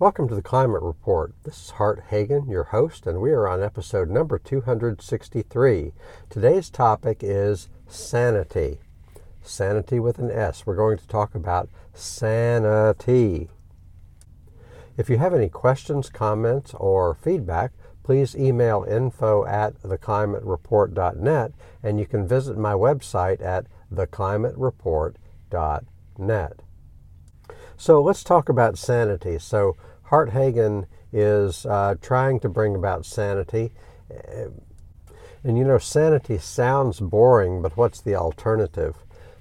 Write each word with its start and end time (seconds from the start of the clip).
Welcome 0.00 0.28
to 0.28 0.36
the 0.36 0.42
Climate 0.42 0.80
Report. 0.80 1.34
This 1.42 1.60
is 1.60 1.70
Hart 1.70 2.04
Hagen, 2.10 2.48
your 2.48 2.62
host, 2.62 3.04
and 3.04 3.20
we 3.20 3.32
are 3.32 3.48
on 3.48 3.64
episode 3.64 4.08
number 4.08 4.38
263. 4.38 5.92
Today's 6.30 6.70
topic 6.70 7.18
is 7.20 7.68
sanity. 7.88 8.78
Sanity 9.42 9.98
with 9.98 10.20
an 10.20 10.30
S. 10.30 10.64
We're 10.64 10.76
going 10.76 10.98
to 10.98 11.08
talk 11.08 11.34
about 11.34 11.68
sanity. 11.94 13.48
If 14.96 15.10
you 15.10 15.18
have 15.18 15.34
any 15.34 15.48
questions, 15.48 16.10
comments, 16.10 16.74
or 16.74 17.16
feedback, 17.16 17.72
please 18.04 18.36
email 18.36 18.86
info 18.88 19.44
at 19.46 19.82
theclimatereport.net 19.82 21.52
and 21.82 21.98
you 21.98 22.06
can 22.06 22.28
visit 22.28 22.56
my 22.56 22.74
website 22.74 23.42
at 23.42 23.66
theclimatereport.net. 23.92 26.62
So 27.80 28.02
let's 28.02 28.24
talk 28.24 28.48
about 28.48 28.76
sanity. 28.76 29.38
So 29.38 29.76
Hart 30.08 30.30
Hagen 30.30 30.86
is 31.12 31.66
uh, 31.66 31.94
trying 32.00 32.40
to 32.40 32.48
bring 32.48 32.74
about 32.74 33.04
sanity. 33.04 33.72
And 35.44 35.56
you 35.58 35.64
know, 35.64 35.78
sanity 35.78 36.38
sounds 36.38 37.00
boring, 37.00 37.62
but 37.62 37.76
what's 37.76 38.00
the 38.00 38.14
alternative? 38.14 38.96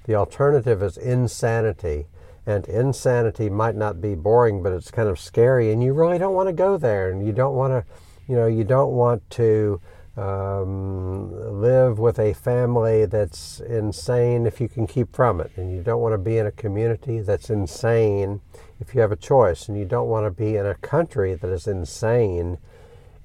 The 0.05 0.15
alternative 0.15 0.83
is 0.83 0.97
insanity. 0.97 2.07
And 2.45 2.65
insanity 2.67 3.49
might 3.49 3.75
not 3.75 4.01
be 4.01 4.15
boring, 4.15 4.61
but 4.61 4.71
it's 4.73 4.91
kind 4.91 5.09
of 5.09 5.19
scary, 5.19 5.71
and 5.71 5.83
you 5.83 5.93
really 5.93 6.17
don't 6.17 6.35
want 6.35 6.47
to 6.47 6.53
go 6.53 6.77
there, 6.77 7.11
and 7.11 7.25
you 7.25 7.33
don't 7.33 7.55
want 7.55 7.71
to, 7.71 7.83
you 8.27 8.35
know, 8.35 8.47
you 8.47 8.63
don't 8.63 8.93
want 8.93 9.29
to 9.31 9.81
um, 10.17 11.61
live 11.61 11.99
with 11.99 12.17
a 12.17 12.33
family 12.33 13.05
that's 13.05 13.59
insane 13.59 14.47
if 14.47 14.59
you 14.59 14.67
can 14.67 14.87
keep 14.87 15.15
from 15.15 15.39
it. 15.39 15.51
And 15.55 15.71
you 15.71 15.83
don't 15.83 16.01
want 16.01 16.13
to 16.13 16.17
be 16.17 16.37
in 16.37 16.47
a 16.47 16.51
community 16.51 17.19
that's 17.19 17.49
insane 17.51 18.41
if 18.79 18.95
you 18.95 19.01
have 19.01 19.11
a 19.11 19.15
choice. 19.15 19.67
And 19.67 19.77
you 19.77 19.85
don't 19.85 20.09
want 20.09 20.25
to 20.25 20.31
be 20.31 20.55
in 20.55 20.65
a 20.65 20.75
country 20.75 21.35
that 21.35 21.49
is 21.49 21.67
insane 21.67 22.57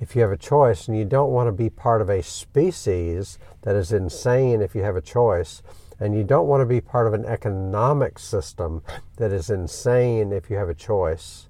if 0.01 0.15
you 0.15 0.23
have 0.23 0.33
a 0.33 0.37
choice. 0.37 0.87
And 0.87 0.97
you 0.97 1.07
don't 1.07 1.31
want 1.31 1.49
to 1.49 1.53
be 1.53 1.71
part 1.71 2.03
of 2.03 2.11
a 2.11 2.23
species 2.23 3.39
that 3.63 3.75
is 3.75 3.91
insane 3.91 4.61
if 4.61 4.75
you 4.75 4.83
have 4.83 4.97
a 4.97 5.01
choice. 5.01 5.63
And 5.99 6.15
you 6.15 6.25
don't 6.25 6.49
want 6.49 6.61
to 6.61 6.67
be 6.67 6.81
part 6.81 7.07
of 7.07 7.15
an 7.15 7.25
economic 7.25 8.19
system 8.19 8.83
that 9.17 9.33
is 9.33 9.49
insane 9.49 10.31
if 10.33 10.51
you 10.51 10.57
have 10.57 10.69
a 10.69 10.75
choice. 10.75 11.49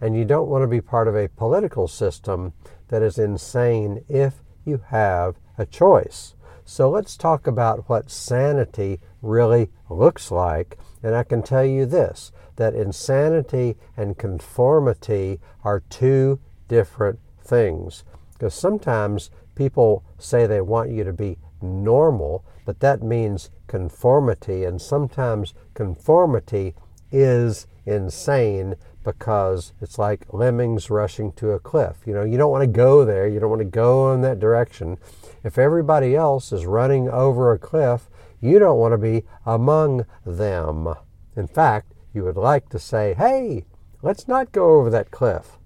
And 0.00 0.14
you 0.16 0.24
don't 0.24 0.48
want 0.48 0.62
to 0.62 0.68
be 0.68 0.80
part 0.80 1.08
of 1.08 1.16
a 1.16 1.28
political 1.28 1.88
system 1.88 2.52
that 2.88 3.02
is 3.02 3.18
insane 3.18 4.04
if 4.08 4.43
you 4.64 4.82
have 4.88 5.36
a 5.58 5.66
choice. 5.66 6.34
So 6.64 6.88
let's 6.88 7.16
talk 7.16 7.46
about 7.46 7.88
what 7.88 8.10
sanity 8.10 9.00
really 9.20 9.70
looks 9.90 10.30
like. 10.30 10.78
And 11.02 11.14
I 11.14 11.22
can 11.22 11.42
tell 11.42 11.64
you 11.64 11.86
this 11.86 12.32
that 12.56 12.74
insanity 12.74 13.76
and 13.96 14.16
conformity 14.16 15.40
are 15.64 15.80
two 15.90 16.38
different 16.68 17.18
things. 17.42 18.04
Because 18.32 18.54
sometimes 18.54 19.30
people 19.54 20.04
say 20.18 20.46
they 20.46 20.60
want 20.60 20.90
you 20.90 21.04
to 21.04 21.12
be 21.12 21.36
normal, 21.60 22.44
but 22.64 22.80
that 22.80 23.02
means 23.02 23.50
conformity. 23.66 24.64
And 24.64 24.80
sometimes 24.80 25.54
conformity 25.74 26.74
is 27.10 27.66
insane 27.86 28.74
because 29.04 29.72
it's 29.80 29.98
like 29.98 30.32
lemmings 30.32 30.90
rushing 30.90 31.32
to 31.32 31.52
a 31.52 31.60
cliff. 31.60 31.98
You 32.06 32.14
know, 32.14 32.24
you 32.24 32.36
don't 32.36 32.50
want 32.50 32.62
to 32.62 32.66
go 32.66 33.04
there, 33.04 33.28
you 33.28 33.38
don't 33.38 33.50
want 33.50 33.60
to 33.60 33.66
go 33.66 34.12
in 34.12 34.22
that 34.22 34.40
direction. 34.40 34.98
If 35.44 35.58
everybody 35.58 36.16
else 36.16 36.52
is 36.52 36.66
running 36.66 37.08
over 37.08 37.52
a 37.52 37.58
cliff, 37.58 38.08
you 38.40 38.58
don't 38.58 38.78
want 38.78 38.92
to 38.92 38.98
be 38.98 39.24
among 39.46 40.06
them. 40.26 40.94
In 41.36 41.46
fact, 41.46 41.92
you 42.12 42.24
would 42.24 42.36
like 42.36 42.68
to 42.70 42.78
say, 42.78 43.14
hey, 43.14 43.64
let's 44.02 44.26
not 44.28 44.52
go 44.52 44.78
over 44.78 44.90
that 44.90 45.10
cliff. 45.10 45.58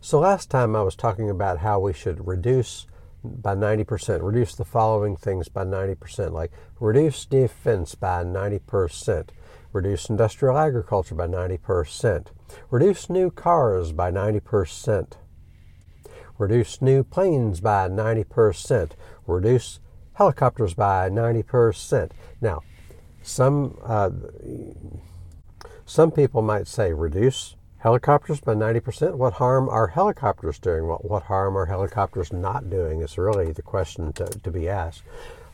So 0.00 0.20
last 0.20 0.50
time 0.50 0.74
I 0.74 0.82
was 0.82 0.96
talking 0.96 1.28
about 1.28 1.58
how 1.58 1.78
we 1.80 1.92
should 1.92 2.26
reduce 2.26 2.86
by 3.22 3.54
90%, 3.54 4.22
reduce 4.22 4.54
the 4.54 4.64
following 4.64 5.16
things 5.16 5.48
by 5.48 5.64
90%, 5.64 6.32
like 6.32 6.52
reduce 6.78 7.26
defense 7.26 7.94
by 7.94 8.24
90%, 8.24 9.28
reduce 9.72 10.08
industrial 10.08 10.58
agriculture 10.58 11.14
by 11.14 11.26
90%, 11.26 12.26
reduce 12.70 13.08
new 13.08 13.30
cars 13.30 13.92
by 13.92 14.10
90%, 14.10 15.12
reduce 16.38 16.82
new 16.82 17.04
planes 17.04 17.60
by 17.60 17.88
90%, 17.88 18.92
reduce 19.26 19.80
helicopters 20.14 20.74
by 20.74 21.08
90%. 21.08 22.10
Now, 22.40 22.60
some, 23.22 23.78
uh, 23.84 24.10
some 25.84 26.10
people 26.10 26.42
might 26.42 26.66
say 26.66 26.92
reduce 26.92 27.56
helicopters 27.78 28.40
by 28.40 28.54
90%. 28.54 29.14
What 29.14 29.34
harm 29.34 29.68
are 29.68 29.88
helicopters 29.88 30.58
doing? 30.58 30.86
What, 30.86 31.04
what 31.04 31.24
harm 31.24 31.56
are 31.56 31.66
helicopters 31.66 32.32
not 32.32 32.70
doing 32.70 33.00
is 33.00 33.18
really 33.18 33.52
the 33.52 33.62
question 33.62 34.12
to, 34.14 34.26
to 34.26 34.50
be 34.50 34.68
asked. 34.68 35.02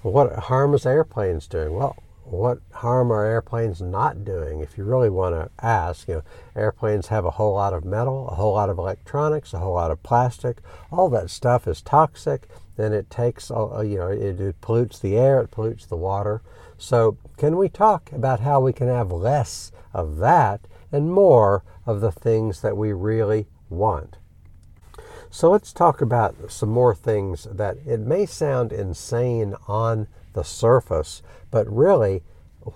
What 0.02 0.32
harm 0.34 0.74
is 0.74 0.86
airplanes 0.86 1.46
doing? 1.46 1.74
Well, 1.74 1.96
what 2.30 2.58
harm 2.72 3.12
are 3.12 3.24
airplanes 3.24 3.80
not 3.80 4.24
doing? 4.24 4.60
If 4.60 4.76
you 4.76 4.84
really 4.84 5.10
want 5.10 5.34
to 5.36 5.64
ask, 5.64 6.08
you 6.08 6.14
know, 6.16 6.22
airplanes 6.56 7.06
have 7.08 7.24
a 7.24 7.30
whole 7.32 7.54
lot 7.54 7.72
of 7.72 7.84
metal, 7.84 8.28
a 8.28 8.34
whole 8.34 8.54
lot 8.54 8.68
of 8.68 8.78
electronics, 8.78 9.54
a 9.54 9.58
whole 9.58 9.74
lot 9.74 9.92
of 9.92 10.02
plastic. 10.02 10.58
All 10.90 11.08
that 11.10 11.30
stuff 11.30 11.68
is 11.68 11.80
toxic. 11.80 12.48
Then 12.76 12.92
it 12.92 13.10
takes, 13.10 13.50
uh, 13.50 13.80
you 13.80 13.98
know, 13.98 14.08
it, 14.08 14.40
it 14.40 14.60
pollutes 14.60 14.98
the 14.98 15.16
air, 15.16 15.40
it 15.40 15.50
pollutes 15.50 15.86
the 15.86 15.96
water. 15.96 16.42
So, 16.78 17.16
can 17.36 17.56
we 17.56 17.68
talk 17.68 18.10
about 18.12 18.40
how 18.40 18.60
we 18.60 18.72
can 18.72 18.88
have 18.88 19.12
less 19.12 19.72
of 19.94 20.16
that 20.16 20.60
and 20.92 21.12
more 21.12 21.62
of 21.86 22.00
the 22.00 22.12
things 22.12 22.60
that 22.60 22.76
we 22.76 22.92
really 22.92 23.46
want? 23.70 24.18
So, 25.30 25.50
let's 25.50 25.72
talk 25.72 26.00
about 26.00 26.50
some 26.50 26.70
more 26.70 26.94
things 26.94 27.46
that 27.50 27.78
it 27.86 28.00
may 28.00 28.26
sound 28.26 28.72
insane 28.72 29.54
on 29.68 30.08
the 30.36 30.44
surface, 30.44 31.22
but 31.50 31.66
really 31.68 32.22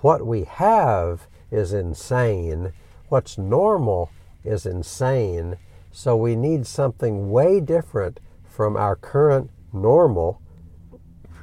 what 0.00 0.26
we 0.26 0.42
have 0.42 1.28
is 1.52 1.72
insane. 1.72 2.72
What's 3.08 3.38
normal 3.38 4.10
is 4.42 4.66
insane. 4.66 5.58
So 5.92 6.16
we 6.16 6.34
need 6.34 6.66
something 6.66 7.30
way 7.30 7.60
different 7.60 8.18
from 8.48 8.76
our 8.76 8.96
current 8.96 9.50
normal 9.72 10.40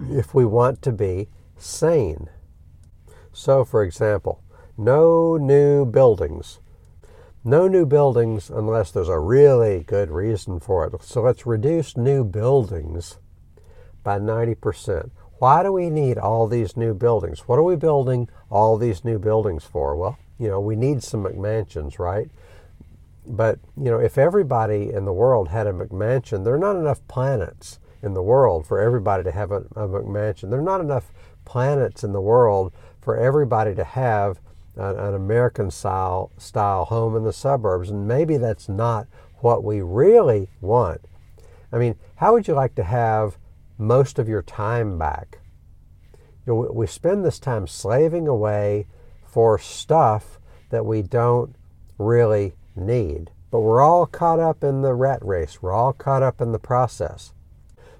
if 0.09 0.33
we 0.33 0.45
want 0.45 0.81
to 0.81 0.91
be 0.91 1.29
sane. 1.57 2.29
So, 3.31 3.63
for 3.63 3.83
example, 3.83 4.41
no 4.77 5.37
new 5.37 5.85
buildings. 5.85 6.59
No 7.43 7.67
new 7.67 7.85
buildings 7.85 8.49
unless 8.49 8.91
there's 8.91 9.09
a 9.09 9.19
really 9.19 9.83
good 9.83 10.09
reason 10.09 10.59
for 10.59 10.85
it. 10.85 11.03
So 11.03 11.21
let's 11.21 11.45
reduce 11.45 11.95
new 11.95 12.23
buildings 12.23 13.19
by 14.03 14.19
90%. 14.19 15.11
Why 15.39 15.61
do 15.61 15.71
we 15.71 15.89
need 15.89 16.17
all 16.17 16.47
these 16.47 16.75
new 16.75 16.93
buildings? 16.93 17.41
What 17.41 17.59
are 17.59 17.63
we 17.63 17.75
building 17.75 18.27
all 18.49 18.77
these 18.77 19.05
new 19.05 19.19
buildings 19.19 19.63
for? 19.63 19.95
Well, 19.95 20.17
you 20.39 20.47
know, 20.47 20.59
we 20.59 20.75
need 20.75 21.03
some 21.03 21.23
McMansions, 21.23 21.99
right? 21.99 22.29
But, 23.25 23.59
you 23.75 23.91
know, 23.91 23.99
if 23.99 24.17
everybody 24.17 24.91
in 24.91 25.05
the 25.05 25.13
world 25.13 25.49
had 25.49 25.67
a 25.67 25.73
McMansion, 25.73 26.43
there 26.43 26.53
are 26.53 26.59
not 26.59 26.75
enough 26.75 27.05
planets 27.07 27.79
in 28.01 28.13
the 28.13 28.21
world 28.21 28.65
for 28.65 28.79
everybody 28.79 29.23
to 29.23 29.31
have 29.31 29.51
a, 29.51 29.63
a 29.75 29.87
McMansion. 29.87 30.49
There 30.49 30.59
are 30.59 30.63
not 30.63 30.81
enough 30.81 31.11
planets 31.45 32.03
in 32.03 32.13
the 32.13 32.21
world 32.21 32.73
for 33.01 33.15
everybody 33.17 33.75
to 33.75 33.83
have 33.83 34.39
an, 34.75 34.97
an 34.97 35.13
American 35.13 35.69
style, 35.69 36.31
style 36.37 36.85
home 36.85 37.15
in 37.15 37.23
the 37.23 37.33
suburbs. 37.33 37.89
And 37.89 38.07
maybe 38.07 38.37
that's 38.37 38.69
not 38.69 39.07
what 39.39 39.63
we 39.63 39.81
really 39.81 40.49
want. 40.61 41.01
I 41.71 41.77
mean, 41.77 41.95
how 42.15 42.33
would 42.33 42.47
you 42.47 42.53
like 42.53 42.75
to 42.75 42.83
have 42.83 43.37
most 43.77 44.19
of 44.19 44.27
your 44.27 44.41
time 44.41 44.97
back. 44.97 45.39
You 46.45 46.53
know, 46.53 46.71
we 46.73 46.87
spend 46.87 47.23
this 47.23 47.39
time 47.39 47.67
slaving 47.67 48.27
away 48.27 48.87
for 49.25 49.59
stuff 49.59 50.39
that 50.69 50.85
we 50.85 51.01
don't 51.01 51.55
really 51.97 52.53
need. 52.75 53.31
But 53.51 53.61
we're 53.61 53.81
all 53.81 54.05
caught 54.05 54.39
up 54.39 54.63
in 54.63 54.81
the 54.81 54.93
rat 54.93 55.23
race. 55.23 55.61
We're 55.61 55.71
all 55.73 55.93
caught 55.93 56.23
up 56.23 56.41
in 56.41 56.51
the 56.51 56.59
process. 56.59 57.33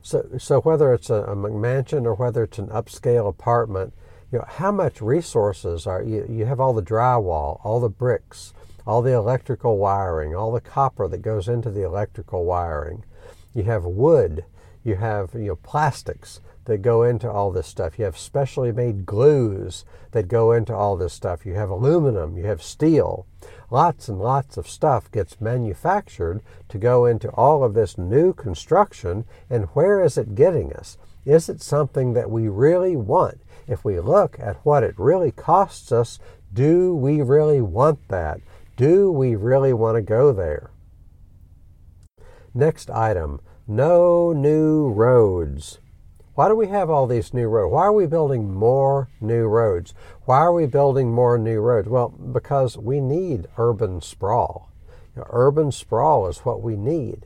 So, 0.02 0.28
so 0.38 0.62
whether 0.62 0.94
it's 0.94 1.10
a, 1.10 1.16
a 1.16 1.36
McMansion 1.36 2.06
or 2.06 2.16
whether 2.16 2.44
it's 2.44 2.60
an 2.60 2.68
upscale 2.68 3.28
apartment, 3.28 3.94
you 4.32 4.40
know, 4.40 4.46
how 4.48 4.72
much 4.72 5.02
resources 5.02 5.88
are 5.88 6.04
you? 6.04 6.26
You 6.30 6.46
have 6.46 6.60
all 6.60 6.74
the 6.74 6.82
drywall, 6.82 7.62
all 7.64 7.80
the 7.80 7.90
bricks, 7.90 8.54
all 8.86 9.02
the 9.02 9.14
electrical 9.14 9.78
wiring, 9.78 10.36
all 10.36 10.52
the 10.52 10.62
copper 10.62 11.08
that 11.08 11.22
goes 11.22 11.48
into 11.48 11.70
the 11.70 11.84
electrical 11.84 12.46
wiring. 12.46 13.04
You 13.54 13.64
have 13.64 13.86
wood 13.86 14.44
you 14.88 14.96
have 14.96 15.34
you 15.34 15.48
know 15.48 15.56
plastics 15.58 16.40
that 16.66 16.82
go 16.82 17.04
into 17.04 17.30
all 17.30 17.52
this 17.52 17.68
stuff. 17.68 17.98
You 17.98 18.06
have 18.06 18.18
specially 18.18 18.72
made 18.72 19.06
glues 19.06 19.86
that 20.12 20.28
go 20.28 20.52
into 20.52 20.76
all 20.76 20.98
this 20.98 21.14
stuff. 21.14 21.46
You 21.46 21.54
have 21.54 21.70
aluminum, 21.70 22.38
you 22.38 22.46
have 22.46 22.62
steel. 22.62 23.26
Lots 23.72 24.10
and 24.10 24.20
lots 24.20 24.58
of 24.58 24.68
stuff 24.68 25.10
gets 25.12 25.40
manufactured 25.40 26.42
to 26.70 26.78
go 26.78 27.06
into 27.06 27.30
all 27.32 27.64
of 27.64 27.74
this 27.74 27.98
new 27.98 28.34
construction. 28.34 29.26
And 29.50 29.66
where 29.74 30.02
is 30.02 30.18
it 30.18 30.36
getting 30.36 30.74
us? 30.74 30.98
Is 31.26 31.48
it 31.48 31.62
something 31.62 32.14
that 32.14 32.30
we 32.30 32.50
really 32.50 32.96
want? 32.96 33.42
If 33.66 33.86
we 33.86 34.00
look 34.00 34.38
at 34.40 34.66
what 34.66 34.84
it 34.84 34.96
really 34.98 35.32
costs 35.32 35.92
us, 35.92 36.20
do 36.54 36.94
we 36.96 37.22
really 37.22 37.62
want 37.62 38.08
that? 38.10 38.40
Do 38.76 39.12
we 39.12 39.36
really 39.36 39.74
want 39.74 39.96
to 39.96 40.02
go 40.02 40.34
there? 40.34 40.72
Next 42.54 42.90
item 42.90 43.40
no 43.68 44.32
new 44.34 44.90
roads. 44.90 45.80
Why 46.36 46.48
do 46.48 46.56
we 46.56 46.68
have 46.68 46.90
all 46.90 47.08
these 47.08 47.34
new 47.34 47.48
roads? 47.48 47.74
Why 47.74 47.84
are 47.84 47.94
we 47.94 48.06
building 48.06 48.54
more 48.54 49.10
new 49.20 49.48
roads? 49.48 49.94
Why 50.26 50.38
are 50.38 50.54
we 50.54 50.68
building 50.68 51.12
more 51.12 51.38
new 51.38 51.60
roads? 51.60 51.90
Well, 51.90 52.10
because 52.10 52.78
we 52.78 53.02
need 53.02 53.48
urban 53.58 54.02
sprawl. 54.02 54.72
You 55.16 55.22
know, 55.22 55.28
urban 55.32 55.72
sprawl 55.72 56.28
is 56.28 56.40
what 56.40 56.62
we 56.62 56.76
need. 56.76 57.26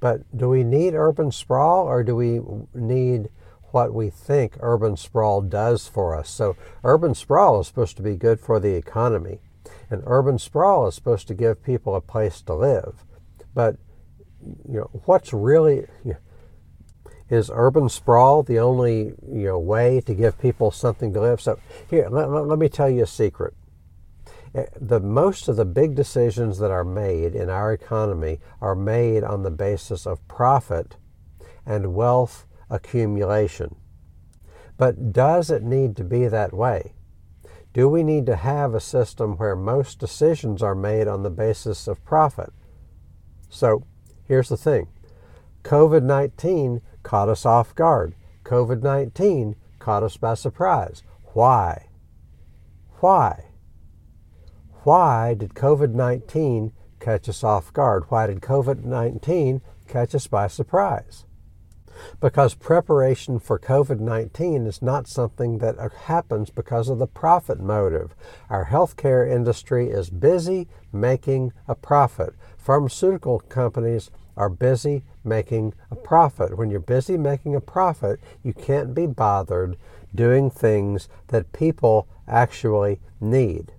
But 0.00 0.36
do 0.36 0.48
we 0.48 0.64
need 0.64 0.94
urban 0.94 1.30
sprawl 1.30 1.86
or 1.86 2.02
do 2.02 2.16
we 2.16 2.40
need 2.74 3.30
what 3.70 3.94
we 3.94 4.10
think 4.10 4.56
urban 4.60 4.96
sprawl 4.96 5.40
does 5.40 5.86
for 5.86 6.16
us? 6.16 6.28
So, 6.28 6.56
urban 6.82 7.14
sprawl 7.14 7.60
is 7.60 7.68
supposed 7.68 7.96
to 7.98 8.02
be 8.02 8.16
good 8.16 8.40
for 8.40 8.58
the 8.58 8.74
economy, 8.74 9.38
and 9.88 10.02
urban 10.04 10.38
sprawl 10.38 10.88
is 10.88 10.96
supposed 10.96 11.28
to 11.28 11.34
give 11.34 11.62
people 11.62 11.94
a 11.94 12.00
place 12.00 12.42
to 12.42 12.54
live. 12.54 13.04
But 13.54 13.76
you 14.68 14.80
know, 14.80 14.90
what's 15.04 15.32
really 15.32 15.86
is 17.28 17.50
urban 17.52 17.88
sprawl 17.88 18.42
the 18.42 18.58
only 18.58 19.14
you 19.32 19.46
know 19.46 19.58
way 19.58 20.00
to 20.02 20.14
give 20.14 20.38
people 20.40 20.70
something 20.70 21.12
to 21.14 21.20
live? 21.20 21.40
So 21.40 21.58
here, 21.88 22.08
let, 22.10 22.28
let 22.30 22.58
me 22.58 22.68
tell 22.68 22.90
you 22.90 23.04
a 23.04 23.06
secret. 23.06 23.54
Eh, 24.54 24.66
the 24.78 25.00
most 25.00 25.48
of 25.48 25.56
the 25.56 25.64
big 25.64 25.94
decisions 25.94 26.58
that 26.58 26.70
are 26.70 26.84
made 26.84 27.34
in 27.34 27.48
our 27.48 27.72
economy 27.72 28.38
are 28.60 28.74
made 28.74 29.24
on 29.24 29.42
the 29.42 29.50
basis 29.50 30.06
of 30.06 30.26
profit 30.28 30.96
and 31.64 31.94
wealth 31.94 32.46
accumulation. 32.68 33.76
But 34.76 35.12
does 35.12 35.50
it 35.50 35.62
need 35.62 35.96
to 35.96 36.04
be 36.04 36.28
that 36.28 36.52
way? 36.52 36.94
Do 37.72 37.88
we 37.88 38.02
need 38.02 38.26
to 38.26 38.36
have 38.36 38.74
a 38.74 38.80
system 38.80 39.36
where 39.36 39.56
most 39.56 39.98
decisions 39.98 40.62
are 40.62 40.74
made 40.74 41.08
on 41.08 41.22
the 41.22 41.30
basis 41.30 41.88
of 41.88 42.04
profit? 42.04 42.52
So 43.48 43.84
here's 44.32 44.48
the 44.48 44.56
thing 44.56 44.88
COVID 45.62 46.02
19 46.02 46.80
caught 47.02 47.28
us 47.28 47.44
off 47.44 47.74
guard. 47.74 48.14
COVID 48.44 48.82
19 48.82 49.56
caught 49.78 50.02
us 50.02 50.16
by 50.16 50.32
surprise. 50.32 51.02
Why? 51.34 51.88
Why? 53.00 53.50
Why 54.84 55.34
did 55.34 55.50
COVID 55.50 55.92
19 55.92 56.72
catch 56.98 57.28
us 57.28 57.44
off 57.44 57.74
guard? 57.74 58.04
Why 58.08 58.26
did 58.26 58.40
COVID 58.40 58.84
19 58.84 59.60
catch 59.86 60.14
us 60.14 60.26
by 60.26 60.46
surprise? 60.46 61.26
Because 62.18 62.54
preparation 62.54 63.38
for 63.38 63.58
COVID 63.58 64.00
19 64.00 64.66
is 64.66 64.80
not 64.80 65.06
something 65.06 65.58
that 65.58 65.76
happens 66.06 66.48
because 66.48 66.88
of 66.88 66.98
the 66.98 67.06
profit 67.06 67.60
motive. 67.60 68.16
Our 68.48 68.64
healthcare 68.64 69.30
industry 69.30 69.90
is 69.90 70.08
busy 70.08 70.68
making 70.90 71.52
a 71.68 71.74
profit. 71.74 72.34
Pharmaceutical 72.56 73.40
companies 73.40 74.10
are 74.36 74.48
busy 74.48 75.04
making 75.24 75.74
a 75.90 75.96
profit. 75.96 76.56
When 76.56 76.70
you're 76.70 76.80
busy 76.80 77.16
making 77.16 77.54
a 77.54 77.60
profit, 77.60 78.20
you 78.42 78.52
can't 78.52 78.94
be 78.94 79.06
bothered 79.06 79.76
doing 80.14 80.50
things 80.50 81.08
that 81.28 81.52
people 81.52 82.08
actually 82.26 83.00
need. 83.20 83.72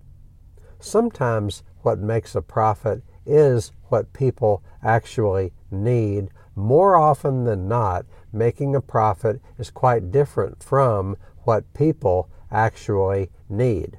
Sometimes 0.79 1.63
what 1.81 1.99
makes 1.99 2.35
a 2.35 2.41
profit 2.41 3.03
is 3.25 3.71
what 3.89 4.13
people 4.13 4.63
actually 4.83 5.53
need. 5.71 6.29
More 6.55 6.95
often 6.95 7.45
than 7.45 7.67
not, 7.67 8.05
making 8.31 8.75
a 8.75 8.81
profit 8.81 9.41
is 9.57 9.69
quite 9.69 10.11
different 10.11 10.61
from 10.61 11.17
what 11.43 11.73
people 11.73 12.29
actually 12.51 13.29
need. 13.49 13.97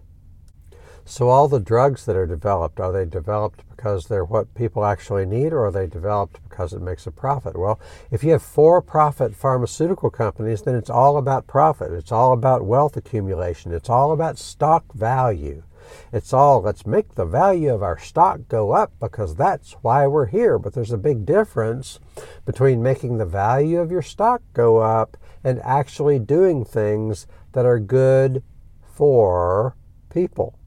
So, 1.07 1.29
all 1.29 1.49
the 1.49 1.61
drugs 1.61 2.07
that 2.07 2.17
are 2.17 2.27
developed, 2.27 2.81
are 2.81 2.91
they 2.91 3.05
developed 3.05 3.63
because 3.69 4.07
they're 4.07 4.25
what 4.25 4.55
people 4.55 4.87
actually 4.87 5.27
need, 5.27 5.53
or 5.53 5.67
are 5.67 5.71
they 5.71 5.87
developed 5.87 6.43
because 6.49 6.73
it 6.73 6.81
makes 6.81 7.07
a 7.07 7.11
profit? 7.11 7.59
Well, 7.59 7.79
if 8.11 8.25
you 8.25 8.33
have 8.33 8.43
for 8.43 8.81
profit 8.81 9.35
pharmaceutical 9.35 10.09
companies, 10.09 10.63
then 10.63 10.75
it's 10.75 10.89
all 10.89 11.19
about 11.19 11.47
profit. 11.47 11.93
It's 11.93 12.11
all 12.11 12.33
about 12.33 12.65
wealth 12.65 12.97
accumulation. 12.97 13.73
It's 13.73 13.91
all 13.91 14.13
about 14.13 14.39
stock 14.39 14.95
value. 14.95 15.63
It's 16.11 16.33
all 16.33 16.63
let's 16.63 16.87
make 16.87 17.15
the 17.15 17.27
value 17.27 17.75
of 17.75 17.83
our 17.83 17.99
stock 17.99 18.41
go 18.49 18.73
up 18.73 18.93
because 18.99 19.35
that's 19.35 19.73
why 19.83 20.07
we're 20.07 20.27
here. 20.27 20.59
But 20.59 20.73
there's 20.73 20.93
a 20.93 20.97
big 20.97 21.27
difference 21.27 22.01
between 22.47 22.83
making 22.83 23.19
the 23.19 23.27
value 23.27 23.79
of 23.79 23.91
your 23.91 24.01
stock 24.01 24.41
go 24.55 24.79
up 24.79 25.19
and 25.45 25.61
actually 25.61 26.19
doing 26.19 26.65
things 26.65 27.27
that 27.53 27.67
are 27.67 27.79
good 27.79 28.43
for 28.83 29.77
people. 30.09 30.59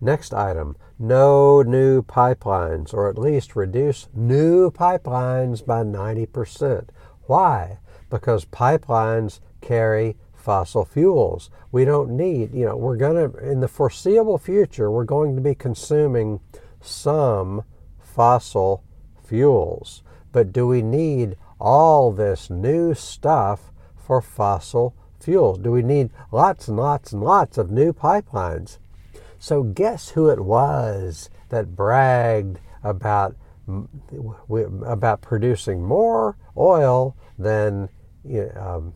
Next 0.00 0.32
item 0.32 0.76
no 1.00 1.62
new 1.62 2.02
pipelines, 2.02 2.92
or 2.92 3.08
at 3.08 3.16
least 3.16 3.56
reduce 3.56 4.06
new 4.12 4.70
pipelines 4.70 5.64
by 5.64 5.82
90%. 5.82 6.88
Why? 7.22 7.78
Because 8.10 8.44
pipelines 8.44 9.40
carry 9.62 10.16
fossil 10.34 10.84
fuels. 10.84 11.48
We 11.72 11.86
don't 11.86 12.10
need, 12.10 12.52
you 12.52 12.66
know, 12.66 12.76
we're 12.76 12.96
going 12.96 13.32
to, 13.32 13.38
in 13.38 13.60
the 13.60 13.68
foreseeable 13.68 14.36
future, 14.36 14.90
we're 14.90 15.04
going 15.04 15.36
to 15.36 15.40
be 15.40 15.54
consuming 15.54 16.40
some 16.82 17.62
fossil 17.98 18.84
fuels. 19.24 20.02
But 20.32 20.52
do 20.52 20.66
we 20.66 20.82
need 20.82 21.36
all 21.58 22.12
this 22.12 22.50
new 22.50 22.92
stuff 22.92 23.72
for 23.96 24.20
fossil 24.20 24.94
fuels? 25.18 25.58
Do 25.58 25.70
we 25.70 25.82
need 25.82 26.10
lots 26.30 26.68
and 26.68 26.76
lots 26.76 27.12
and 27.12 27.22
lots 27.22 27.56
of 27.56 27.70
new 27.70 27.94
pipelines? 27.94 28.78
So, 29.40 29.62
guess 29.62 30.10
who 30.10 30.28
it 30.28 30.40
was 30.40 31.30
that 31.48 31.74
bragged 31.74 32.60
about, 32.84 33.36
about 34.86 35.22
producing 35.22 35.82
more 35.82 36.36
oil 36.58 37.16
than 37.38 37.88
um, 38.54 38.92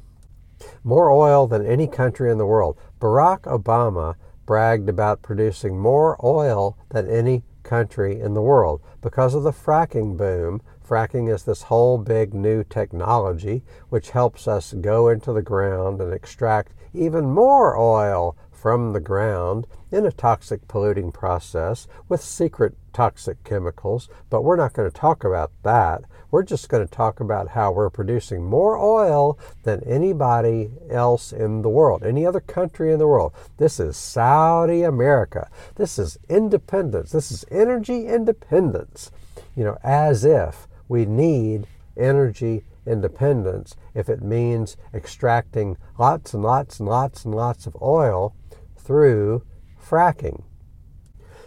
more 0.82 1.10
oil 1.10 1.46
than 1.46 1.64
any 1.64 1.86
country 1.86 2.30
in 2.30 2.36
the 2.36 2.46
world. 2.46 2.78
Barack 3.00 3.42
Obama 3.42 4.16
bragged 4.44 4.90
about 4.90 5.22
producing 5.22 5.78
more 5.78 6.18
oil 6.22 6.76
than 6.90 7.08
any 7.08 7.42
country 7.62 8.20
in 8.20 8.34
the 8.34 8.42
world 8.42 8.82
because 9.00 9.34
of 9.34 9.44
the 9.44 9.50
fracking 9.50 10.16
boom. 10.16 10.60
Fracking 10.86 11.32
is 11.32 11.44
this 11.44 11.62
whole 11.62 11.96
big 11.96 12.34
new 12.34 12.62
technology 12.62 13.62
which 13.88 14.10
helps 14.10 14.46
us 14.46 14.74
go 14.74 15.08
into 15.08 15.32
the 15.32 15.40
ground 15.40 16.02
and 16.02 16.12
extract 16.12 16.74
even 16.92 17.30
more 17.30 17.78
oil 17.78 18.36
from 18.52 18.92
the 18.92 19.00
ground 19.00 19.66
in 19.94 20.04
a 20.04 20.12
toxic 20.12 20.66
polluting 20.66 21.12
process 21.12 21.86
with 22.08 22.20
secret 22.20 22.76
toxic 22.92 23.42
chemicals, 23.44 24.08
but 24.28 24.42
we're 24.42 24.56
not 24.56 24.72
going 24.72 24.90
to 24.90 24.96
talk 24.96 25.22
about 25.22 25.52
that. 25.62 26.02
We're 26.30 26.42
just 26.42 26.68
going 26.68 26.86
to 26.86 26.92
talk 26.92 27.20
about 27.20 27.50
how 27.50 27.70
we're 27.70 27.90
producing 27.90 28.42
more 28.44 28.76
oil 28.76 29.38
than 29.62 29.84
anybody 29.84 30.70
else 30.90 31.32
in 31.32 31.62
the 31.62 31.68
world, 31.68 32.02
any 32.02 32.26
other 32.26 32.40
country 32.40 32.92
in 32.92 32.98
the 32.98 33.06
world. 33.06 33.32
This 33.58 33.78
is 33.78 33.96
Saudi 33.96 34.82
America. 34.82 35.48
This 35.76 35.96
is 35.96 36.18
independence. 36.28 37.12
This 37.12 37.30
is 37.30 37.44
energy 37.50 38.06
independence. 38.06 39.12
You 39.54 39.62
know, 39.62 39.78
as 39.84 40.24
if 40.24 40.66
we 40.88 41.06
need 41.06 41.68
energy 41.96 42.64
independence 42.86 43.76
if 43.94 44.08
it 44.08 44.22
means 44.22 44.76
extracting 44.92 45.76
lots 45.98 46.34
and 46.34 46.42
lots 46.42 46.80
and 46.80 46.88
lots 46.88 47.24
and 47.24 47.34
lots 47.34 47.66
of 47.66 47.76
oil 47.80 48.34
through 48.76 49.42
fracking. 49.88 50.44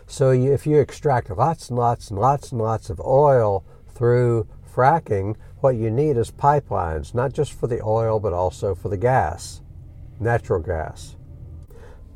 So 0.05 0.31
you, 0.31 0.53
if 0.53 0.65
you 0.65 0.79
extract 0.79 1.29
lots 1.29 1.69
and 1.69 1.77
lots 1.77 2.09
and 2.09 2.19
lots 2.19 2.51
and 2.51 2.61
lots 2.61 2.89
of 2.89 3.01
oil 3.01 3.65
through 3.93 4.47
fracking, 4.73 5.35
what 5.59 5.75
you 5.75 5.89
need 5.89 6.17
is 6.17 6.31
pipelines, 6.31 7.13
not 7.13 7.33
just 7.33 7.51
for 7.51 7.67
the 7.67 7.81
oil, 7.83 8.19
but 8.19 8.31
also 8.31 8.75
for 8.75 8.89
the 8.89 8.97
gas, 8.97 9.61
natural 10.19 10.61
gas. 10.61 11.15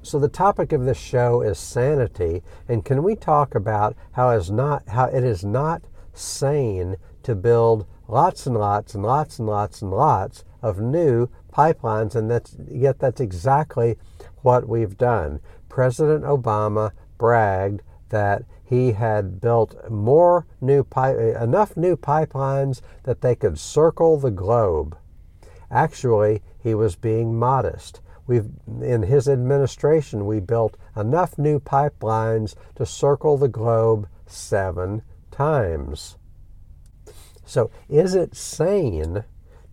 So 0.03 0.19
the 0.19 0.29
topic 0.29 0.71
of 0.71 0.85
this 0.85 0.97
show 0.97 1.41
is 1.41 1.59
sanity, 1.59 2.41
and 2.67 2.85
can 2.85 3.03
we 3.03 3.15
talk 3.15 3.53
about 3.53 3.95
how 4.13 4.31
is 4.31 4.49
not 4.49 4.87
how 4.87 5.05
it 5.05 5.23
is 5.23 5.43
not 5.43 5.83
sane 6.13 6.95
to 7.23 7.35
build 7.35 7.85
lots 8.07 8.47
and 8.47 8.57
lots 8.57 8.95
and 8.95 9.03
lots 9.03 9.37
and 9.37 9.47
lots 9.47 9.81
and 9.81 9.91
lots 9.91 10.43
of 10.61 10.79
new 10.79 11.29
pipelines, 11.53 12.15
and 12.15 12.31
that's 12.31 12.55
yet 12.67 12.99
that's 12.99 13.21
exactly 13.21 13.97
what 14.41 14.67
we've 14.67 14.97
done. 14.97 15.39
President 15.71 16.25
Obama 16.25 16.91
bragged 17.17 17.81
that 18.09 18.43
he 18.61 18.91
had 18.91 19.39
built 19.39 19.89
more 19.89 20.45
new 20.59 20.83
pipe, 20.83 21.17
enough 21.17 21.77
new 21.77 21.95
pipelines 21.95 22.81
that 23.03 23.21
they 23.21 23.35
could 23.35 23.57
circle 23.57 24.19
the 24.19 24.31
globe. 24.31 24.97
Actually, 25.71 26.41
he 26.59 26.75
was 26.75 26.97
being 26.97 27.39
modest. 27.39 28.01
We've, 28.27 28.49
in 28.81 29.03
his 29.03 29.29
administration, 29.29 30.25
we 30.25 30.41
built 30.41 30.75
enough 30.93 31.37
new 31.37 31.57
pipelines 31.57 32.53
to 32.75 32.85
circle 32.85 33.37
the 33.37 33.47
globe 33.47 34.09
seven 34.25 35.03
times. 35.31 36.17
So, 37.45 37.71
is 37.87 38.13
it 38.13 38.35
sane 38.35 39.23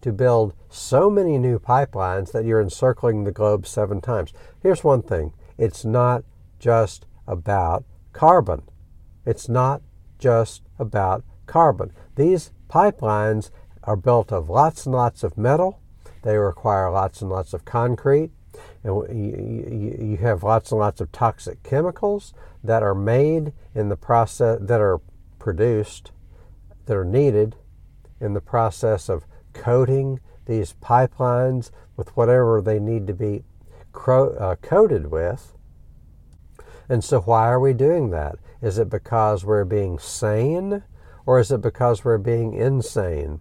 to 0.00 0.12
build 0.12 0.54
so 0.68 1.10
many 1.10 1.38
new 1.38 1.58
pipelines 1.58 2.30
that 2.30 2.44
you're 2.44 2.60
encircling 2.60 3.24
the 3.24 3.32
globe 3.32 3.66
seven 3.66 4.00
times. 4.00 4.32
Here's 4.62 4.84
one 4.84 5.02
thing 5.02 5.32
it's 5.58 5.84
not 5.84 6.24
just 6.58 7.04
about 7.26 7.84
carbon. 8.12 8.62
It's 9.26 9.48
not 9.48 9.82
just 10.18 10.62
about 10.78 11.24
carbon. 11.46 11.92
These 12.14 12.52
pipelines 12.70 13.50
are 13.84 13.96
built 13.96 14.32
of 14.32 14.48
lots 14.48 14.86
and 14.86 14.94
lots 14.94 15.22
of 15.22 15.36
metal. 15.36 15.80
They 16.22 16.36
require 16.36 16.90
lots 16.90 17.20
and 17.20 17.30
lots 17.30 17.52
of 17.52 17.64
concrete. 17.64 18.30
And 18.82 20.10
you 20.10 20.18
have 20.20 20.42
lots 20.42 20.72
and 20.72 20.80
lots 20.80 21.00
of 21.00 21.12
toxic 21.12 21.62
chemicals 21.62 22.32
that 22.64 22.82
are 22.82 22.94
made 22.94 23.52
in 23.74 23.88
the 23.88 23.96
process, 23.96 24.58
that 24.62 24.80
are 24.80 25.00
produced, 25.38 26.12
that 26.86 26.96
are 26.96 27.04
needed 27.04 27.56
in 28.20 28.32
the 28.32 28.40
process 28.40 29.08
of 29.08 29.24
coating 29.52 30.20
these 30.46 30.74
pipelines 30.82 31.70
with 31.96 32.16
whatever 32.16 32.60
they 32.60 32.78
need 32.78 33.06
to 33.06 33.14
be 33.14 33.44
uh, 33.94 34.56
coated 34.62 35.10
with. 35.10 35.54
And 36.88 37.04
so, 37.04 37.20
why 37.20 37.48
are 37.48 37.60
we 37.60 37.74
doing 37.74 38.10
that? 38.10 38.36
Is 38.62 38.78
it 38.78 38.88
because 38.88 39.44
we're 39.44 39.64
being 39.64 39.98
sane 39.98 40.82
or 41.26 41.38
is 41.38 41.50
it 41.50 41.60
because 41.60 42.04
we're 42.04 42.18
being 42.18 42.54
insane? 42.54 43.40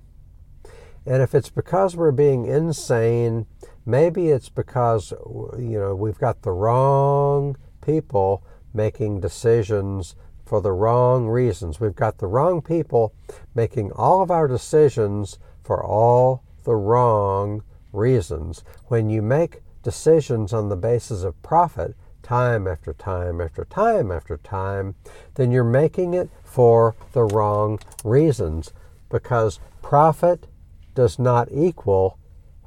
And 1.06 1.22
if 1.22 1.34
it's 1.34 1.50
because 1.50 1.96
we're 1.96 2.12
being 2.12 2.46
insane, 2.46 3.46
maybe 3.86 4.28
it's 4.28 4.50
because 4.50 5.12
you 5.58 5.80
know 5.80 5.96
we've 5.96 6.20
got 6.20 6.42
the 6.42 6.52
wrong 6.52 7.56
people 7.82 8.44
making 8.74 9.22
decisions 9.22 10.16
for 10.46 10.62
the 10.62 10.74
wrong 10.74 11.28
reasons. 11.28 11.80
We've 11.80 11.96
got 11.96 12.18
the 12.18 12.28
wrong 12.28 12.62
people 12.62 13.14
making 13.56 13.92
all 13.94 14.22
of 14.22 14.30
our 14.30 14.48
decisions 14.48 15.40
for 15.64 15.84
all 15.84 16.44
the 16.64 16.76
wrong 16.76 17.64
reasons. 17.94 18.64
When 18.88 19.10
you 19.10 19.22
make 19.22 19.62
decisions 19.88 20.52
on 20.52 20.68
the 20.68 20.76
basis 20.76 21.24
of 21.24 21.42
profit, 21.42 21.96
time 22.22 22.68
after 22.68 22.92
time 22.92 23.40
after 23.40 23.64
time 23.64 24.12
after 24.12 24.36
time, 24.36 24.96
then 25.36 25.50
you're 25.50 25.64
making 25.64 26.14
it 26.14 26.30
for 26.44 26.94
the 27.14 27.24
wrong 27.24 27.80
reasons 28.04 28.74
because 29.10 29.62
profit 29.82 30.46
does 30.94 31.18
not 31.18 31.48
equal 31.54 32.20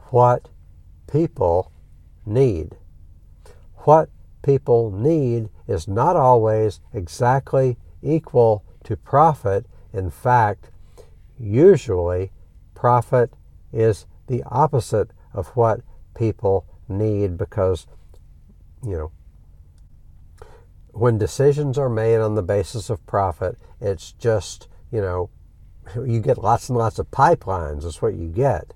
what 0.06 0.48
people 1.12 1.70
need. 2.24 2.78
What 3.80 4.08
people 4.42 4.90
need 4.90 5.50
is 5.68 5.86
not 5.86 6.16
always 6.16 6.80
exactly 6.94 7.76
equal 8.02 8.64
to 8.84 8.96
profit. 8.96 9.66
In 9.92 10.08
fact, 10.08 10.70
usually 11.38 12.32
profit 12.74 13.34
is 13.74 14.06
the 14.26 14.42
opposite 14.46 15.10
of 15.34 15.48
what 15.48 15.82
people 16.14 16.64
need 16.90 17.38
because, 17.38 17.87
you 18.85 18.97
know, 18.97 19.12
when 20.92 21.18
decisions 21.18 21.78
are 21.78 21.88
made 21.88 22.18
on 22.18 22.35
the 22.35 22.42
basis 22.42 22.90
of 22.90 23.06
profit, 23.06 23.56
it's 23.80 24.12
just, 24.12 24.68
you 24.90 25.00
know, 25.00 25.30
you 25.97 26.20
get 26.20 26.38
lots 26.38 26.68
and 26.68 26.76
lots 26.76 26.99
of 26.99 27.11
pipelines, 27.11 27.85
is 27.85 28.02
what 28.02 28.14
you 28.14 28.28
get. 28.28 28.75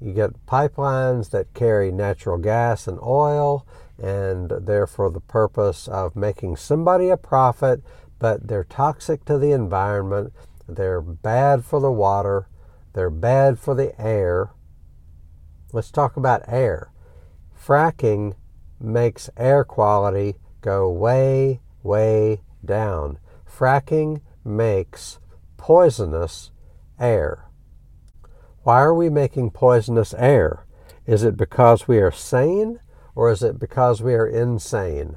You 0.00 0.12
get 0.12 0.46
pipelines 0.46 1.30
that 1.30 1.54
carry 1.54 1.90
natural 1.90 2.38
gas 2.38 2.86
and 2.86 2.98
oil, 3.00 3.66
and 3.98 4.50
they're 4.50 4.86
for 4.86 5.10
the 5.10 5.20
purpose 5.20 5.88
of 5.88 6.14
making 6.14 6.56
somebody 6.56 7.08
a 7.08 7.16
profit, 7.16 7.82
but 8.18 8.48
they're 8.48 8.64
toxic 8.64 9.24
to 9.24 9.38
the 9.38 9.52
environment, 9.52 10.32
they're 10.68 11.00
bad 11.00 11.64
for 11.64 11.80
the 11.80 11.92
water, 11.92 12.48
they're 12.92 13.10
bad 13.10 13.58
for 13.58 13.74
the 13.74 13.98
air. 14.00 14.50
Let's 15.72 15.90
talk 15.90 16.16
about 16.16 16.42
air. 16.46 16.90
Fracking 17.66 18.34
makes 18.78 19.28
air 19.36 19.64
quality 19.64 20.36
go 20.60 20.88
way, 20.88 21.60
way 21.82 22.42
down. 22.64 23.18
Fracking 23.44 24.20
makes 24.44 25.18
poisonous 25.56 26.52
air. 27.00 27.46
Why 28.62 28.80
are 28.82 28.94
we 28.94 29.10
making 29.10 29.50
poisonous 29.50 30.14
air? 30.14 30.64
Is 31.06 31.24
it 31.24 31.36
because 31.36 31.88
we 31.88 31.98
are 31.98 32.12
sane 32.12 32.78
or 33.16 33.32
is 33.32 33.42
it 33.42 33.58
because 33.58 34.00
we 34.00 34.14
are 34.14 34.28
insane? 34.28 35.16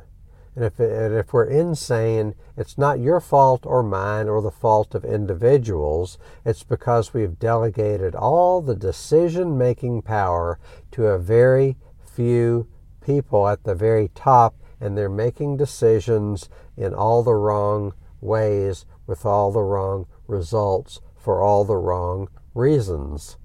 And 0.56 0.65
if, 0.65 0.79
and 0.79 1.13
if 1.13 1.32
we're 1.32 1.46
insane, 1.46 2.34
it's 2.58 2.79
not 2.79 3.00
your 3.00 3.20
fault 3.20 3.63
or 3.63 3.84
mine 3.84 4.27
or 4.27 4.41
the 4.41 4.50
fault 4.50 4.96
of 4.96 5.06
individuals. 5.06 6.18
It's 6.44 6.63
because 6.63 7.13
we've 7.13 7.38
delegated 7.38 8.15
all 8.15 8.63
the 8.63 8.75
decision 8.75 9.56
making 9.56 10.01
power 10.01 10.60
to 10.91 11.06
a 11.06 11.20
very 11.20 11.77
few 12.19 12.67
people 12.99 13.47
at 13.47 13.63
the 13.63 13.73
very 13.73 14.09
top, 14.13 14.53
and 14.81 14.97
they're 14.97 15.07
making 15.07 15.55
decisions 15.55 16.49
in 16.75 16.93
all 16.93 17.23
the 17.23 17.33
wrong 17.33 17.93
ways 18.19 18.85
with 19.07 19.25
all 19.25 19.53
the 19.53 19.63
wrong 19.63 20.05
results 20.27 20.99
for 21.15 21.41
all 21.41 21.63
the 21.63 21.77
wrong 21.77 22.27
reasons. 22.53 23.38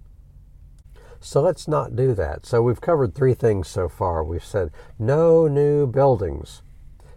So 1.20 1.40
let's 1.40 1.68
not 1.68 1.94
do 1.94 2.14
that. 2.14 2.44
So 2.46 2.62
we've 2.62 2.80
covered 2.80 3.14
three 3.14 3.34
things 3.34 3.68
so 3.68 3.88
far. 3.88 4.24
We've 4.24 4.44
said 4.44 4.72
no 4.98 5.46
new 5.46 5.86
buildings 5.86 6.62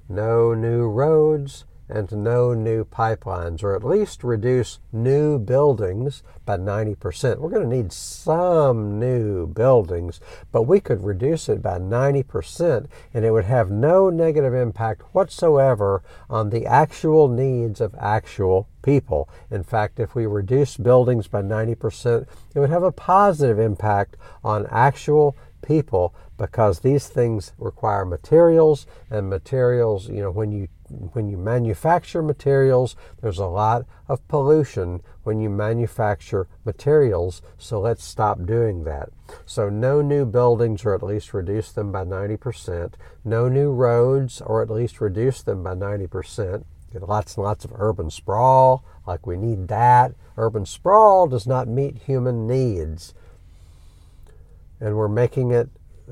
no 0.10 0.54
new 0.54 0.88
roads, 0.88 1.66
and 1.90 2.12
no 2.12 2.54
new 2.54 2.84
pipelines, 2.84 3.64
or 3.64 3.76
at 3.76 3.84
least 3.84 4.24
reduce 4.24 4.80
new 4.92 5.40
buildings 5.40 6.24
by 6.46 6.58
90%. 6.58 7.40
We're 7.40 7.50
going 7.50 7.70
to 7.70 7.76
need 7.76 7.92
some 7.92 9.00
new 9.00 9.48
buildings, 9.48 10.20
but 10.52 10.64
we 10.64 10.80
could 10.80 11.04
reduce 11.04 11.50
it 11.50 11.62
by 11.62 11.78
90%, 11.80 12.88
and 13.14 13.26
it 13.26 13.32
would 13.32 13.46
have 13.46 13.72
no 13.72 14.10
negative 14.10 14.54
impact 14.54 15.02
whatsoever 15.14 16.04
on 16.30 16.50
the 16.50 16.66
actual 16.66 17.28
needs 17.28 17.82
of 17.82 17.96
actual 18.00 18.68
people. 18.82 19.28
In 19.52 19.64
fact, 19.64 20.00
if 20.00 20.16
we 20.16 20.26
reduce 20.26 20.78
buildings 20.78 21.28
by 21.28 21.42
90%, 21.42 22.26
it 22.56 22.60
would 22.60 22.70
have 22.70 22.84
a 22.84 22.92
positive 22.92 23.60
impact 23.60 24.16
on 24.44 24.66
actual 24.72 25.36
people 25.68 26.16
because 26.38 26.80
these 26.80 27.08
things 27.08 27.52
require 27.58 28.06
materials 28.06 28.88
and 29.10 29.30
materials 29.30 30.08
you 30.08 30.22
know 30.22 30.32
when 30.32 30.52
you 30.52 30.70
when 31.12 31.28
you 31.28 31.38
manufacture 31.38 32.22
materials 32.22 32.96
there's 33.22 33.40
a 33.40 33.46
lot 33.46 33.86
of 34.08 34.26
pollution 34.30 35.02
when 35.24 35.42
you 35.42 35.50
manufacture 35.50 36.48
materials 36.64 37.42
so 37.58 37.82
let's 37.82 38.06
stop 38.06 38.46
doing 38.46 38.86
that. 38.86 39.10
So 39.46 39.68
no 39.68 40.02
new 40.02 40.26
buildings 40.26 40.86
or 40.86 40.96
at 40.96 41.04
least 41.04 41.34
reduce 41.34 41.74
them 41.74 41.92
by 41.92 42.06
90% 42.06 42.94
no 43.26 43.50
new 43.50 43.72
roads 43.74 44.40
or 44.40 44.62
at 44.62 44.70
least 44.70 45.02
reduce 45.02 45.42
them 45.42 45.64
by 45.64 45.76
90% 45.76 46.64
Get 46.94 47.08
lots 47.08 47.36
and 47.36 47.44
lots 47.44 47.66
of 47.66 47.74
urban 47.76 48.10
sprawl 48.10 48.86
like 49.06 49.28
we 49.28 49.36
need 49.36 49.68
that. 49.68 50.14
Urban 50.38 50.66
sprawl 50.66 51.28
does 51.28 51.46
not 51.46 51.68
meet 51.68 51.98
human 51.98 52.48
needs 52.48 53.14
and 54.80 54.96
we're 54.96 55.08
making 55.08 55.52
it 55.52 55.70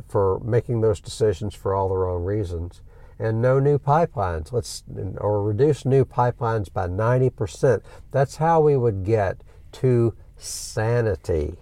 for 0.07 0.39
making 0.43 0.81
those 0.81 0.99
decisions 0.99 1.53
for 1.53 1.73
all 1.73 1.89
the 1.89 1.95
wrong 1.95 2.23
reasons. 2.23 2.81
And 3.17 3.41
no 3.41 3.59
new 3.59 3.79
pipelines. 3.79 4.51
Let's 4.51 4.83
or 5.17 5.41
reduce 5.41 5.85
new 5.85 6.03
pipelines 6.03 6.71
by 6.71 6.87
90%. 6.87 7.81
That's 8.11 8.37
how 8.37 8.59
we 8.59 8.75
would 8.75 9.05
get 9.05 9.41
to 9.73 10.15
sanity. 10.35 11.55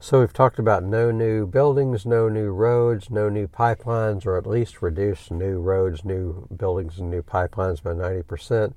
So 0.00 0.20
we've 0.20 0.32
talked 0.32 0.60
about 0.60 0.84
no 0.84 1.10
new 1.10 1.46
buildings, 1.46 2.06
no 2.06 2.28
new 2.28 2.50
roads, 2.50 3.10
no 3.10 3.28
new 3.28 3.48
pipelines, 3.48 4.26
or 4.26 4.36
at 4.36 4.46
least 4.46 4.80
reduce 4.80 5.30
new 5.30 5.58
roads, 5.58 6.04
new 6.04 6.46
buildings, 6.56 7.00
and 7.00 7.10
new 7.10 7.22
pipelines 7.22 7.82
by 7.82 7.90
90%. 7.92 8.74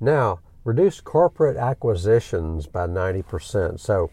Now, 0.00 0.40
reduce 0.64 1.00
corporate 1.02 1.58
acquisitions 1.58 2.66
by 2.66 2.86
90%. 2.86 3.80
So 3.80 4.10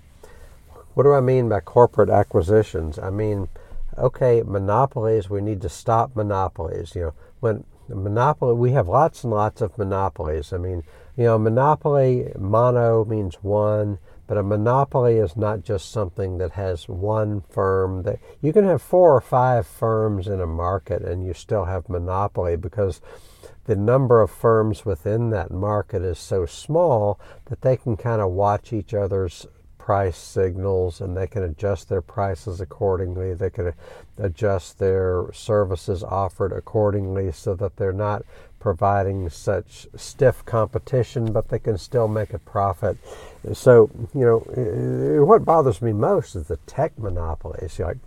what 0.94 1.04
do 1.04 1.14
I 1.14 1.22
mean 1.22 1.50
by 1.50 1.60
corporate 1.60 2.10
acquisitions? 2.10 3.00
I 3.00 3.10
mean, 3.10 3.50
okay, 3.98 4.42
monopolies, 4.46 5.30
we 5.30 5.42
need 5.42 5.62
to 5.62 5.70
stop 5.70 6.16
monopolies. 6.16 6.96
You 6.96 7.02
know, 7.02 7.14
when 7.40 7.64
monopoly, 7.88 8.54
we 8.56 8.72
have 8.72 8.88
lots 8.88 9.24
and 9.24 9.34
lots 9.34 9.62
of 9.62 9.78
monopolies. 9.78 10.54
I 10.54 10.58
mean, 10.58 10.84
you 11.18 11.26
know, 11.26 11.38
monopoly, 11.38 12.32
mono 12.38 13.06
means 13.06 13.36
one, 13.42 14.00
but 14.28 14.38
a 14.38 14.44
monopoly 14.44 15.16
is 15.16 15.36
not 15.36 15.64
just 15.64 15.92
something 15.92 16.38
that 16.38 16.52
has 16.52 16.88
one 16.88 17.42
firm. 17.50 18.04
That 18.04 18.20
you 18.42 18.54
can 18.54 18.64
have 18.66 18.82
four 18.82 19.16
or 19.16 19.22
five 19.22 19.66
firms 19.66 20.28
in 20.28 20.40
a 20.40 20.48
market 20.48 21.02
and 21.02 21.26
you 21.26 21.34
still 21.34 21.66
have 21.66 21.90
monopoly 21.90 22.56
because 22.56 23.02
the 23.66 23.76
number 23.76 24.22
of 24.22 24.32
firms 24.32 24.86
within 24.86 25.30
that 25.32 25.52
market 25.52 26.02
is 26.02 26.20
so 26.20 26.46
small 26.46 27.20
that 27.46 27.62
they 27.62 27.76
can 27.78 27.98
kind 27.98 28.22
of 28.22 28.32
watch 28.32 28.72
each 28.72 28.94
other's 28.94 29.46
price 29.90 30.18
signals 30.18 31.02
and 31.02 31.18
they 31.18 31.26
can 31.26 31.42
adjust 31.42 31.90
their 31.90 32.04
prices 32.04 32.62
accordingly. 32.62 33.34
They 33.34 33.50
can 33.50 33.74
adjust 34.20 34.78
their 34.78 35.26
services 35.34 36.04
offered 36.04 36.54
accordingly 36.54 37.32
so 37.32 37.56
that 37.56 37.76
they're 37.76 37.92
not 37.92 38.24
providing 38.60 39.30
such 39.30 39.88
stiff 39.96 40.46
competition, 40.46 41.34
but 41.34 41.50
they 41.50 41.58
can 41.58 41.76
still 41.76 42.08
make 42.08 42.36
a 42.36 42.38
profit. 42.38 43.00
So, 43.54 43.90
you 44.14 44.26
know, 44.28 45.26
what 45.26 45.44
bothers 45.44 45.82
me 45.82 45.92
most 45.92 46.36
is 46.36 46.50
the 46.50 46.58
tech 46.68 47.00
monopolies, 47.00 47.80
like 47.80 47.98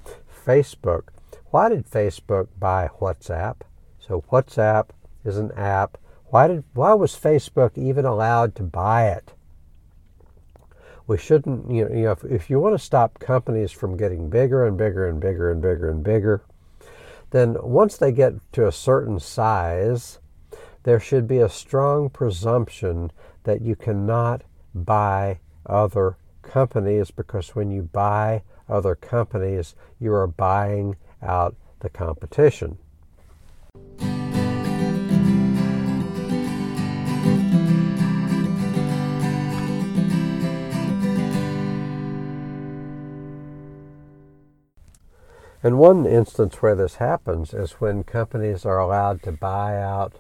Facebook. 0.47 1.09
Why 1.51 1.69
did 1.69 1.91
Facebook 1.91 2.47
buy 2.61 2.91
WhatsApp? 3.01 3.57
So, 3.99 4.23
WhatsApp 4.31 4.91
is 5.25 5.37
an 5.37 5.51
app 5.57 5.99
Why 6.31 6.47
did 6.47 6.63
why 6.75 6.95
was 6.95 7.17
Facebook 7.17 7.77
even 7.77 8.05
allowed 8.05 8.55
to 8.55 8.63
buy 8.63 9.09
it? 9.09 9.33
We 11.07 11.19
shouldn't, 11.19 11.71
you 11.71 11.85
know, 11.85 11.95
you 11.95 12.03
know 12.05 12.13
if, 12.13 12.25
if 12.25 12.51
you 12.51 12.61
want 12.61 12.75
to 12.75 12.85
stop 12.85 13.19
companies 13.19 13.73
from 13.73 13.97
getting 13.97 14.31
bigger 14.31 14.67
and 14.67 14.77
bigger 14.77 15.09
and 15.09 15.21
bigger 15.21 15.51
and 15.51 15.61
bigger 15.61 15.91
and 15.91 16.03
bigger, 16.03 16.43
then 17.31 17.57
once 17.61 17.97
they 17.97 18.13
get 18.13 18.35
to 18.53 18.67
a 18.67 18.73
certain 18.73 19.19
size, 19.19 20.21
there 20.85 21.01
should 21.01 21.27
be 21.27 21.39
a 21.39 21.49
strong 21.49 22.11
presumption 22.11 23.11
that 23.45 23.63
you 23.63 23.75
cannot 23.75 24.43
buy 24.75 25.39
other 25.67 26.17
companies 26.43 27.11
because 27.11 27.55
when 27.55 27.71
you 27.71 27.83
buy 27.83 28.43
other 28.69 28.95
companies, 28.95 29.75
you 29.99 30.13
are 30.13 30.27
buying 30.27 30.97
out 31.23 31.57
the 31.81 31.89
competition. 31.89 32.79
And 45.63 45.79
one 45.79 46.07
instance 46.07 46.57
where 46.57 46.75
this 46.75 46.97
happens 46.97 47.55
is 47.55 47.73
when 47.73 48.03
companies 48.03 48.67
are 48.67 48.81
allowed 48.81 49.23
to 49.23 49.33
buy 49.33 49.81
out, 49.81 50.15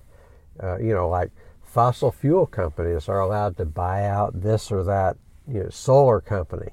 uh, 0.62 0.78
you 0.78 0.94
know, 0.94 1.08
like 1.08 1.32
fossil 1.64 2.12
fuel 2.12 2.46
companies 2.46 3.08
are 3.08 3.18
allowed 3.18 3.56
to 3.56 3.64
buy 3.64 4.04
out 4.04 4.42
this 4.42 4.70
or 4.70 4.84
that 4.84 5.16
you 5.48 5.64
know, 5.64 5.68
solar 5.70 6.20
company. 6.20 6.70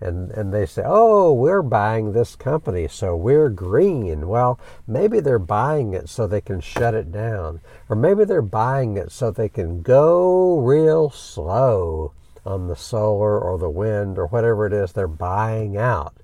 And, 0.00 0.30
and 0.32 0.52
they 0.52 0.66
say, 0.66 0.82
oh, 0.84 1.32
we're 1.32 1.62
buying 1.62 2.12
this 2.12 2.36
company, 2.36 2.86
so 2.86 3.16
we're 3.16 3.48
green. 3.48 4.28
Well, 4.28 4.60
maybe 4.86 5.20
they're 5.20 5.38
buying 5.38 5.94
it 5.94 6.08
so 6.08 6.26
they 6.26 6.42
can 6.42 6.60
shut 6.60 6.94
it 6.94 7.10
down. 7.10 7.60
Or 7.88 7.96
maybe 7.96 8.24
they're 8.24 8.42
buying 8.42 8.98
it 8.98 9.10
so 9.10 9.30
they 9.30 9.48
can 9.48 9.80
go 9.80 10.58
real 10.58 11.08
slow 11.10 12.12
on 12.44 12.68
the 12.68 12.76
solar 12.76 13.40
or 13.40 13.58
the 13.58 13.70
wind 13.70 14.18
or 14.18 14.26
whatever 14.26 14.66
it 14.66 14.72
is 14.72 14.92
they're 14.92 15.08
buying 15.08 15.76
out 15.76 16.14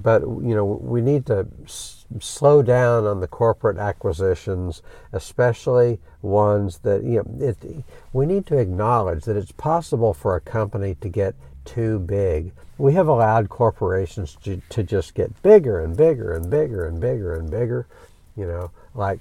but 0.00 0.22
you 0.22 0.54
know 0.54 0.64
we 0.64 1.00
need 1.00 1.26
to 1.26 1.46
s- 1.64 2.04
slow 2.20 2.62
down 2.62 3.06
on 3.06 3.20
the 3.20 3.28
corporate 3.28 3.78
acquisitions, 3.78 4.82
especially 5.12 6.00
ones 6.22 6.78
that 6.78 7.02
you 7.04 7.22
know. 7.22 7.46
It, 7.46 7.84
we 8.12 8.26
need 8.26 8.46
to 8.46 8.58
acknowledge 8.58 9.24
that 9.24 9.36
it's 9.36 9.52
possible 9.52 10.14
for 10.14 10.34
a 10.34 10.40
company 10.40 10.96
to 11.00 11.08
get 11.08 11.34
too 11.64 11.98
big. 11.98 12.52
We 12.76 12.94
have 12.94 13.08
allowed 13.08 13.48
corporations 13.48 14.36
to, 14.42 14.60
to 14.70 14.82
just 14.82 15.14
get 15.14 15.42
bigger 15.42 15.80
and 15.80 15.96
bigger 15.96 16.32
and 16.32 16.50
bigger 16.50 16.86
and 16.86 17.00
bigger 17.00 17.34
and 17.34 17.50
bigger. 17.50 17.86
You 18.36 18.46
know, 18.46 18.70
like 18.94 19.20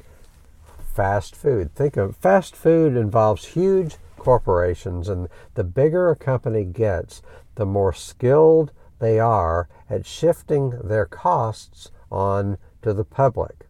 fast 0.94 1.36
food. 1.36 1.74
Think 1.75 1.98
of 1.98 2.15
fast 2.18 2.56
food 2.56 2.96
involves 2.96 3.46
huge 3.46 3.96
corporations, 4.18 5.10
and 5.10 5.27
the 5.56 5.63
bigger 5.63 6.10
a 6.10 6.15
company 6.15 6.63
gets, 6.63 7.22
the 7.56 7.65
more 7.65 7.94
skilled 7.94 8.72
they 9.00 9.20
are 9.20 9.68
at 9.90 10.06
shifting 10.06 10.72
their 10.84 11.06
costs 11.06 11.92
on 12.12 12.58
to 12.82 12.94
the 12.94 13.04
public. 13.04 13.68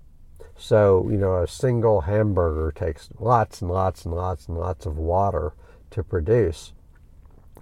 So, 0.56 1.10
you 1.10 1.18
know, 1.18 1.38
a 1.38 1.48
single 1.48 2.02
hamburger 2.02 2.72
takes 2.72 3.10
lots 3.20 3.62
and 3.62 3.72
lots 3.72 4.06
and 4.06 4.14
lots 4.14 4.48
and 4.48 4.58
lots 4.58 4.86
of 4.86 4.98
water 4.98 5.54
to 5.92 6.04
produce. 6.04 6.74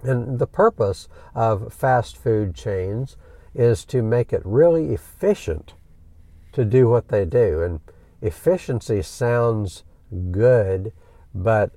And 0.02 0.38
the 0.38 0.46
purpose 0.46 1.08
of 1.34 1.72
fast 1.72 2.16
food 2.16 2.54
chains 2.54 3.16
is 3.54 3.84
to 3.86 4.02
make 4.02 4.32
it 4.32 4.42
really 4.44 4.92
efficient 4.92 5.74
to 6.52 6.64
do 6.64 6.88
what 6.88 7.08
they 7.08 7.24
do. 7.24 7.62
And 7.62 7.80
efficiency 8.20 9.02
sounds 9.02 9.84
good, 10.30 10.92
but, 11.34 11.72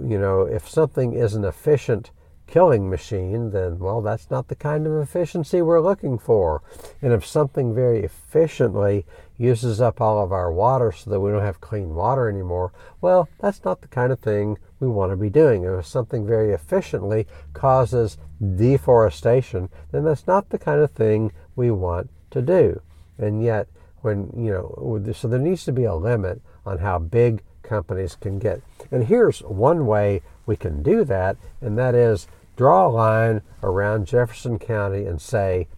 you 0.00 0.18
know, 0.18 0.42
if 0.42 0.68
something 0.68 1.14
isn't 1.14 1.44
efficient 1.44 2.10
killing 2.48 2.88
machine, 2.88 3.50
then, 3.50 3.78
well, 3.78 4.00
that's 4.00 4.30
not 4.30 4.48
the 4.48 4.56
kind 4.56 4.86
of 4.86 4.96
efficiency 5.00 5.62
we're 5.62 5.80
looking 5.80 6.18
for. 6.18 6.62
And 7.00 7.12
if 7.12 7.24
something 7.24 7.74
very 7.74 8.02
efficiently 8.02 9.04
uses 9.36 9.80
up 9.80 10.00
all 10.00 10.22
of 10.24 10.32
our 10.32 10.50
water 10.50 10.90
so 10.90 11.10
that 11.10 11.20
we 11.20 11.30
don't 11.30 11.42
have 11.42 11.60
clean 11.60 11.94
water 11.94 12.28
anymore, 12.28 12.72
well, 13.00 13.28
that's 13.38 13.64
not 13.64 13.82
the 13.82 13.88
kind 13.88 14.10
of 14.10 14.18
thing 14.18 14.58
we 14.80 14.88
want 14.88 15.12
to 15.12 15.16
be 15.16 15.30
doing. 15.30 15.62
If 15.64 15.86
something 15.86 16.26
very 16.26 16.52
efficiently 16.52 17.26
causes 17.52 18.16
deforestation, 18.56 19.68
then 19.92 20.04
that's 20.04 20.26
not 20.26 20.48
the 20.48 20.58
kind 20.58 20.80
of 20.80 20.90
thing 20.90 21.32
we 21.54 21.70
want 21.70 22.10
to 22.30 22.42
do. 22.42 22.80
And 23.18 23.42
yet, 23.42 23.68
when, 24.00 24.32
you 24.36 24.50
know, 24.52 25.12
so 25.12 25.28
there 25.28 25.38
needs 25.38 25.64
to 25.64 25.72
be 25.72 25.84
a 25.84 25.94
limit 25.94 26.40
on 26.64 26.78
how 26.78 26.98
big 26.98 27.42
companies 27.62 28.14
can 28.14 28.38
get. 28.38 28.62
And 28.90 29.04
here's 29.04 29.40
one 29.40 29.86
way 29.86 30.22
we 30.46 30.56
can 30.56 30.82
do 30.82 31.04
that, 31.04 31.36
and 31.60 31.76
that 31.76 31.94
is 31.94 32.26
draw 32.58 32.88
a 32.88 32.90
line 32.90 33.40
around 33.62 34.08
Jefferson 34.08 34.58
County 34.58 35.06
and 35.06 35.22
say, 35.22 35.68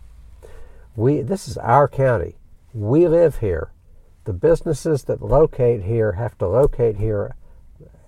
we, 0.97 1.21
this 1.21 1.47
is 1.47 1.59
our 1.59 1.87
county. 1.87 2.37
We 2.73 3.07
live 3.07 3.39
here. 3.39 3.71
The 4.25 4.33
businesses 4.33 5.05
that 5.05 5.23
locate 5.23 5.83
here 5.83 6.13
have 6.13 6.39
to 6.39 6.49
locate 6.49 6.97
here 6.97 7.37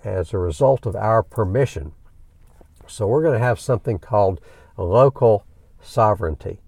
as 0.03 0.33
a 0.33 0.39
result 0.39 0.87
of 0.87 0.97
our 0.97 1.23
permission. 1.23 1.93
So 2.87 3.07
we're 3.07 3.23
going 3.23 3.39
to 3.39 3.45
have 3.45 3.61
something 3.61 3.99
called 3.99 4.41
local 4.79 5.45
sovereignty. 5.83 6.61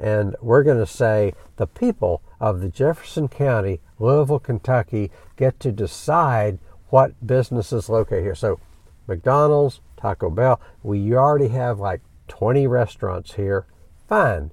And 0.00 0.34
we're 0.40 0.62
going 0.62 0.78
to 0.78 0.86
say 0.86 1.34
the 1.56 1.66
people 1.66 2.22
of 2.40 2.60
the 2.60 2.70
Jefferson 2.70 3.28
County, 3.28 3.80
Louisville, 3.98 4.40
Kentucky, 4.40 5.10
get 5.36 5.60
to 5.60 5.70
decide 5.70 6.58
what 6.88 7.26
businesses 7.26 7.90
locate 7.90 8.22
here. 8.22 8.34
So 8.34 8.58
McDonald's, 9.06 9.80
Taco 10.02 10.30
Bell. 10.30 10.60
We 10.82 11.14
already 11.14 11.48
have 11.48 11.78
like 11.78 12.00
20 12.26 12.66
restaurants 12.66 13.34
here. 13.34 13.66
Fine. 14.08 14.50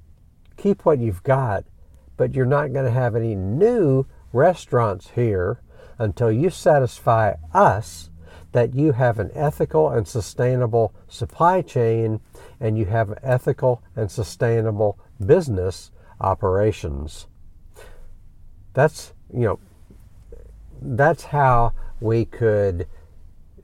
Keep 0.57 0.85
what 0.85 0.99
you've 0.99 1.23
got, 1.23 1.65
but 2.17 2.35
you're 2.35 2.45
not 2.45 2.71
going 2.71 2.85
to 2.85 2.91
have 2.91 3.15
any 3.15 3.33
new 3.33 4.05
restaurants 4.31 5.09
here 5.09 5.59
until 5.97 6.31
you 6.31 6.51
satisfy 6.51 7.33
us 7.51 8.11
that 8.51 8.75
you 8.75 8.91
have 8.91 9.17
an 9.17 9.31
ethical 9.33 9.89
and 9.89 10.07
sustainable 10.07 10.93
supply 11.07 11.61
chain 11.63 12.19
and 12.59 12.77
you 12.77 12.85
have 12.85 13.17
ethical 13.23 13.81
and 13.95 14.11
sustainable 14.11 14.99
business 15.25 15.89
operations. 16.21 17.25
That's, 18.73 19.13
you 19.33 19.41
know, 19.41 19.59
that's 20.79 21.23
how 21.25 21.73
we 21.99 22.25
could 22.25 22.87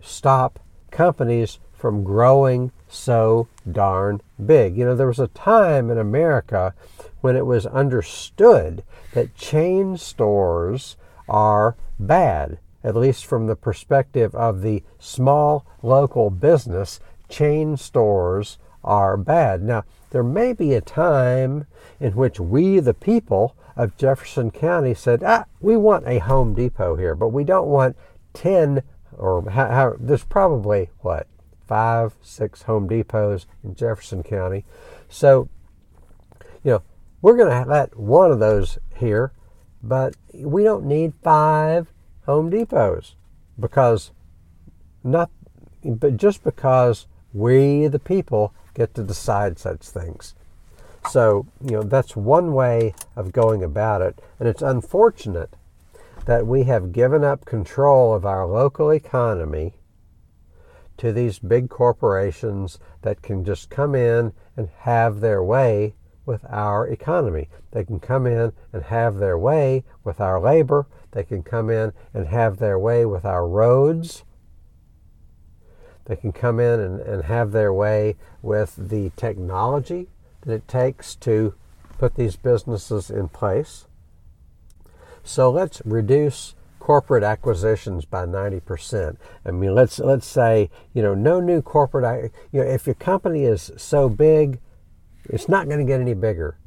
stop 0.01 0.59
companies 0.91 1.59
from 1.77 2.03
growing 2.03 2.71
so 2.87 3.47
darn 3.69 4.21
big. 4.43 4.77
You 4.77 4.85
know, 4.85 4.95
there 4.95 5.07
was 5.07 5.19
a 5.19 5.27
time 5.27 5.89
in 5.89 5.97
America 5.97 6.73
when 7.21 7.35
it 7.35 7.45
was 7.45 7.65
understood 7.65 8.83
that 9.13 9.35
chain 9.35 9.97
stores 9.97 10.95
are 11.27 11.75
bad, 11.99 12.59
at 12.83 12.95
least 12.95 13.25
from 13.25 13.47
the 13.47 13.55
perspective 13.55 14.33
of 14.35 14.61
the 14.61 14.83
small 14.99 15.65
local 15.81 16.29
business. 16.29 16.99
Chain 17.29 17.77
stores 17.77 18.57
are 18.83 19.17
bad. 19.17 19.63
Now, 19.63 19.83
there 20.11 20.23
may 20.23 20.53
be 20.53 20.73
a 20.73 20.81
time 20.81 21.65
in 21.99 22.13
which 22.13 22.39
we, 22.39 22.79
the 22.79 22.93
people 22.93 23.55
of 23.75 23.97
Jefferson 23.97 24.51
County, 24.51 24.93
said, 24.93 25.23
ah, 25.23 25.45
we 25.59 25.75
want 25.75 26.07
a 26.07 26.19
Home 26.19 26.53
Depot 26.53 26.95
here, 26.95 27.15
but 27.15 27.29
we 27.29 27.43
don't 27.43 27.67
want 27.67 27.97
10 28.33 28.83
or 29.17 29.49
how, 29.49 29.67
how 29.67 29.95
there's 29.99 30.23
probably 30.23 30.89
what 30.99 31.27
five, 31.67 32.13
six 32.21 32.63
Home 32.63 32.87
Depots 32.87 33.45
in 33.63 33.75
Jefferson 33.75 34.23
County. 34.23 34.65
So, 35.09 35.49
you 36.63 36.71
know, 36.71 36.83
we're 37.21 37.37
going 37.37 37.51
to 37.51 37.69
let 37.69 37.97
one 37.97 38.31
of 38.31 38.39
those 38.39 38.77
here, 38.95 39.31
but 39.81 40.15
we 40.33 40.63
don't 40.63 40.85
need 40.85 41.13
five 41.23 41.87
Home 42.25 42.49
Depots 42.49 43.15
because 43.59 44.11
not, 45.03 45.29
but 45.83 46.17
just 46.17 46.43
because 46.43 47.07
we, 47.33 47.87
the 47.87 47.99
people, 47.99 48.53
get 48.73 48.93
to 48.95 49.03
decide 49.03 49.59
such 49.59 49.81
things. 49.81 50.35
So, 51.09 51.45
you 51.63 51.71
know, 51.71 51.83
that's 51.83 52.15
one 52.15 52.53
way 52.53 52.95
of 53.15 53.31
going 53.31 53.63
about 53.63 54.01
it. 54.01 54.19
And 54.39 54.49
it's 54.49 54.61
unfortunate 54.61 55.55
that 56.25 56.47
we 56.47 56.63
have 56.63 56.91
given 56.91 57.23
up 57.23 57.45
control 57.45 58.13
of 58.13 58.25
our 58.25 58.45
local 58.45 58.89
economy 58.89 59.73
to 60.97 61.11
these 61.11 61.39
big 61.39 61.69
corporations 61.69 62.79
that 63.01 63.21
can 63.21 63.43
just 63.43 63.69
come 63.69 63.95
in 63.95 64.33
and 64.55 64.69
have 64.79 65.19
their 65.19 65.43
way 65.43 65.95
with 66.25 66.45
our 66.49 66.87
economy. 66.87 67.49
They 67.71 67.83
can 67.83 67.99
come 67.99 68.25
in 68.25 68.53
and 68.73 68.83
have 68.83 69.17
their 69.17 69.37
way 69.37 69.83
with 70.03 70.19
our 70.19 70.39
labor. 70.39 70.87
They 71.11 71.23
can 71.23 71.43
come 71.43 71.69
in 71.69 71.93
and 72.13 72.27
have 72.27 72.57
their 72.57 72.79
way 72.79 73.05
with 73.05 73.25
our 73.25 73.47
roads. 73.47 74.23
They 76.05 76.15
can 76.15 76.31
come 76.31 76.59
in 76.59 76.79
and, 76.79 76.99
and 77.01 77.23
have 77.23 77.51
their 77.51 77.73
way 77.73 78.15
with 78.41 78.75
the 78.77 79.11
technology 79.15 80.07
that 80.41 80.53
it 80.53 80.67
takes 80.67 81.15
to 81.15 81.55
put 81.97 82.15
these 82.15 82.35
businesses 82.35 83.09
in 83.09 83.29
place. 83.29 83.85
So 85.23 85.49
let's 85.49 85.81
reduce 85.85 86.53
corporate 86.85 87.23
acquisitions 87.23 88.05
by 88.05 88.27
90%. 88.27 89.17
I 89.43 89.49
mean, 89.49 89.73
let's 89.73 89.97
let's 89.97 90.27
say, 90.27 90.69
you 90.93 91.01
know, 91.01 91.15
no 91.15 91.39
new 91.39 91.59
corporate 91.59 92.31
you 92.51 92.61
know, 92.61 92.69
if 92.69 92.85
your 92.85 92.93
company 92.93 93.43
is 93.45 93.71
so 93.75 94.07
big, 94.07 94.59
it's 95.23 95.49
not 95.49 95.65
going 95.65 95.79
to 95.79 95.83
get 95.83 95.99
any 95.99 96.13
bigger. 96.13 96.59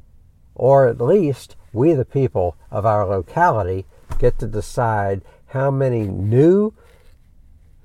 Or 0.55 0.89
at 0.89 0.99
least 0.99 1.55
we 1.71 1.93
the 1.93 2.03
people 2.03 2.57
of 2.69 2.85
our 2.85 3.07
locality 3.07 3.85
get 4.17 4.37
to 4.39 4.45
decide 4.45 5.21
how 5.45 5.71
many 5.71 6.01
new 6.01 6.73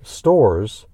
stores 0.02 0.86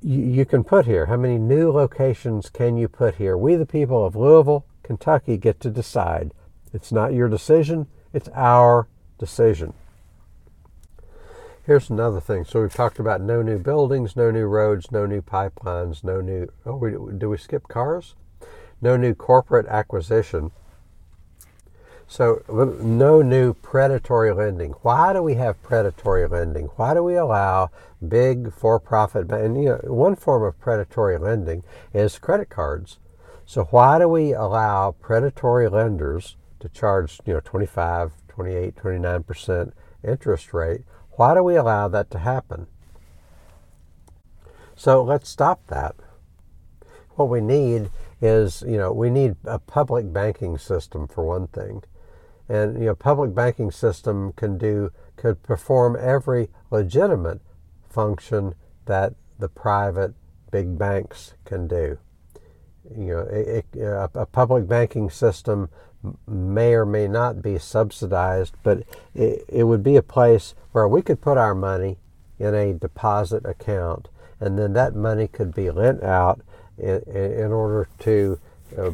you, 0.00 0.44
can 0.44 0.62
put 0.62 0.86
here. 0.86 1.06
How 1.06 1.16
many 1.16 1.36
new 1.36 1.72
locations 1.72 2.48
can 2.48 2.76
you 2.76 2.86
put 2.86 3.16
here? 3.16 3.36
We 3.36 3.56
the 3.56 3.66
people 3.66 4.06
of 4.06 4.14
Louisville, 4.14 4.66
Kentucky 4.84 5.36
get 5.36 5.58
to 5.60 5.68
decide. 5.68 6.32
It's 6.72 6.92
not 6.92 7.12
your 7.12 7.28
decision, 7.28 7.88
it's 8.12 8.28
our 8.36 8.86
decision. 9.20 9.74
Here's 11.64 11.90
another 11.90 12.20
thing. 12.20 12.44
So 12.44 12.62
we've 12.62 12.74
talked 12.74 12.98
about 12.98 13.20
no 13.20 13.42
new 13.42 13.58
buildings, 13.58 14.16
no 14.16 14.32
new 14.32 14.46
roads, 14.46 14.90
no 14.90 15.06
new 15.06 15.22
pipelines, 15.22 16.02
no 16.02 16.20
new. 16.20 16.50
Oh, 16.66 16.74
we, 16.74 16.96
do 17.16 17.30
we 17.30 17.36
skip 17.36 17.68
cars? 17.68 18.16
No 18.80 18.96
new 18.96 19.14
corporate 19.14 19.66
acquisition. 19.66 20.50
So 22.08 22.42
no 22.82 23.22
new 23.22 23.54
predatory 23.54 24.32
lending. 24.32 24.72
Why 24.82 25.12
do 25.12 25.22
we 25.22 25.34
have 25.34 25.62
predatory 25.62 26.26
lending? 26.26 26.66
Why 26.74 26.94
do 26.94 27.04
we 27.04 27.14
allow 27.14 27.70
big 28.06 28.52
for-profit 28.52 29.30
and 29.30 29.62
you 29.62 29.68
know, 29.68 29.80
one 29.84 30.16
form 30.16 30.42
of 30.42 30.58
predatory 30.58 31.18
lending 31.18 31.62
is 31.92 32.18
credit 32.18 32.48
cards. 32.48 32.98
So 33.46 33.64
why 33.64 33.98
do 33.98 34.08
we 34.08 34.32
allow 34.32 34.92
predatory 34.92 35.68
lenders 35.68 36.36
to 36.60 36.68
charge, 36.68 37.20
you 37.26 37.34
know, 37.34 37.40
25, 37.40 38.12
28, 38.40 38.74
29% 38.74 39.72
interest 40.02 40.54
rate. 40.54 40.80
Why 41.10 41.34
do 41.34 41.42
we 41.42 41.56
allow 41.56 41.88
that 41.88 42.10
to 42.12 42.20
happen? 42.20 42.68
So 44.74 45.02
let's 45.02 45.28
stop 45.28 45.66
that. 45.66 45.94
What 47.10 47.28
we 47.28 47.42
need 47.42 47.90
is, 48.22 48.64
you 48.66 48.78
know, 48.78 48.94
we 48.94 49.10
need 49.10 49.36
a 49.44 49.58
public 49.58 50.10
banking 50.10 50.56
system 50.56 51.06
for 51.06 51.22
one 51.22 51.48
thing. 51.48 51.82
And, 52.48 52.78
you 52.78 52.86
know, 52.86 52.94
public 52.94 53.34
banking 53.34 53.70
system 53.70 54.32
can 54.32 54.56
do, 54.56 54.90
could 55.16 55.42
perform 55.42 55.98
every 56.00 56.48
legitimate 56.70 57.42
function 57.90 58.54
that 58.86 59.12
the 59.38 59.50
private 59.50 60.14
big 60.50 60.78
banks 60.78 61.34
can 61.44 61.68
do. 61.68 61.98
You 62.96 63.06
know, 63.06 63.18
it, 63.30 63.66
a 64.14 64.24
public 64.24 64.66
banking 64.66 65.10
system 65.10 65.68
may 66.26 66.72
or 66.72 66.86
may 66.86 67.06
not 67.06 67.42
be 67.42 67.58
subsidized, 67.58 68.54
but 68.62 68.84
it, 69.14 69.44
it 69.48 69.64
would 69.64 69.82
be 69.82 69.96
a 69.96 70.02
place 70.02 70.54
where 70.72 70.88
we 70.88 71.02
could 71.02 71.20
put 71.20 71.36
our 71.36 71.54
money 71.54 71.98
in 72.38 72.54
a 72.54 72.72
deposit 72.72 73.44
account, 73.44 74.08
and 74.40 74.58
then 74.58 74.72
that 74.72 74.94
money 74.94 75.28
could 75.28 75.54
be 75.54 75.70
lent 75.70 76.02
out 76.02 76.40
in, 76.78 77.02
in 77.10 77.52
order 77.52 77.88
to 77.98 78.40
uh, 78.78 78.90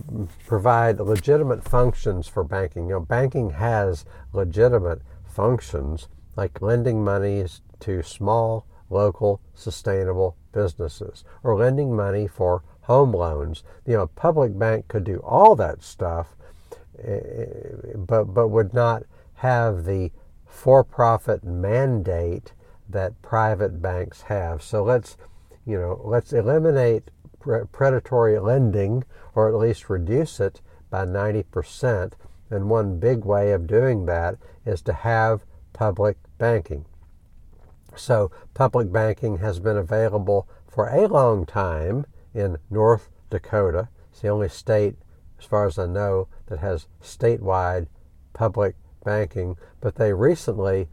provide 0.46 0.98
legitimate 0.98 1.62
functions 1.62 2.26
for 2.26 2.42
banking. 2.42 2.88
You 2.88 2.94
know, 2.94 3.00
banking 3.00 3.50
has 3.50 4.04
legitimate 4.32 5.02
functions 5.24 6.08
like 6.34 6.60
lending 6.60 7.04
monies 7.04 7.60
to 7.80 8.02
small, 8.02 8.66
local, 8.90 9.40
sustainable 9.54 10.36
businesses 10.52 11.24
or 11.42 11.56
lending 11.56 11.94
money 11.94 12.26
for 12.26 12.62
home 12.82 13.12
loans. 13.12 13.62
You 13.86 13.94
know, 13.94 14.02
a 14.02 14.06
public 14.06 14.58
bank 14.58 14.88
could 14.88 15.04
do 15.04 15.18
all 15.18 15.54
that 15.56 15.82
stuff 15.82 16.36
Eh, 17.02 17.46
but 17.94 18.24
but 18.24 18.48
would 18.48 18.72
not 18.72 19.04
have 19.34 19.84
the 19.84 20.10
for-profit 20.46 21.44
mandate 21.44 22.52
that 22.88 23.20
private 23.20 23.82
banks 23.82 24.22
have. 24.22 24.62
So 24.62 24.82
let's 24.82 25.16
you 25.66 25.78
know 25.78 26.00
let's 26.04 26.32
eliminate 26.32 27.10
predatory 27.72 28.38
lending 28.38 29.04
or 29.34 29.48
at 29.48 29.54
least 29.54 29.90
reduce 29.90 30.40
it 30.40 30.60
by 30.90 31.04
90%. 31.04 32.12
And 32.50 32.70
one 32.70 32.98
big 32.98 33.24
way 33.24 33.52
of 33.52 33.66
doing 33.66 34.06
that 34.06 34.36
is 34.64 34.82
to 34.82 34.92
have 34.92 35.44
public 35.72 36.16
banking. 36.38 36.86
So 37.94 38.30
public 38.54 38.92
banking 38.92 39.38
has 39.38 39.58
been 39.58 39.76
available 39.76 40.48
for 40.66 40.88
a 40.88 41.06
long 41.06 41.46
time 41.46 42.06
in 42.34 42.58
North 42.70 43.08
Dakota. 43.30 43.88
It's 44.10 44.20
the 44.20 44.28
only 44.28 44.48
state 44.48 44.96
as 45.38 45.44
far 45.44 45.66
as 45.66 45.78
I 45.78 45.86
know, 45.86 46.28
that 46.46 46.58
has 46.60 46.86
statewide 47.02 47.86
public 48.32 48.76
banking, 49.04 49.56
but 49.80 49.96
they 49.96 50.12
recently 50.12 50.88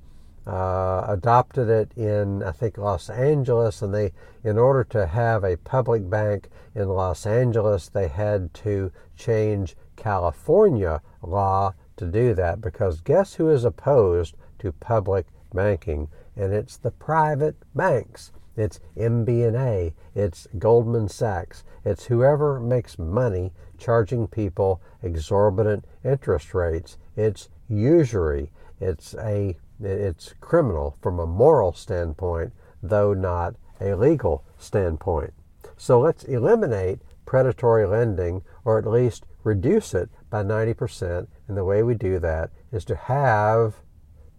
uh, 0.46 1.06
adopted 1.08 1.70
it 1.70 1.92
in 1.96 2.44
I 2.44 2.52
think 2.52 2.78
Los 2.78 3.10
Angeles, 3.10 3.82
and 3.82 3.94
they, 3.94 4.12
in 4.44 4.58
order 4.58 4.84
to 4.86 5.08
have 5.08 5.44
a 5.44 5.58
public 5.58 6.10
bank 6.10 6.50
in 6.76 6.90
Los 6.90 7.26
Angeles, 7.26 7.88
they 7.88 8.08
had 8.08 8.54
to 8.56 8.92
change 9.16 9.76
California 9.96 11.02
law 11.22 11.74
to 11.96 12.06
do 12.06 12.34
that 12.34 12.60
because 12.60 13.02
guess 13.02 13.36
who 13.36 13.50
is 13.50 13.64
opposed 13.64 14.36
to 14.60 14.72
public 14.72 15.28
banking? 15.54 16.10
And 16.36 16.54
it's 16.54 16.78
the 16.78 16.92
private 16.92 17.56
banks. 17.76 18.32
It's 18.56 18.80
MBNA, 18.98 19.94
it's 20.14 20.48
Goldman 20.60 21.10
Sachs, 21.10 21.64
it's 21.84 22.06
whoever 22.06 22.60
makes 22.60 23.00
money 23.00 23.52
charging 23.84 24.28
people 24.28 24.82
exorbitant 25.02 25.84
interest 26.06 26.54
rates. 26.54 26.98
It's 27.18 27.50
usury. 27.68 28.50
It's 28.80 29.14
a 29.16 29.58
it's 29.82 30.34
criminal 30.40 30.98
from 31.02 31.20
a 31.20 31.26
moral 31.26 31.74
standpoint, 31.74 32.54
though 32.82 33.14
not 33.14 33.56
a 33.82 33.96
legal 33.96 34.46
standpoint. 34.58 35.34
So 35.76 36.00
let's 36.00 36.24
eliminate 36.24 37.00
predatory 37.26 37.86
lending 37.86 38.44
or 38.64 38.78
at 38.78 38.88
least 38.88 39.26
reduce 39.44 39.94
it 39.94 40.10
by 40.30 40.44
90%. 40.44 41.28
And 41.48 41.58
the 41.58 41.66
way 41.66 41.84
we 41.84 41.96
do 41.96 42.20
that 42.20 42.52
is 42.72 42.86
to 42.86 42.96
have 42.96 43.76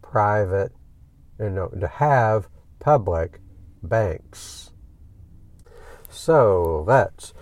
private, 0.00 0.72
you 1.38 1.50
know, 1.50 1.68
to 1.68 1.88
have 1.88 2.48
public 2.78 3.40
banks. 3.82 4.70
So 6.08 6.84
let's 6.86 7.34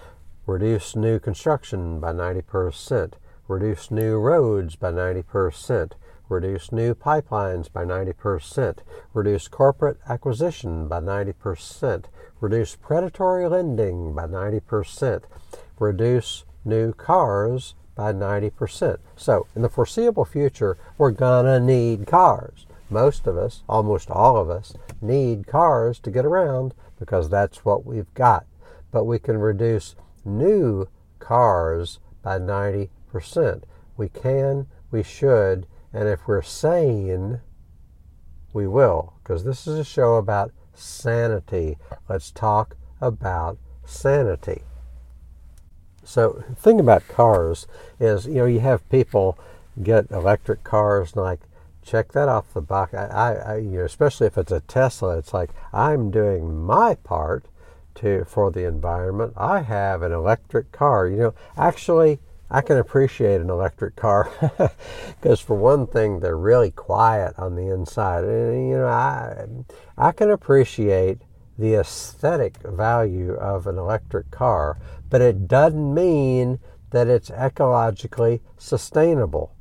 reduce 0.46 0.96
new 0.96 1.18
construction 1.18 2.00
by 2.00 2.12
90%, 2.12 3.12
reduce 3.48 3.90
new 3.90 4.18
roads 4.18 4.76
by 4.76 4.90
90%, 4.90 5.92
reduce 6.28 6.72
new 6.72 6.94
pipelines 6.94 7.72
by 7.72 7.84
90%, 7.84 8.78
reduce 9.14 9.48
corporate 9.48 9.98
acquisition 10.08 10.88
by 10.88 11.00
90%, 11.00 12.04
reduce 12.40 12.76
predatory 12.76 13.48
lending 13.48 14.14
by 14.14 14.26
90%, 14.26 15.22
reduce 15.78 16.44
new 16.64 16.92
cars 16.92 17.74
by 17.94 18.12
90%. 18.12 18.98
So, 19.16 19.46
in 19.54 19.62
the 19.62 19.68
foreseeable 19.68 20.24
future, 20.24 20.76
we're 20.98 21.10
gonna 21.10 21.60
need 21.60 22.06
cars 22.06 22.66
most 22.92 23.26
of 23.26 23.36
us, 23.36 23.62
almost 23.68 24.10
all 24.10 24.36
of 24.36 24.50
us, 24.50 24.74
need 25.00 25.46
cars 25.46 25.98
to 26.00 26.10
get 26.10 26.26
around 26.26 26.74
because 26.98 27.28
that's 27.28 27.64
what 27.64 27.84
we've 27.84 28.12
got. 28.14 28.44
But 28.90 29.04
we 29.04 29.18
can 29.18 29.38
reduce 29.38 29.96
new 30.24 30.88
cars 31.18 31.98
by 32.22 32.38
90%. 32.38 33.62
We 33.96 34.08
can, 34.08 34.66
we 34.90 35.02
should, 35.02 35.66
and 35.92 36.08
if 36.08 36.26
we're 36.26 36.42
sane, 36.42 37.40
we 38.52 38.66
will, 38.66 39.14
because 39.22 39.44
this 39.44 39.66
is 39.66 39.78
a 39.78 39.84
show 39.84 40.16
about 40.16 40.52
sanity. 40.74 41.78
Let's 42.08 42.30
talk 42.30 42.76
about 43.00 43.58
sanity. 43.84 44.62
So, 46.04 46.44
the 46.48 46.54
thing 46.56 46.80
about 46.80 47.06
cars 47.08 47.66
is, 48.00 48.26
you 48.26 48.34
know, 48.34 48.46
you 48.46 48.60
have 48.60 48.88
people 48.90 49.38
get 49.82 50.10
electric 50.10 50.64
cars 50.64 51.12
and 51.12 51.22
like, 51.22 51.40
check 51.84 52.12
that 52.12 52.28
off 52.28 52.52
the 52.54 52.60
box. 52.60 52.94
I, 52.94 53.34
I, 53.34 53.56
you 53.58 53.78
know, 53.78 53.84
especially 53.84 54.26
if 54.26 54.38
it's 54.38 54.52
a 54.52 54.60
Tesla, 54.60 55.18
it's 55.18 55.34
like 55.34 55.50
I'm 55.72 56.10
doing 56.10 56.64
my 56.64 56.94
part 56.94 57.46
to 57.96 58.24
for 58.24 58.50
the 58.50 58.66
environment. 58.66 59.32
I 59.36 59.60
have 59.60 60.02
an 60.02 60.12
electric 60.12 60.72
car. 60.72 61.08
You 61.08 61.16
know, 61.16 61.34
actually, 61.56 62.20
I 62.50 62.60
can 62.60 62.76
appreciate 62.76 63.40
an 63.40 63.50
electric 63.50 63.96
car 63.96 64.30
because, 65.20 65.40
for 65.40 65.56
one 65.56 65.86
thing, 65.86 66.20
they're 66.20 66.36
really 66.36 66.70
quiet 66.70 67.34
on 67.38 67.56
the 67.56 67.72
inside. 67.72 68.24
And, 68.24 68.68
you 68.68 68.76
know, 68.76 68.86
I 68.86 69.46
I 69.96 70.12
can 70.12 70.30
appreciate 70.30 71.18
the 71.58 71.74
aesthetic 71.74 72.58
value 72.58 73.34
of 73.34 73.66
an 73.66 73.78
electric 73.78 74.30
car, 74.30 74.78
but 75.08 75.20
it 75.20 75.46
doesn't 75.48 75.94
mean 75.94 76.58
that 76.90 77.08
it's 77.08 77.30
ecologically 77.30 78.40
sustainable 78.58 79.54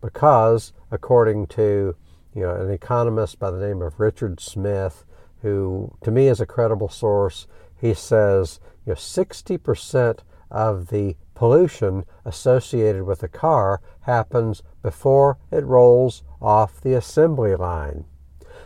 because, 0.00 0.72
according 0.90 1.46
to 1.46 1.96
you 2.36 2.42
know, 2.42 2.54
an 2.54 2.70
economist 2.70 3.38
by 3.38 3.50
the 3.50 3.66
name 3.66 3.80
of 3.80 3.98
Richard 3.98 4.40
Smith, 4.40 5.06
who 5.40 5.96
to 6.02 6.10
me 6.10 6.28
is 6.28 6.38
a 6.38 6.46
credible 6.46 6.90
source, 6.90 7.46
he 7.80 7.94
says 7.94 8.60
you 8.84 8.90
know, 8.90 8.96
60% 8.96 10.18
of 10.50 10.88
the 10.88 11.16
pollution 11.34 12.04
associated 12.24 13.02
with 13.02 13.22
a 13.22 13.28
car 13.28 13.80
happens 14.00 14.62
before 14.82 15.38
it 15.50 15.64
rolls 15.64 16.22
off 16.40 16.80
the 16.80 16.94
assembly 16.94 17.54
line. 17.54 18.04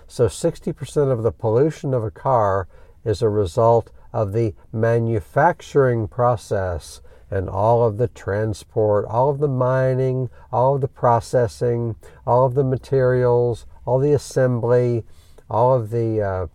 So 0.07 0.27
60% 0.27 1.13
of 1.13 1.23
the 1.23 1.33
pollution 1.33 1.95
of 1.95 2.05
a 2.05 2.11
car 2.11 2.69
is 3.05 3.23
a 3.23 3.29
result 3.29 3.91
of 4.13 4.33
the 4.33 4.55
manufacturing 4.73 6.09
process 6.09 7.01
and 7.31 7.49
all 7.49 7.85
of 7.85 7.97
the 7.97 8.09
transport, 8.09 9.07
all 9.07 9.31
of 9.31 9.39
the 9.39 9.49
mining, 9.49 10.29
all 10.51 10.75
of 10.75 10.81
the 10.81 10.89
processing, 10.89 11.95
all 12.27 12.45
of 12.45 12.55
the 12.55 12.65
materials, 12.65 13.67
all 13.85 14.01
the 14.01 14.13
assembly, 14.13 15.05
all 15.49 15.75
of 15.75 15.91
the 15.91 16.21
uh, 16.21 16.47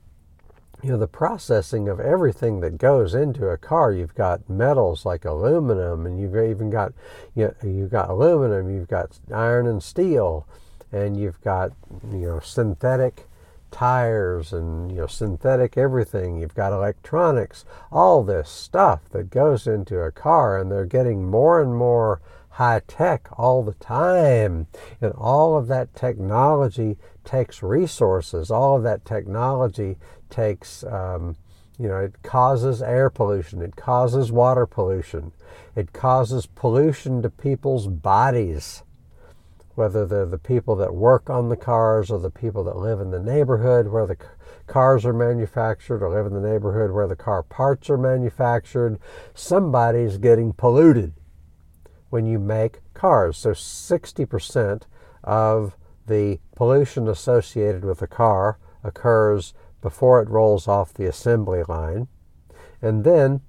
you 0.86 0.91
know 0.91 0.98
the 0.98 1.08
processing 1.08 1.89
of 1.89 2.00
everything 2.00 2.60
that 2.60 2.78
goes 2.78 3.15
into 3.15 3.48
a 3.48 3.58
car. 3.58 3.91
You've 3.91 4.13
got 4.13 4.48
metals 4.48 5.04
like 5.04 5.26
aluminum, 5.26 6.06
and 6.06 6.19
you've 6.19 6.36
even 6.36 6.69
got 6.69 6.93
you 7.34 7.45
know, 7.45 7.56
you've 7.67 7.89
got 7.89 8.12
aluminum, 8.12 8.69
you've 8.69 8.88
got 8.88 9.17
iron 9.34 9.65
and 9.65 9.82
steel, 9.82 10.48
and 10.91 11.19
you've 11.19 11.41
got 11.41 11.71
you 12.12 12.28
know 12.28 12.39
synthetic 12.39 13.28
tires 13.71 14.54
and 14.54 14.91
you 14.91 14.98
know 14.98 15.08
synthetic 15.08 15.76
everything 15.76 16.38
you've 16.38 16.54
got 16.54 16.71
electronics 16.71 17.65
all 17.91 18.24
this 18.24 18.48
stuff 18.48 19.10
that 19.10 19.30
goes 19.32 19.65
into 19.67 20.00
a 20.00 20.12
car 20.12 20.58
and 20.58 20.71
they're 20.71 20.86
getting 20.86 21.30
more 21.30 21.62
and 21.62 21.76
more 21.76 22.21
high 22.52 22.80
tech 22.88 23.28
all 23.38 23.63
the 23.63 23.74
time 23.74 24.67
and 25.02 25.12
all 25.13 25.58
of 25.58 25.67
that 25.67 25.93
technology 25.93 26.95
takes 27.26 27.62
resources 27.62 28.50
all 28.50 28.78
of 28.78 28.84
that 28.84 29.04
technology 29.04 29.98
takes 30.36 30.84
um, 30.84 31.36
you 31.80 31.88
know 31.88 31.98
it 31.98 32.13
causes 32.24 32.82
air 32.82 33.10
pollution 33.10 33.62
it 33.62 33.76
causes 33.76 34.32
water 34.32 34.65
pollution 34.65 35.32
it 35.76 35.93
causes 35.93 36.45
pollution 36.45 37.21
to 37.21 37.30
people's 37.30 37.88
bodies 37.88 38.84
whether 39.76 40.06
they're 40.06 40.26
the 40.26 40.38
people 40.38 40.76
that 40.76 40.93
work 40.93 41.30
on 41.30 41.50
the 41.50 41.58
cars 41.58 42.10
or 42.10 42.19
the 42.19 42.30
people 42.30 42.63
that 42.63 42.78
live 42.78 43.00
in 43.00 43.12
the 43.12 43.19
neighborhood 43.19 43.88
where 43.88 44.08
the 44.08 44.17
cars 44.67 45.06
are 45.06 45.13
manufactured 45.13 46.02
or 46.02 46.10
live 46.10 46.26
in 46.26 46.34
the 46.34 46.48
neighborhood 46.48 46.91
where 46.91 47.08
the 47.08 47.15
car 47.15 47.43
parts 47.43 47.89
are 47.89 47.98
manufactured, 47.98 48.98
somebody's 49.34 50.17
getting 50.17 50.54
polluted 50.54 51.13
when 52.10 52.26
you 52.26 52.39
make 52.39 52.80
cars. 52.93 53.38
So 53.38 53.52
60% 53.52 54.84
of 55.24 55.76
the 56.08 56.39
pollution 56.56 57.08
associated 57.08 57.84
with 57.84 58.02
a 58.02 58.08
car 58.08 58.58
occurs 58.84 59.54
before 59.86 60.19
it 60.19 60.28
rolls 60.28 60.67
off 60.67 60.95
the 60.95 61.06
assembly 61.06 61.62
line. 61.67 62.08
And 62.82 63.04
then, 63.04 63.41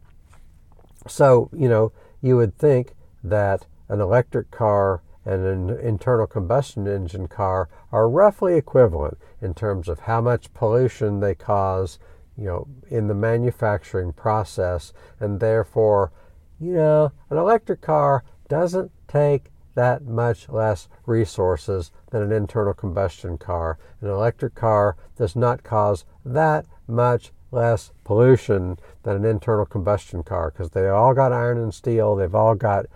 so, 1.06 1.48
you 1.50 1.66
know, 1.66 1.92
you 2.20 2.36
would 2.36 2.58
think 2.58 2.92
that 3.24 3.64
an 3.88 4.02
electric 4.02 4.50
car 4.50 5.00
and 5.24 5.46
an 5.46 5.70
internal 5.80 6.26
combustion 6.26 6.86
engine 6.86 7.26
car 7.26 7.70
are 7.90 8.06
roughly 8.06 8.54
equivalent 8.54 9.16
in 9.40 9.54
terms 9.54 9.88
of 9.88 10.00
how 10.00 10.20
much 10.20 10.52
pollution 10.52 11.20
they 11.20 11.34
cause, 11.34 11.98
you 12.36 12.44
know, 12.44 12.68
in 12.90 13.08
the 13.08 13.14
manufacturing 13.14 14.12
process, 14.12 14.92
and 15.18 15.40
therefore, 15.40 16.12
you 16.60 16.74
know, 16.74 17.12
an 17.30 17.38
electric 17.38 17.80
car 17.80 18.24
doesn't 18.46 18.92
take 19.08 19.50
that 19.74 20.04
much 20.04 20.50
less 20.50 20.88
resources 21.06 21.92
than 22.10 22.22
an 22.22 22.32
internal 22.32 22.74
combustion 22.74 23.38
car. 23.38 23.78
An 24.02 24.08
electric 24.08 24.54
car 24.54 24.96
does 25.16 25.34
not 25.34 25.62
cause 25.62 26.04
that 26.26 26.66
much 26.88 27.32
less 27.50 27.92
pollution 28.04 28.78
than 29.04 29.16
an 29.16 29.24
internal 29.24 29.64
combustion 29.64 30.22
car 30.22 30.50
because 30.50 30.70
they 30.70 30.88
all 30.88 31.14
got 31.14 31.32
iron 31.32 31.58
and 31.58 31.72
steel, 31.72 32.16
they've 32.16 32.34
all 32.34 32.54
got 32.54 32.86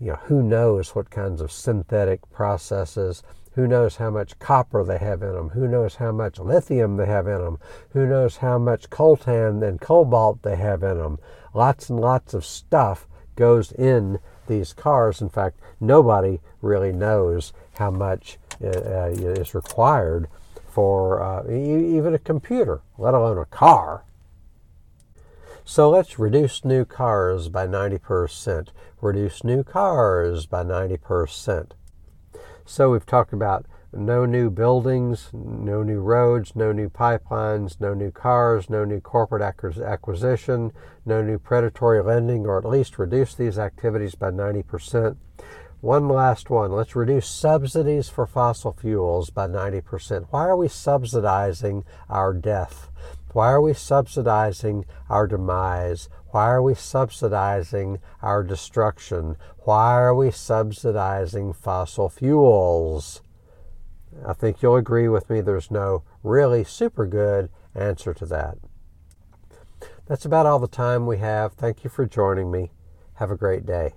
you 0.00 0.08
know, 0.08 0.18
who 0.24 0.42
knows 0.42 0.94
what 0.94 1.10
kinds 1.10 1.40
of 1.40 1.50
synthetic 1.50 2.20
processes, 2.30 3.22
who 3.52 3.66
knows 3.66 3.96
how 3.96 4.10
much 4.10 4.38
copper 4.38 4.84
they 4.84 4.98
have 4.98 5.22
in 5.22 5.32
them, 5.32 5.50
who 5.50 5.66
knows 5.66 5.96
how 5.96 6.12
much 6.12 6.38
lithium 6.38 6.96
they 6.96 7.06
have 7.06 7.26
in 7.26 7.42
them, 7.42 7.58
who 7.90 8.06
knows 8.06 8.36
how 8.36 8.58
much 8.58 8.90
coltan 8.90 9.66
and 9.66 9.80
cobalt 9.80 10.42
they 10.42 10.56
have 10.56 10.82
in 10.82 10.98
them. 10.98 11.18
Lots 11.54 11.88
and 11.88 11.98
lots 11.98 12.34
of 12.34 12.44
stuff 12.44 13.08
goes 13.34 13.72
in 13.72 14.18
these 14.46 14.72
cars. 14.74 15.22
In 15.22 15.30
fact, 15.30 15.58
nobody 15.80 16.40
really 16.60 16.92
knows 16.92 17.52
how 17.78 17.90
much 17.90 18.38
uh, 18.62 18.68
uh 18.68 19.10
is 19.10 19.54
required 19.54 20.28
for 20.76 21.22
uh, 21.22 21.42
even 21.50 22.12
a 22.12 22.18
computer, 22.18 22.82
let 22.98 23.14
alone 23.14 23.38
a 23.38 23.46
car. 23.46 24.04
So 25.64 25.88
let's 25.88 26.18
reduce 26.18 26.66
new 26.66 26.84
cars 26.84 27.48
by 27.48 27.66
90%. 27.66 28.68
Reduce 29.00 29.42
new 29.42 29.64
cars 29.64 30.44
by 30.44 30.64
90%. 30.64 31.70
So 32.66 32.90
we've 32.90 33.06
talked 33.06 33.32
about 33.32 33.64
no 33.90 34.26
new 34.26 34.50
buildings, 34.50 35.30
no 35.32 35.82
new 35.82 36.00
roads, 36.00 36.54
no 36.54 36.72
new 36.72 36.90
pipelines, 36.90 37.80
no 37.80 37.94
new 37.94 38.10
cars, 38.10 38.68
no 38.68 38.84
new 38.84 39.00
corporate 39.00 39.40
acquisition, 39.40 40.72
no 41.06 41.22
new 41.22 41.38
predatory 41.38 42.02
lending, 42.02 42.44
or 42.44 42.58
at 42.58 42.66
least 42.66 42.98
reduce 42.98 43.34
these 43.34 43.58
activities 43.58 44.14
by 44.14 44.30
90%. 44.30 45.16
One 45.80 46.08
last 46.08 46.48
one. 46.48 46.72
Let's 46.72 46.96
reduce 46.96 47.28
subsidies 47.28 48.08
for 48.08 48.26
fossil 48.26 48.72
fuels 48.72 49.30
by 49.30 49.46
90%. 49.46 50.26
Why 50.30 50.46
are 50.46 50.56
we 50.56 50.68
subsidizing 50.68 51.84
our 52.08 52.32
death? 52.32 52.90
Why 53.32 53.52
are 53.52 53.60
we 53.60 53.74
subsidizing 53.74 54.86
our 55.10 55.26
demise? 55.26 56.08
Why 56.30 56.46
are 56.48 56.62
we 56.62 56.74
subsidizing 56.74 57.98
our 58.22 58.42
destruction? 58.42 59.36
Why 59.64 59.94
are 60.00 60.14
we 60.14 60.30
subsidizing 60.30 61.52
fossil 61.52 62.08
fuels? 62.08 63.20
I 64.26 64.32
think 64.32 64.62
you'll 64.62 64.76
agree 64.76 65.08
with 65.08 65.28
me 65.28 65.42
there's 65.42 65.70
no 65.70 66.02
really 66.22 66.64
super 66.64 67.06
good 67.06 67.50
answer 67.74 68.14
to 68.14 68.24
that. 68.26 68.56
That's 70.06 70.24
about 70.24 70.46
all 70.46 70.58
the 70.58 70.68
time 70.68 71.06
we 71.06 71.18
have. 71.18 71.52
Thank 71.52 71.84
you 71.84 71.90
for 71.90 72.06
joining 72.06 72.50
me. 72.50 72.70
Have 73.14 73.30
a 73.30 73.36
great 73.36 73.66
day. 73.66 73.92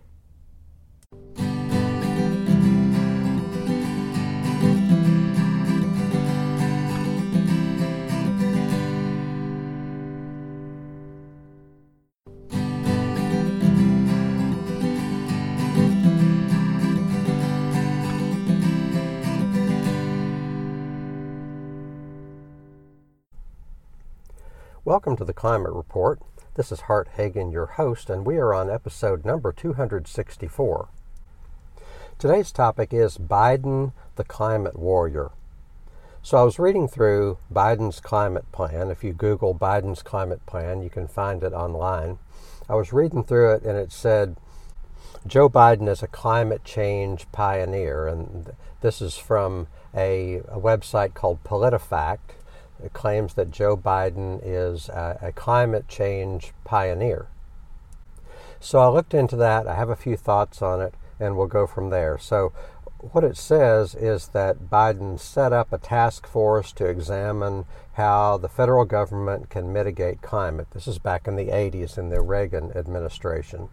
Welcome 24.89 25.17
to 25.17 25.23
the 25.23 25.33
Climate 25.33 25.71
Report. 25.71 26.19
This 26.55 26.71
is 26.71 26.79
Hart 26.79 27.09
Hagen, 27.15 27.51
your 27.51 27.67
host, 27.67 28.09
and 28.09 28.25
we 28.25 28.37
are 28.37 28.55
on 28.55 28.71
episode 28.71 29.23
number 29.23 29.51
264. 29.51 30.89
Today's 32.17 32.51
topic 32.51 32.91
is 32.91 33.19
Biden, 33.19 33.93
the 34.15 34.23
climate 34.23 34.79
warrior. 34.79 35.29
So 36.23 36.39
I 36.39 36.41
was 36.41 36.57
reading 36.57 36.87
through 36.87 37.37
Biden's 37.53 37.99
climate 37.99 38.51
plan. 38.51 38.89
If 38.89 39.03
you 39.03 39.13
Google 39.13 39.53
Biden's 39.53 40.01
climate 40.01 40.43
plan, 40.47 40.81
you 40.81 40.89
can 40.89 41.07
find 41.07 41.43
it 41.43 41.53
online. 41.53 42.17
I 42.67 42.73
was 42.73 42.91
reading 42.91 43.23
through 43.23 43.53
it, 43.53 43.61
and 43.61 43.77
it 43.77 43.91
said 43.91 44.37
Joe 45.27 45.51
Biden 45.51 45.87
is 45.87 46.01
a 46.01 46.07
climate 46.07 46.63
change 46.63 47.31
pioneer, 47.31 48.07
and 48.07 48.53
this 48.81 49.03
is 49.03 49.17
from 49.17 49.67
a, 49.93 50.37
a 50.47 50.59
website 50.59 51.13
called 51.13 51.43
PolitiFact 51.43 52.38
it 52.38 52.38
claims 52.93 53.33
that 53.33 53.51
Joe 53.51 53.75
Biden 53.75 54.39
is 54.43 54.89
a, 54.89 55.19
a 55.21 55.31
climate 55.31 55.87
change 55.87 56.53
pioneer. 56.63 57.27
So 58.59 58.79
I 58.79 58.89
looked 58.89 59.13
into 59.13 59.35
that. 59.37 59.67
I 59.67 59.75
have 59.75 59.89
a 59.89 59.95
few 59.95 60.17
thoughts 60.17 60.61
on 60.61 60.81
it, 60.81 60.93
and 61.19 61.37
we'll 61.37 61.47
go 61.47 61.65
from 61.65 61.89
there. 61.89 62.17
So, 62.17 62.51
what 63.11 63.23
it 63.23 63.37
says 63.37 63.95
is 63.95 64.27
that 64.29 64.69
Biden 64.69 65.17
set 65.17 65.53
up 65.53 65.71
a 65.71 65.77
task 65.77 66.27
force 66.27 66.73
to 66.73 66.85
examine 66.85 67.63
how 67.93 68.37
the 68.37 68.49
federal 68.49 68.83
government 68.83 69.49
can 69.49 69.71
mitigate 69.71 70.21
climate. 70.21 70.67
This 70.71 70.85
is 70.85 70.99
back 70.99 71.25
in 71.25 71.37
the 71.37 71.47
80s 71.47 71.97
in 71.97 72.09
the 72.09 72.19
Reagan 72.19 72.71
administration. 72.75 73.69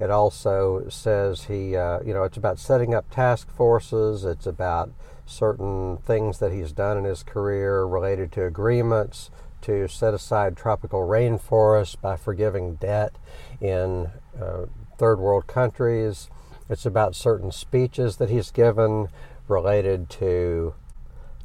It 0.00 0.10
also 0.10 0.88
says 0.88 1.44
he, 1.44 1.76
uh, 1.76 2.00
you 2.04 2.12
know, 2.12 2.24
it's 2.24 2.36
about 2.36 2.58
setting 2.58 2.94
up 2.94 3.10
task 3.10 3.48
forces, 3.50 4.24
it's 4.24 4.46
about 4.46 4.90
certain 5.28 5.98
things 5.98 6.38
that 6.38 6.52
he's 6.52 6.72
done 6.72 6.96
in 6.96 7.04
his 7.04 7.22
career 7.22 7.84
related 7.84 8.32
to 8.32 8.44
agreements 8.44 9.30
to 9.60 9.86
set 9.88 10.14
aside 10.14 10.56
tropical 10.56 11.00
rainforests 11.00 12.00
by 12.00 12.16
forgiving 12.16 12.76
debt 12.76 13.16
in 13.60 14.10
uh, 14.40 14.64
third 14.96 15.18
world 15.18 15.46
countries. 15.46 16.30
It's 16.68 16.86
about 16.86 17.14
certain 17.14 17.52
speeches 17.52 18.16
that 18.16 18.30
he's 18.30 18.50
given 18.50 19.08
related 19.48 20.08
to 20.10 20.74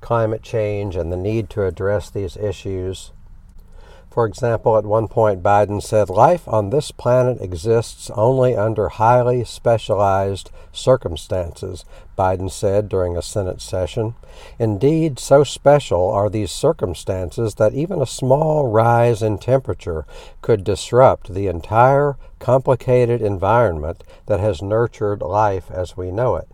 climate 0.01 0.43
change 0.43 0.95
and 0.95 1.11
the 1.11 1.17
need 1.17 1.49
to 1.51 1.65
address 1.65 2.09
these 2.09 2.37
issues. 2.37 3.11
For 4.13 4.27
example, 4.27 4.77
at 4.77 4.85
one 4.85 5.07
point, 5.07 5.41
Biden 5.41 5.81
said, 5.81 6.07
Life 6.07 6.47
on 6.47 6.69
this 6.69 6.91
planet 6.91 7.41
exists 7.41 8.11
only 8.11 8.55
under 8.55 8.89
highly 8.89 9.43
specialized 9.43 10.51
circumstances, 10.71 11.83
Biden 12.15 12.51
said 12.51 12.89
during 12.89 13.17
a 13.17 13.23
Senate 13.23 13.59
session. 13.59 14.13
Indeed, 14.59 15.17
so 15.17 15.43
special 15.43 16.11
are 16.11 16.29
these 16.29 16.51
circumstances 16.51 17.55
that 17.55 17.73
even 17.73 18.03
a 18.03 18.05
small 18.05 18.67
rise 18.67 19.23
in 19.23 19.39
temperature 19.39 20.05
could 20.43 20.63
disrupt 20.63 21.33
the 21.33 21.47
entire 21.47 22.15
complicated 22.37 23.19
environment 23.19 24.03
that 24.27 24.39
has 24.39 24.61
nurtured 24.61 25.23
life 25.23 25.71
as 25.71 25.97
we 25.97 26.11
know 26.11 26.35
it. 26.35 26.47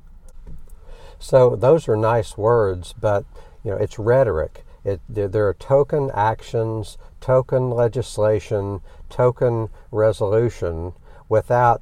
So, 1.19 1.58
those 1.58 1.89
are 1.89 1.98
nice 1.98 2.38
words, 2.38 2.93
but 2.98 3.26
you 3.65 3.72
know, 3.72 3.78
it's 3.78 4.00
rhetoric. 4.00 4.63
It, 4.86 5.02
are 5.36 5.54
token 5.54 6.10
actions, 6.13 6.98
token 7.22 7.70
legislation, 7.70 8.82
token 9.10 9.70
resolution 9.92 10.94
without 11.28 11.82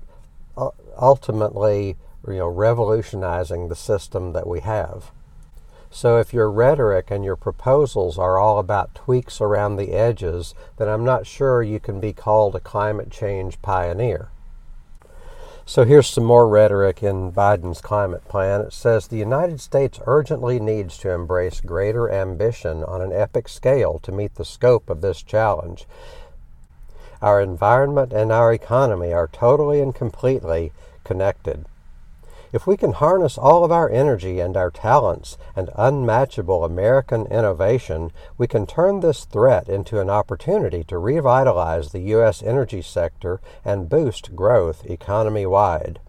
uh, 0.58 0.69
ultimately 1.00 1.95
you 2.28 2.36
know, 2.36 2.47
revolutionizing 2.47 3.69
the 3.69 3.76
system 3.76 4.34
that 4.34 4.47
we 4.47 4.60
have. 4.62 5.12
So 5.89 6.19
if 6.19 6.34
your 6.34 6.52
rhetoric 6.52 7.10
and 7.10 7.23
your 7.23 7.38
proposals 7.38 8.19
are 8.19 8.38
all 8.38 8.60
about 8.60 8.93
tweaks 8.93 9.39
around 9.39 9.78
the 9.78 9.93
edges, 9.93 10.54
then 10.78 10.89
I'm 10.89 11.06
not 11.06 11.26
sure 11.26 11.63
you 11.63 11.80
can 11.80 12.00
be 12.00 12.12
called 12.12 12.56
a 12.56 12.60
climate 12.60 13.10
change 13.10 13.62
pioneer. 13.62 14.30
So 15.69 15.84
here's 15.84 16.08
some 16.08 16.23
more 16.23 16.47
rhetoric 16.47 17.03
in 17.03 17.34
Biden's 17.34 17.82
climate 17.82 18.25
plan. 18.30 18.62
It 18.62 18.71
says 18.71 19.06
the 19.06 19.17
United 19.17 19.60
States 19.60 19.99
urgently 20.08 20.62
needs 20.62 20.97
to 20.99 21.12
embrace 21.12 21.60
greater 21.60 22.10
ambition 22.10 22.86
on 22.86 23.01
an 23.01 23.12
epic 23.12 23.49
scale 23.49 23.99
to 24.03 24.13
meet 24.13 24.36
the 24.36 24.45
scope 24.45 24.89
of 24.89 25.01
this 25.01 25.21
challenge. 25.21 25.86
Our 27.21 27.41
environment 27.41 28.13
and 28.13 28.32
our 28.32 28.53
economy 28.53 29.12
are 29.12 29.27
totally 29.27 29.82
and 29.82 29.93
completely 29.93 30.71
connected. 31.03 31.65
If 32.57 32.65
we 32.65 32.75
can 32.75 32.93
harness 32.93 33.37
all 33.37 33.63
of 33.63 33.71
our 33.71 33.87
energy 33.87 34.39
and 34.39 34.57
our 34.57 34.71
talents 34.71 35.37
and 35.55 35.69
unmatchable 35.75 36.65
American 36.65 37.27
innovation, 37.27 38.11
we 38.35 38.47
can 38.47 38.65
turn 38.65 38.99
this 38.99 39.25
threat 39.25 39.69
into 39.69 39.99
an 39.99 40.09
opportunity 40.09 40.83
to 40.85 40.97
revitalize 40.97 41.91
the 41.91 41.99
U.S. 42.15 42.41
energy 42.41 42.81
sector 42.81 43.39
and 43.63 43.87
boost 43.87 44.35
growth 44.35 44.83
economy 44.89 45.45
wide. 45.45 45.99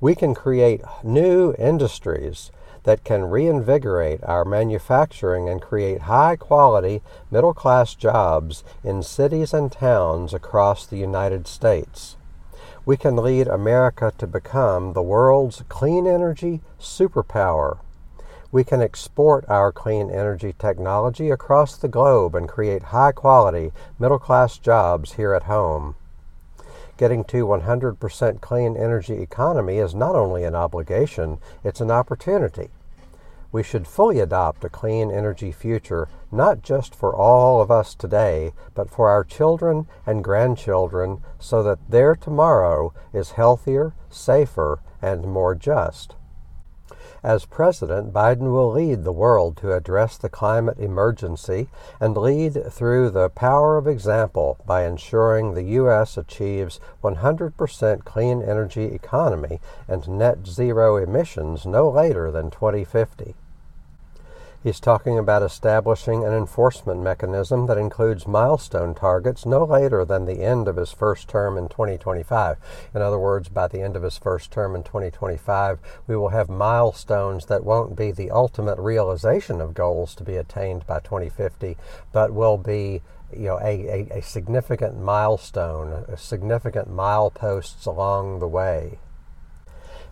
We 0.00 0.14
can 0.14 0.34
create 0.34 0.80
new 1.04 1.54
industries 1.58 2.50
that 2.84 3.04
can 3.04 3.24
reinvigorate 3.24 4.24
our 4.24 4.46
manufacturing 4.46 5.50
and 5.50 5.60
create 5.60 6.08
high 6.08 6.36
quality 6.36 7.02
middle 7.30 7.52
class 7.52 7.94
jobs 7.94 8.64
in 8.82 9.02
cities 9.02 9.52
and 9.52 9.70
towns 9.70 10.32
across 10.32 10.86
the 10.86 10.96
United 10.96 11.46
States 11.46 12.16
we 12.84 12.96
can 12.96 13.16
lead 13.16 13.46
America 13.46 14.12
to 14.18 14.26
become 14.26 14.92
the 14.92 15.02
world's 15.02 15.62
clean 15.68 16.06
energy 16.06 16.60
superpower. 16.80 17.78
We 18.50 18.64
can 18.64 18.82
export 18.82 19.44
our 19.48 19.70
clean 19.70 20.10
energy 20.10 20.54
technology 20.58 21.30
across 21.30 21.76
the 21.76 21.88
globe 21.88 22.34
and 22.34 22.48
create 22.48 22.84
high 22.84 23.12
quality, 23.12 23.72
middle 23.98 24.18
class 24.18 24.58
jobs 24.58 25.12
here 25.12 25.32
at 25.32 25.44
home. 25.44 25.94
Getting 26.96 27.24
to 27.24 27.46
100% 27.46 28.40
clean 28.40 28.76
energy 28.76 29.22
economy 29.22 29.78
is 29.78 29.94
not 29.94 30.14
only 30.14 30.44
an 30.44 30.54
obligation, 30.54 31.38
it's 31.64 31.80
an 31.80 31.90
opportunity 31.90 32.68
we 33.52 33.62
should 33.62 33.86
fully 33.86 34.18
adopt 34.18 34.64
a 34.64 34.68
clean 34.70 35.10
energy 35.10 35.52
future, 35.52 36.08
not 36.32 36.62
just 36.62 36.94
for 36.94 37.14
all 37.14 37.60
of 37.60 37.70
us 37.70 37.94
today, 37.94 38.50
but 38.74 38.88
for 38.88 39.10
our 39.10 39.22
children 39.22 39.86
and 40.06 40.24
grandchildren, 40.24 41.22
so 41.38 41.62
that 41.62 41.90
their 41.90 42.16
tomorrow 42.16 42.94
is 43.12 43.32
healthier, 43.32 43.94
safer, 44.08 44.80
and 45.02 45.26
more 45.26 45.54
just. 45.54 46.16
As 47.22 47.44
president, 47.44 48.12
Biden 48.12 48.52
will 48.52 48.72
lead 48.72 49.04
the 49.04 49.12
world 49.12 49.56
to 49.58 49.72
address 49.72 50.16
the 50.16 50.28
climate 50.28 50.78
emergency 50.78 51.68
and 52.00 52.16
lead 52.16 52.72
through 52.72 53.10
the 53.10 53.28
power 53.28 53.76
of 53.76 53.86
example 53.86 54.58
by 54.66 54.84
ensuring 54.84 55.54
the 55.54 55.62
U.S. 55.62 56.16
achieves 56.16 56.80
100% 57.04 58.04
clean 58.04 58.42
energy 58.42 58.86
economy 58.86 59.60
and 59.86 60.08
net 60.08 60.46
zero 60.48 60.96
emissions 60.96 61.64
no 61.64 61.88
later 61.88 62.32
than 62.32 62.50
2050. 62.50 63.36
He's 64.62 64.78
talking 64.78 65.18
about 65.18 65.42
establishing 65.42 66.22
an 66.22 66.32
enforcement 66.32 67.00
mechanism 67.00 67.66
that 67.66 67.78
includes 67.78 68.28
milestone 68.28 68.94
targets 68.94 69.44
no 69.44 69.64
later 69.64 70.04
than 70.04 70.24
the 70.24 70.40
end 70.40 70.68
of 70.68 70.76
his 70.76 70.92
first 70.92 71.26
term 71.28 71.58
in 71.58 71.68
2025. 71.68 72.58
In 72.94 73.02
other 73.02 73.18
words, 73.18 73.48
by 73.48 73.66
the 73.66 73.80
end 73.80 73.96
of 73.96 74.04
his 74.04 74.16
first 74.18 74.52
term 74.52 74.76
in 74.76 74.84
2025, 74.84 75.80
we 76.06 76.14
will 76.14 76.28
have 76.28 76.48
milestones 76.48 77.46
that 77.46 77.64
won't 77.64 77.96
be 77.96 78.12
the 78.12 78.30
ultimate 78.30 78.78
realization 78.78 79.60
of 79.60 79.74
goals 79.74 80.14
to 80.14 80.22
be 80.22 80.36
attained 80.36 80.86
by 80.86 81.00
2050, 81.00 81.76
but 82.12 82.32
will 82.32 82.56
be 82.56 83.02
you 83.32 83.46
know, 83.46 83.58
a, 83.58 83.88
a, 84.12 84.18
a 84.18 84.22
significant 84.22 84.96
milestone, 84.96 86.04
a 86.06 86.16
significant 86.16 86.88
mileposts 86.88 87.84
along 87.84 88.38
the 88.38 88.46
way 88.46 89.00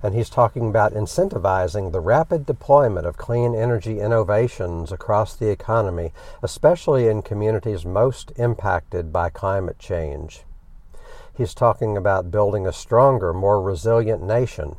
and 0.03 0.15
he's 0.15 0.31
talking 0.31 0.69
about 0.69 0.95
incentivizing 0.95 1.93
the 1.93 2.01
rapid 2.01 2.47
deployment 2.47 3.07
of 3.07 3.17
clean 3.17 3.55
energy 3.55 4.01
innovations 4.01 4.91
across 4.91 5.37
the 5.37 5.51
economy, 5.51 6.13
especially 6.43 7.07
in 7.07 7.23
communities 7.23 7.85
most 7.85 8.33
impacted 8.37 9.13
by 9.13 9.29
climate 9.29 9.79
change. 9.79 10.45
He's 11.37 11.55
talking 11.55 11.97
about 11.97 12.31
building 12.31 12.67
a 12.67 12.73
stronger, 12.73 13.33
more 13.33 13.61
resilient 13.61 14.23
nation. 14.23 14.77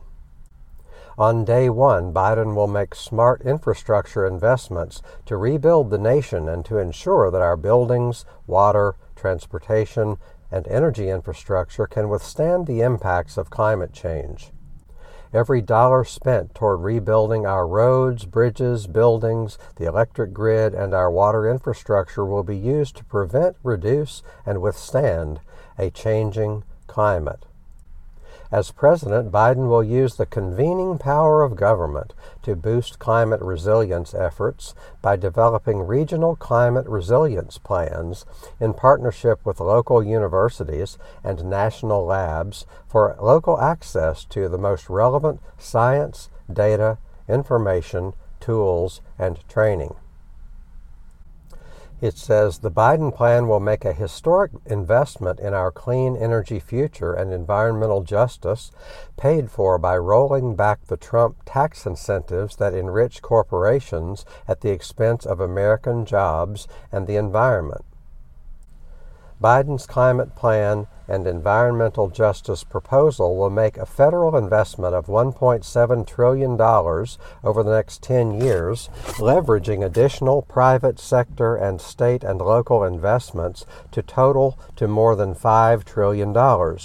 On 1.17 1.45
day 1.45 1.69
one, 1.69 2.13
Biden 2.13 2.55
will 2.55 2.67
make 2.67 2.95
smart 2.95 3.41
infrastructure 3.41 4.25
investments 4.25 5.01
to 5.25 5.37
rebuild 5.37 5.89
the 5.89 5.97
nation 5.97 6.49
and 6.49 6.65
to 6.65 6.77
ensure 6.77 7.29
that 7.29 7.41
our 7.41 7.57
buildings, 7.57 8.25
water, 8.47 8.95
transportation, 9.15 10.17
and 10.49 10.67
energy 10.67 11.09
infrastructure 11.09 11.85
can 11.85 12.09
withstand 12.09 12.65
the 12.65 12.81
impacts 12.81 13.37
of 13.37 13.49
climate 13.49 13.93
change. 13.93 14.51
Every 15.33 15.61
dollar 15.61 16.03
spent 16.03 16.53
toward 16.53 16.81
rebuilding 16.81 17.45
our 17.45 17.65
roads, 17.65 18.25
bridges, 18.25 18.85
buildings, 18.85 19.57
the 19.77 19.85
electric 19.85 20.33
grid, 20.33 20.73
and 20.73 20.93
our 20.93 21.09
water 21.09 21.49
infrastructure 21.49 22.25
will 22.25 22.43
be 22.43 22.57
used 22.57 22.97
to 22.97 23.05
prevent, 23.05 23.55
reduce, 23.63 24.23
and 24.45 24.61
withstand 24.61 25.39
a 25.77 25.89
changing 25.89 26.63
climate. 26.87 27.45
As 28.51 28.69
president, 28.69 29.31
Biden 29.31 29.69
will 29.69 29.83
use 29.83 30.15
the 30.17 30.25
convening 30.25 30.97
power 30.97 31.41
of 31.41 31.55
government 31.55 32.13
to 32.43 32.53
boost 32.53 32.99
climate 32.99 33.39
resilience 33.41 34.13
efforts 34.13 34.75
by 35.01 35.15
developing 35.15 35.87
regional 35.87 36.35
climate 36.35 36.85
resilience 36.85 37.57
plans 37.57 38.25
in 38.59 38.73
partnership 38.73 39.45
with 39.45 39.61
local 39.61 40.03
universities 40.03 40.97
and 41.23 41.45
national 41.45 42.05
labs 42.05 42.65
for 42.89 43.15
local 43.21 43.57
access 43.61 44.25
to 44.25 44.49
the 44.49 44.57
most 44.57 44.89
relevant 44.89 45.39
science, 45.57 46.29
data, 46.51 46.97
information, 47.29 48.11
tools, 48.41 48.99
and 49.17 49.47
training. 49.47 49.95
It 52.01 52.17
says 52.17 52.57
the 52.57 52.71
Biden 52.71 53.13
plan 53.13 53.47
will 53.47 53.59
make 53.59 53.85
a 53.85 53.93
historic 53.93 54.51
investment 54.65 55.39
in 55.39 55.53
our 55.53 55.71
clean 55.71 56.17
energy 56.17 56.59
future 56.59 57.13
and 57.13 57.31
environmental 57.31 58.01
justice, 58.01 58.71
paid 59.17 59.51
for 59.51 59.77
by 59.77 59.97
rolling 59.97 60.55
back 60.55 60.87
the 60.87 60.97
Trump 60.97 61.37
tax 61.45 61.85
incentives 61.85 62.55
that 62.55 62.73
enrich 62.73 63.21
corporations 63.21 64.25
at 64.47 64.61
the 64.61 64.71
expense 64.71 65.27
of 65.27 65.39
American 65.39 66.03
jobs 66.03 66.67
and 66.91 67.05
the 67.05 67.17
environment. 67.17 67.85
Biden's 69.41 69.87
climate 69.87 70.35
plan 70.35 70.85
and 71.07 71.25
environmental 71.25 72.09
justice 72.09 72.63
proposal 72.63 73.35
will 73.35 73.49
make 73.49 73.75
a 73.75 73.87
federal 73.87 74.37
investment 74.37 74.93
of 74.93 75.07
$1.7 75.07 76.07
trillion 76.07 76.61
over 76.61 77.63
the 77.63 77.75
next 77.75 78.03
10 78.03 78.39
years, 78.39 78.89
leveraging 79.17 79.83
additional 79.83 80.43
private 80.43 80.99
sector 80.99 81.55
and 81.55 81.81
state 81.81 82.23
and 82.23 82.39
local 82.39 82.83
investments 82.83 83.65
to 83.91 84.03
total 84.03 84.59
to 84.75 84.87
more 84.87 85.15
than 85.15 85.33
$5 85.33 85.83
trillion. 85.85 86.77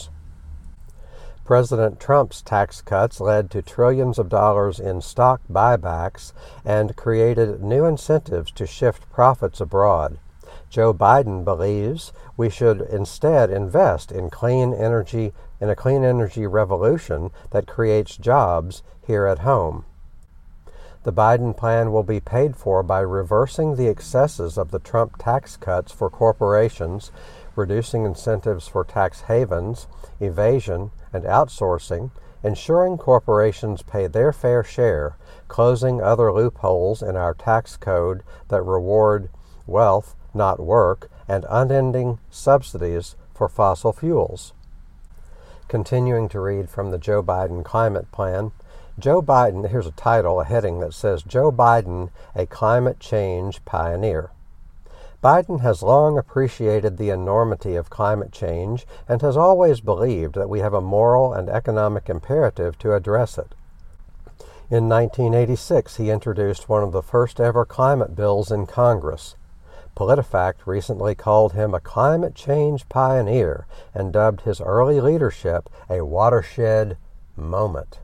President 1.44 2.00
Trump's 2.00 2.40
tax 2.40 2.80
cuts 2.80 3.20
led 3.20 3.50
to 3.50 3.60
trillions 3.60 4.18
of 4.18 4.30
dollars 4.30 4.80
in 4.80 5.02
stock 5.02 5.42
buybacks 5.52 6.32
and 6.64 6.96
created 6.96 7.62
new 7.62 7.84
incentives 7.84 8.50
to 8.52 8.66
shift 8.66 9.08
profits 9.12 9.60
abroad. 9.60 10.18
Joe 10.70 10.92
Biden 10.92 11.44
believes 11.44 12.12
we 12.36 12.50
should 12.50 12.80
instead 12.80 13.50
invest 13.50 14.10
in 14.10 14.30
clean 14.30 14.74
energy 14.74 15.32
in 15.60 15.70
a 15.70 15.76
clean 15.76 16.04
energy 16.04 16.46
revolution 16.46 17.30
that 17.50 17.66
creates 17.66 18.16
jobs 18.16 18.82
here 19.06 19.26
at 19.26 19.40
home. 19.40 19.84
The 21.04 21.12
Biden 21.12 21.56
plan 21.56 21.92
will 21.92 22.02
be 22.02 22.18
paid 22.18 22.56
for 22.56 22.82
by 22.82 22.98
reversing 22.98 23.76
the 23.76 23.86
excesses 23.86 24.58
of 24.58 24.72
the 24.72 24.80
Trump 24.80 25.18
tax 25.18 25.56
cuts 25.56 25.92
for 25.92 26.10
corporations, 26.10 27.12
reducing 27.54 28.04
incentives 28.04 28.66
for 28.66 28.82
tax 28.82 29.20
havens, 29.20 29.86
evasion, 30.18 30.90
and 31.12 31.22
outsourcing, 31.22 32.10
ensuring 32.42 32.98
corporations 32.98 33.82
pay 33.82 34.08
their 34.08 34.32
fair 34.32 34.64
share, 34.64 35.16
closing 35.46 36.02
other 36.02 36.32
loopholes 36.32 37.02
in 37.02 37.14
our 37.14 37.34
tax 37.34 37.76
code 37.76 38.24
that 38.48 38.62
reward 38.62 39.28
wealth, 39.64 40.15
not 40.36 40.60
work, 40.60 41.10
and 41.26 41.44
unending 41.48 42.18
subsidies 42.30 43.16
for 43.34 43.48
fossil 43.48 43.92
fuels. 43.92 44.52
Continuing 45.68 46.28
to 46.28 46.40
read 46.40 46.70
from 46.70 46.90
the 46.90 46.98
Joe 46.98 47.22
Biden 47.22 47.64
climate 47.64 48.12
plan, 48.12 48.52
Joe 48.98 49.20
Biden, 49.20 49.68
here's 49.68 49.86
a 49.86 49.92
title, 49.92 50.40
a 50.40 50.44
heading 50.44 50.78
that 50.80 50.94
says 50.94 51.22
Joe 51.22 51.50
Biden, 51.50 52.10
a 52.34 52.46
climate 52.46 53.00
change 53.00 53.64
pioneer. 53.64 54.30
Biden 55.22 55.60
has 55.60 55.82
long 55.82 56.16
appreciated 56.16 56.96
the 56.96 57.10
enormity 57.10 57.74
of 57.74 57.90
climate 57.90 58.32
change 58.32 58.86
and 59.08 59.20
has 59.22 59.36
always 59.36 59.80
believed 59.80 60.34
that 60.36 60.48
we 60.48 60.60
have 60.60 60.72
a 60.72 60.80
moral 60.80 61.32
and 61.32 61.48
economic 61.48 62.08
imperative 62.08 62.78
to 62.78 62.94
address 62.94 63.36
it. 63.36 63.54
In 64.70 64.88
1986, 64.88 65.96
he 65.96 66.10
introduced 66.10 66.68
one 66.68 66.82
of 66.82 66.92
the 66.92 67.02
first 67.02 67.40
ever 67.40 67.64
climate 67.64 68.16
bills 68.16 68.50
in 68.50 68.66
Congress. 68.66 69.36
PolitiFact 69.96 70.66
recently 70.66 71.14
called 71.14 71.54
him 71.54 71.74
a 71.74 71.80
climate 71.80 72.34
change 72.34 72.88
pioneer 72.88 73.66
and 73.94 74.12
dubbed 74.12 74.42
his 74.42 74.60
early 74.60 75.00
leadership 75.00 75.70
a 75.88 76.04
watershed 76.04 76.98
moment. 77.34 78.00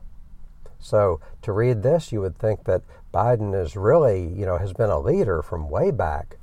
So, 0.81 1.21
to 1.43 1.53
read 1.53 1.83
this, 1.83 2.11
you 2.11 2.21
would 2.21 2.39
think 2.39 2.65
that 2.65 2.83
Biden 3.15 3.55
is 3.55 3.77
really, 3.77 4.27
you 4.27 4.47
know, 4.47 4.59
has 4.59 4.73
been 4.73 4.91
a 4.91 4.99
leader 4.99 5.43
from 5.43 5.69
way 5.69 5.91
back 5.91 6.39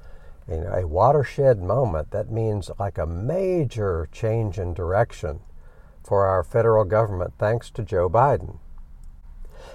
you 0.49 0.61
know, 0.61 0.73
a 0.73 0.87
watershed 0.87 1.61
moment. 1.61 2.11
That 2.11 2.31
means 2.31 2.71
like 2.79 2.97
a 2.97 3.05
major 3.05 4.07
change 4.11 4.57
in 4.57 4.73
direction 4.73 5.41
for 6.03 6.25
our 6.25 6.43
federal 6.43 6.85
government, 6.85 7.33
thanks 7.37 7.69
to 7.71 7.83
Joe 7.83 8.09
Biden. 8.09 8.57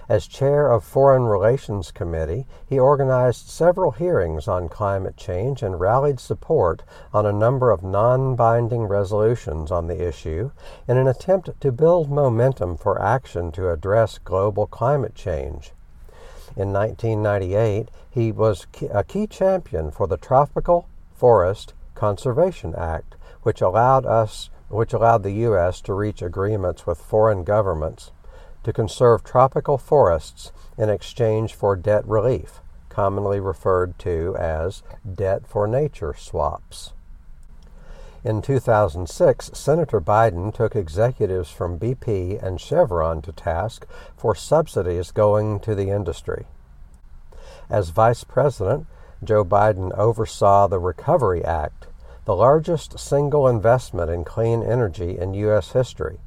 As 0.08 0.26
chair 0.26 0.70
of 0.70 0.82
Foreign 0.82 1.24
Relations 1.24 1.90
Committee, 1.90 2.46
he 2.66 2.78
organized 2.78 3.48
several 3.48 3.90
hearings 3.90 4.48
on 4.48 4.68
climate 4.68 5.16
change 5.16 5.62
and 5.62 5.78
rallied 5.78 6.18
support 6.18 6.82
on 7.12 7.26
a 7.26 7.32
number 7.32 7.70
of 7.70 7.82
non-binding 7.82 8.84
resolutions 8.84 9.70
on 9.70 9.86
the 9.86 10.06
issue 10.06 10.50
in 10.88 10.96
an 10.96 11.06
attempt 11.06 11.50
to 11.60 11.72
build 11.72 12.10
momentum 12.10 12.76
for 12.76 13.00
action 13.00 13.52
to 13.52 13.70
address 13.70 14.18
global 14.18 14.66
climate 14.66 15.14
change. 15.14 15.72
In 16.56 16.72
1998, 16.72 17.90
he 18.10 18.30
was 18.30 18.66
a 18.92 19.02
key 19.02 19.26
champion 19.26 19.90
for 19.90 20.06
the 20.06 20.16
Tropical 20.16 20.86
Forest 21.12 21.74
Conservation 21.94 22.74
Act, 22.74 23.16
which 23.42 23.60
allowed 23.60 24.06
us 24.06 24.50
which 24.68 24.92
allowed 24.92 25.22
the 25.22 25.44
US 25.48 25.80
to 25.82 25.94
reach 25.94 26.22
agreements 26.22 26.86
with 26.86 26.98
foreign 26.98 27.44
governments 27.44 28.12
to 28.64 28.72
conserve 28.72 29.22
tropical 29.22 29.78
forests 29.78 30.50
in 30.76 30.88
exchange 30.88 31.54
for 31.54 31.76
debt 31.76 32.06
relief, 32.06 32.60
commonly 32.88 33.38
referred 33.38 33.98
to 34.00 34.36
as 34.38 34.82
debt 35.14 35.46
for 35.46 35.66
nature 35.66 36.14
swaps. 36.16 36.92
In 38.24 38.40
2006, 38.40 39.50
Senator 39.52 40.00
Biden 40.00 40.52
took 40.52 40.74
executives 40.74 41.50
from 41.50 41.78
BP 41.78 42.42
and 42.42 42.58
Chevron 42.58 43.20
to 43.20 43.32
task 43.32 43.86
for 44.16 44.34
subsidies 44.34 45.10
going 45.10 45.60
to 45.60 45.74
the 45.74 45.90
industry. 45.90 46.46
As 47.68 47.90
Vice 47.90 48.24
President, 48.24 48.86
Joe 49.22 49.44
Biden 49.44 49.92
oversaw 49.98 50.66
the 50.66 50.78
Recovery 50.78 51.44
Act, 51.44 51.86
the 52.24 52.34
largest 52.34 52.98
single 52.98 53.46
investment 53.46 54.10
in 54.10 54.24
clean 54.24 54.62
energy 54.62 55.18
in 55.18 55.34
U.S. 55.34 55.72
history. 55.72 56.18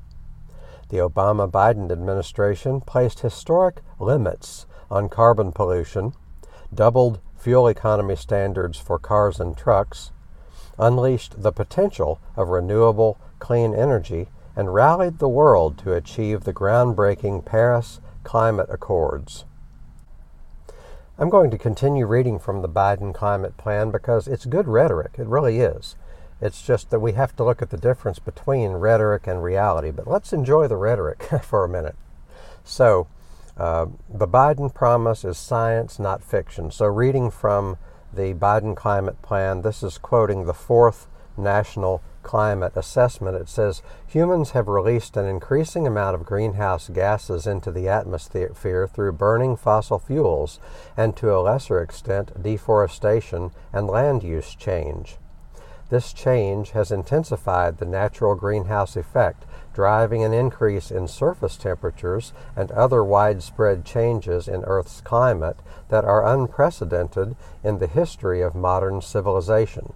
The 0.89 0.97
Obama 0.97 1.51
Biden 1.51 1.91
administration 1.91 2.79
placed 2.79 3.19
historic 3.19 3.81
limits 3.99 4.65
on 4.89 5.09
carbon 5.09 5.51
pollution, 5.51 6.13
doubled 6.73 7.19
fuel 7.35 7.67
economy 7.67 8.15
standards 8.15 8.79
for 8.79 8.97
cars 8.97 9.39
and 9.39 9.57
trucks, 9.57 10.11
unleashed 10.77 11.41
the 11.41 11.51
potential 11.51 12.19
of 12.35 12.49
renewable 12.49 13.17
clean 13.39 13.73
energy, 13.73 14.27
and 14.55 14.73
rallied 14.73 15.19
the 15.19 15.29
world 15.29 15.77
to 15.77 15.93
achieve 15.93 16.43
the 16.43 16.53
groundbreaking 16.53 17.45
Paris 17.45 17.99
Climate 18.23 18.67
Accords. 18.69 19.45
I'm 21.19 21.29
going 21.29 21.51
to 21.51 21.57
continue 21.57 22.05
reading 22.05 22.39
from 22.39 22.61
the 22.61 22.69
Biden 22.69 23.13
climate 23.13 23.57
plan 23.57 23.91
because 23.91 24.27
it's 24.27 24.45
good 24.45 24.67
rhetoric. 24.67 25.15
It 25.17 25.27
really 25.27 25.59
is. 25.59 25.95
It's 26.39 26.61
just 26.61 26.89
that 26.91 26.99
we 26.99 27.13
have 27.13 27.35
to 27.37 27.43
look 27.43 27.61
at 27.61 27.69
the 27.69 27.77
difference 27.77 28.19
between 28.19 28.73
rhetoric 28.73 29.27
and 29.27 29.43
reality. 29.43 29.91
But 29.91 30.07
let's 30.07 30.33
enjoy 30.33 30.67
the 30.67 30.77
rhetoric 30.77 31.23
for 31.43 31.63
a 31.63 31.69
minute. 31.69 31.95
So, 32.63 33.07
uh, 33.57 33.87
the 34.07 34.27
Biden 34.27 34.73
promise 34.73 35.25
is 35.25 35.37
science, 35.37 35.97
not 35.97 36.23
fiction. 36.23 36.69
So, 36.69 36.85
reading 36.85 37.31
from 37.31 37.77
the 38.13 38.33
Biden 38.33 38.75
climate 38.75 39.21
plan. 39.21 39.61
This 39.61 39.83
is 39.83 39.97
quoting 39.97 40.45
the 40.45 40.53
fourth 40.53 41.07
national 41.37 42.01
climate 42.23 42.73
assessment. 42.75 43.37
It 43.37 43.47
says 43.47 43.81
humans 44.05 44.51
have 44.51 44.67
released 44.67 45.15
an 45.15 45.25
increasing 45.25 45.85
amount 45.85 46.15
of 46.15 46.25
greenhouse 46.25 46.89
gases 46.89 47.45
into 47.45 47.71
the 47.71 47.87
atmosphere 47.87 48.87
through 48.87 49.11
burning 49.13 49.55
fossil 49.55 49.99
fuels 49.99 50.59
and 50.97 51.15
to 51.17 51.33
a 51.33 51.39
lesser 51.39 51.81
extent 51.81 52.41
deforestation 52.41 53.51
and 53.71 53.87
land 53.87 54.23
use 54.23 54.55
change. 54.55 55.17
This 55.89 56.11
change 56.11 56.71
has 56.71 56.91
intensified 56.91 57.77
the 57.77 57.85
natural 57.85 58.35
greenhouse 58.35 58.97
effect, 58.97 59.45
driving 59.73 60.21
an 60.21 60.33
increase 60.33 60.91
in 60.91 61.07
surface 61.07 61.55
temperatures 61.55 62.33
and 62.57 62.71
other 62.71 63.03
widespread 63.03 63.85
changes 63.85 64.49
in 64.49 64.65
Earth's 64.65 64.99
climate 64.99 65.57
that 65.87 66.03
are 66.03 66.27
unprecedented 66.27 67.37
in 67.63 67.79
the 67.79 67.87
history 67.87 68.41
of 68.41 68.53
modern 68.53 69.01
civilization. 69.01 69.93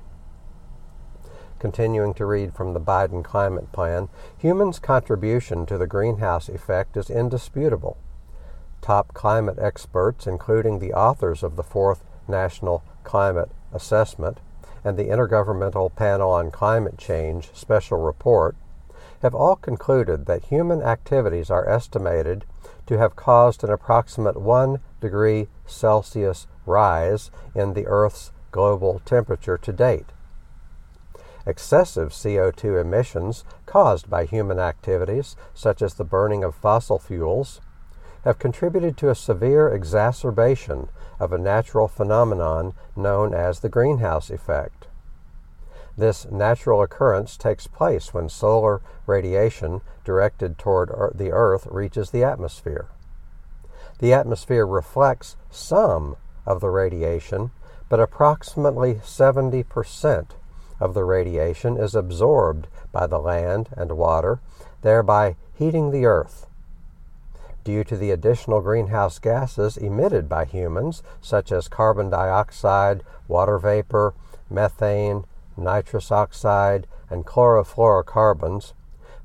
Continuing 1.59 2.13
to 2.13 2.25
read 2.25 2.53
from 2.55 2.73
the 2.73 2.79
Biden 2.79 3.23
Climate 3.23 3.71
Plan, 3.73 4.07
humans' 4.37 4.79
contribution 4.79 5.65
to 5.65 5.77
the 5.77 5.87
greenhouse 5.87 6.47
effect 6.47 6.95
is 6.95 7.09
indisputable. 7.09 7.97
Top 8.81 9.13
climate 9.13 9.59
experts, 9.59 10.25
including 10.25 10.79
the 10.79 10.93
authors 10.93 11.43
of 11.43 11.57
the 11.57 11.63
fourth 11.63 12.03
National 12.27 12.81
Climate 13.03 13.51
Assessment, 13.73 14.39
and 14.84 14.97
the 14.97 15.05
Intergovernmental 15.05 15.95
Panel 15.95 16.32
on 16.32 16.51
Climate 16.51 16.97
Change 16.97 17.49
special 17.53 17.99
report 17.99 18.55
have 19.21 19.36
all 19.36 19.55
concluded 19.55 20.25
that 20.25 20.45
human 20.45 20.82
activities 20.82 21.49
are 21.51 21.69
estimated 21.69 22.45
to 22.88 22.97
have 22.97 23.15
caused 23.15 23.63
an 23.63 23.69
approximate 23.69 24.39
1 24.39 24.79
degree 24.99 25.47
Celsius 25.65 26.47
rise 26.65 27.32
in 27.53 27.73
the 27.73 27.86
Earth's 27.86 28.32
global 28.51 29.01
temperature 29.05 29.57
to 29.57 29.71
date. 29.71 30.07
Excessive 31.45 32.09
CO2 32.09 32.79
emissions 32.79 33.43
caused 33.65 34.09
by 34.09 34.25
human 34.25 34.59
activities, 34.59 35.36
such 35.53 35.82
as 35.82 35.95
the 35.95 36.03
burning 36.03 36.43
of 36.43 36.53
fossil 36.53 36.99
fuels, 36.99 37.61
have 38.23 38.38
contributed 38.38 38.95
to 38.97 39.09
a 39.09 39.15
severe 39.15 39.67
exacerbation 39.69 40.89
of 41.22 41.32
a 41.32 41.38
natural 41.38 41.88
phenomenon 41.88 42.74
known 42.95 43.32
as 43.32 43.59
the 43.59 43.69
greenhouse 43.69 44.32
effect. 44.32 44.88
This 45.95 46.26
natural 46.32 46.82
occurrence 46.82 47.38
takes 47.38 47.67
place 47.67 48.11
when 48.11 48.28
solar 48.28 48.82
radiation 49.05 49.82
directed 50.03 50.57
toward 50.57 50.89
the 51.13 51.32
Earth 51.32 51.67
reaches 51.69 52.09
the 52.09 52.24
atmosphere. 52.24 52.88
The 53.99 54.13
atmosphere 54.13 54.65
reflects 54.65 55.38
some 55.51 56.15
of 56.47 56.59
the 56.59 56.72
radiation, 56.72 57.51
but 57.88 57.99
approximately 57.99 58.95
70% 58.95 60.26
of 60.80 60.95
the 60.95 61.03
radiation 61.03 61.78
is 61.78 61.93
absorbed 61.93 62.67
by 62.91 63.05
the 63.05 63.19
land 63.19 63.69
and 63.78 63.91
water, 63.91 64.39
thereby 64.82 65.36
heating 65.53 65.91
the 65.91 66.07
Earth 66.07 66.47
due 67.64 67.84
to 67.84 67.95
the 67.95 68.12
additional 68.12 68.62
greenhouse 68.62 69.20
gases 69.20 69.78
emitted 69.78 70.28
by 70.28 70.45
humans, 70.45 71.03
such 71.22 71.51
as 71.51 71.68
carbon 71.68 72.09
dioxide, 72.09 73.03
water 73.28 73.57
vapor, 73.59 74.14
methane, 74.49 75.26
nitrous 75.57 76.12
oxide, 76.12 76.88
and 77.09 77.26
chlorofluorocarbons, 77.26 78.74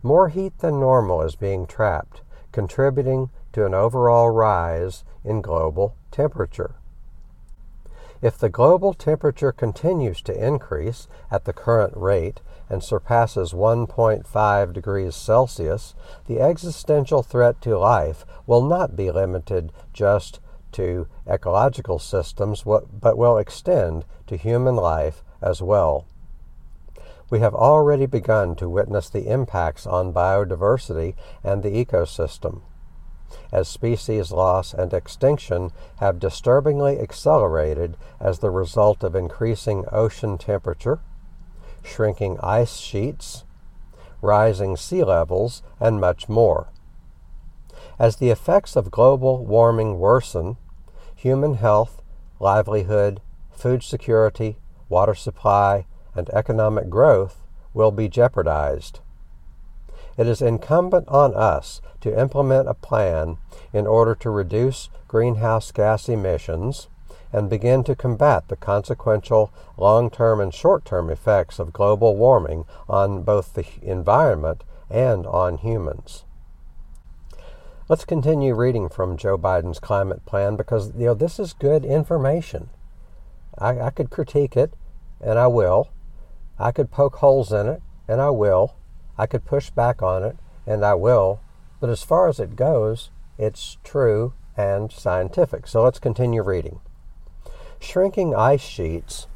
more 0.03 0.29
heat 0.29 0.59
than 0.59 0.81
normal 0.81 1.23
is 1.23 1.37
being 1.37 1.67
trapped, 1.67 2.21
contributing 2.53 3.31
to 3.53 3.65
an 3.65 3.75
overall 3.75 4.31
rise 4.31 5.05
in 5.25 5.41
global 5.41 5.95
temperature. 6.11 6.75
If 8.23 8.39
the 8.39 8.49
global 8.49 8.95
temperature 8.95 9.53
continues 9.53 10.23
to 10.23 10.47
increase 10.47 11.07
at 11.31 11.45
the 11.45 11.53
current 11.53 11.93
rate, 11.97 12.41
and 12.69 12.83
surpasses 12.83 13.53
1.5 13.53 14.73
degrees 14.73 15.15
Celsius, 15.15 15.95
the 16.27 16.41
existential 16.41 17.23
threat 17.23 17.61
to 17.63 17.79
life 17.79 18.25
will 18.47 18.63
not 18.63 18.97
be 18.97 19.11
limited 19.11 19.73
just 19.93 20.41
to 20.73 21.07
ecological 21.29 21.99
systems, 21.99 22.65
but 22.65 23.17
will 23.17 23.39
extend 23.39 24.05
to 24.27 24.37
human 24.37 24.77
life 24.77 25.23
as 25.41 25.63
well. 25.63 26.07
We 27.31 27.41
have 27.41 27.55
already 27.55 28.07
begun 28.07 28.55
to 28.57 28.69
witness 28.69 29.09
the 29.09 29.29
impacts 29.29 29.87
on 29.87 30.13
biodiversity 30.13 31.15
and 31.43 31.63
the 31.63 31.85
ecosystem, 31.85 32.63
as 33.51 33.69
species 33.69 34.31
loss 34.31 34.73
and 34.73 34.93
extinction 34.93 35.73
have 35.97 36.21
disturbingly 36.21 37.01
accelerated 37.01 37.97
as 38.21 38.39
the 38.39 38.51
result 38.51 39.03
of 39.03 39.17
increasing 39.17 39.85
ocean 39.91 40.39
temperature, 40.39 41.01
shrinking 41.87 42.39
ice 42.43 42.77
sheets, 42.77 43.45
rising 44.21 44.77
sea 44.77 45.05
levels, 45.05 45.63
and 45.81 46.01
much 46.01 46.29
more. 46.29 46.69
As 47.99 48.17
the 48.17 48.31
effects 48.31 48.77
of 48.77 48.91
global 48.91 49.45
warming 49.45 49.99
worsen, 49.99 50.57
human 51.15 51.55
health, 51.55 52.03
livelihood, 52.41 53.21
food 53.51 53.83
security, 53.83 54.59
water 54.89 55.15
supply, 55.15 55.87
and 56.15 56.29
economic 56.31 56.91
growth 56.91 57.43
will 57.73 57.91
be 57.91 58.09
jeopardized. 58.09 59.01
It 60.17 60.27
is 60.27 60.41
incumbent 60.41 61.09
on 61.09 61.35
us 61.35 61.81
to 62.01 62.19
implement 62.19 62.69
a 62.69 62.75
plan 62.75 63.37
in 63.73 63.87
order 63.87 64.15
to 64.17 64.31
reduce 64.31 64.89
greenhouse 65.09 65.71
gas 65.73 66.09
emissions 66.09 66.89
and 67.37 67.51
begin 67.51 67.85
to 67.85 67.95
combat 67.95 68.49
the 68.49 68.57
consequential 68.57 69.53
long 69.77 70.09
term 70.09 70.41
and 70.41 70.55
short 70.55 70.87
term 70.87 71.11
effects 71.11 71.59
of 71.59 71.71
global 71.71 72.17
warming 72.17 72.65
on 72.89 73.23
both 73.23 73.53
the 73.53 73.67
environment 73.83 74.65
and 74.89 75.27
on 75.27 75.59
humans. 75.59 76.25
Let's 77.91 78.07
continue 78.07 78.55
reading 78.55 78.89
from 78.89 79.19
Joe 79.19 79.37
Biden's 79.37 79.79
climate 79.79 80.25
plan 80.25 80.57
because 80.57 80.95
you 80.97 81.05
know 81.05 81.15
this 81.15 81.39
is 81.39 81.53
good 81.53 81.85
information. 81.85 82.71
I, 83.59 83.81
I 83.81 83.91
could 83.91 84.09
critique 84.09 84.57
it, 84.57 84.73
and 85.21 85.39
I 85.39 85.47
will. 85.47 85.91
I 86.59 86.73
could 86.73 86.91
poke 86.91 87.17
holes 87.17 87.53
in 87.53 87.67
it, 87.67 87.83
and 88.09 88.19
I 88.19 88.31
will. 88.31 88.77
I 89.19 89.27
could 89.27 89.45
push 89.45 89.69
back 89.69 90.03
on 90.03 90.25
it, 90.25 90.39
and 90.67 90.83
I 90.87 90.95
will. 90.95 91.41
But 91.81 91.91
as 91.91 92.03
far 92.03 92.29
as 92.29 92.41
it 92.41 92.57
goes, 92.57 93.11
it's 93.37 93.77
true 93.85 94.33
and 94.57 94.91
scientific. 94.91 95.67
So 95.67 95.83
let's 95.83 95.99
continue 95.99 96.43
reading. 96.43 96.81
Shrinking 97.81 98.35
ice 98.35 98.61
sheets. 98.61 99.27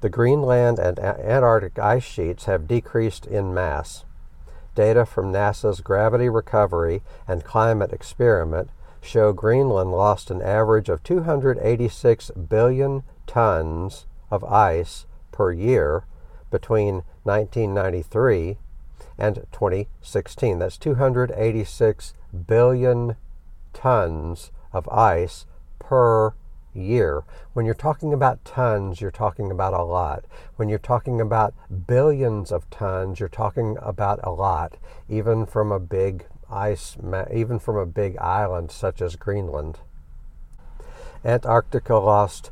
The 0.00 0.08
Greenland 0.08 0.78
and 0.78 0.98
Antarctic 0.98 1.78
ice 1.78 2.04
sheets 2.04 2.44
have 2.44 2.68
decreased 2.68 3.26
in 3.26 3.54
mass 3.54 4.04
data 4.76 5.04
from 5.04 5.32
NASA's 5.32 5.80
Gravity 5.80 6.28
Recovery 6.28 7.02
and 7.26 7.42
Climate 7.42 7.92
Experiment 7.92 8.70
show 9.00 9.32
Greenland 9.32 9.90
lost 9.90 10.30
an 10.30 10.42
average 10.42 10.88
of 10.88 11.02
286 11.02 12.30
billion 12.32 13.02
tons 13.26 14.06
of 14.30 14.44
ice 14.44 15.06
per 15.32 15.50
year 15.50 16.04
between 16.50 17.02
1993 17.24 18.58
and 19.18 19.46
2016. 19.52 20.58
That's 20.58 20.76
286 20.76 22.14
billion 22.46 23.16
tons 23.72 24.50
of 24.72 24.88
ice 24.88 25.46
per 25.78 26.34
year. 26.76 27.24
When 27.52 27.66
you're 27.66 27.74
talking 27.74 28.12
about 28.12 28.44
tons, 28.44 29.00
you're 29.00 29.10
talking 29.10 29.50
about 29.50 29.74
a 29.74 29.82
lot. 29.82 30.24
When 30.56 30.68
you're 30.68 30.78
talking 30.78 31.20
about 31.20 31.54
billions 31.86 32.52
of 32.52 32.68
tons, 32.70 33.20
you're 33.20 33.28
talking 33.28 33.76
about 33.80 34.20
a 34.22 34.30
lot, 34.30 34.76
even 35.08 35.46
from 35.46 35.72
a 35.72 35.80
big 35.80 36.26
ice, 36.50 36.96
even 37.32 37.58
from 37.58 37.76
a 37.76 37.86
big 37.86 38.16
island 38.18 38.70
such 38.70 39.00
as 39.02 39.16
Greenland. 39.16 39.78
Antarctica 41.24 41.96
lost 41.96 42.50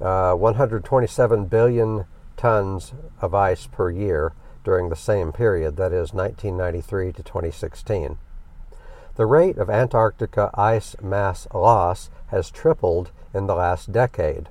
uh, 0.00 0.34
127 0.34 1.46
billion 1.46 2.06
tons 2.36 2.92
of 3.20 3.34
ice 3.34 3.66
per 3.66 3.90
year 3.90 4.32
during 4.64 4.88
the 4.88 4.96
same 4.96 5.32
period, 5.32 5.76
that 5.76 5.92
is 5.92 6.12
1993 6.12 7.12
to 7.12 7.22
2016. 7.22 8.18
The 9.14 9.26
rate 9.26 9.56
of 9.56 9.70
Antarctica 9.70 10.50
ice 10.54 10.96
mass 11.00 11.46
loss 11.54 12.10
has 12.28 12.50
tripled 12.50 13.10
in 13.32 13.46
the 13.46 13.54
last 13.54 13.92
decade. 13.92 14.48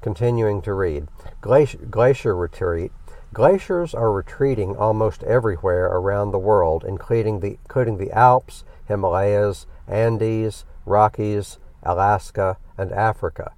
Continuing 0.00 0.62
to 0.62 0.72
read 0.72 1.08
Glacier, 1.40 2.36
retreat. 2.36 2.92
Glaciers 3.32 3.94
are 3.94 4.12
retreating 4.12 4.76
almost 4.76 5.22
everywhere 5.24 5.86
around 5.86 6.30
the 6.30 6.38
world, 6.38 6.84
including 6.86 7.40
the, 7.40 7.58
including 7.64 7.98
the 7.98 8.12
Alps, 8.12 8.64
Himalayas, 8.86 9.66
Andes, 9.88 10.64
Rockies, 10.84 11.58
Alaska, 11.82 12.56
and 12.78 12.92
Africa. 12.92 13.52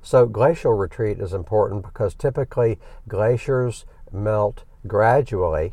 So, 0.00 0.26
glacial 0.26 0.74
retreat 0.74 1.18
is 1.18 1.32
important 1.32 1.82
because 1.82 2.14
typically 2.14 2.78
glaciers 3.08 3.84
melt 4.12 4.64
gradually 4.86 5.72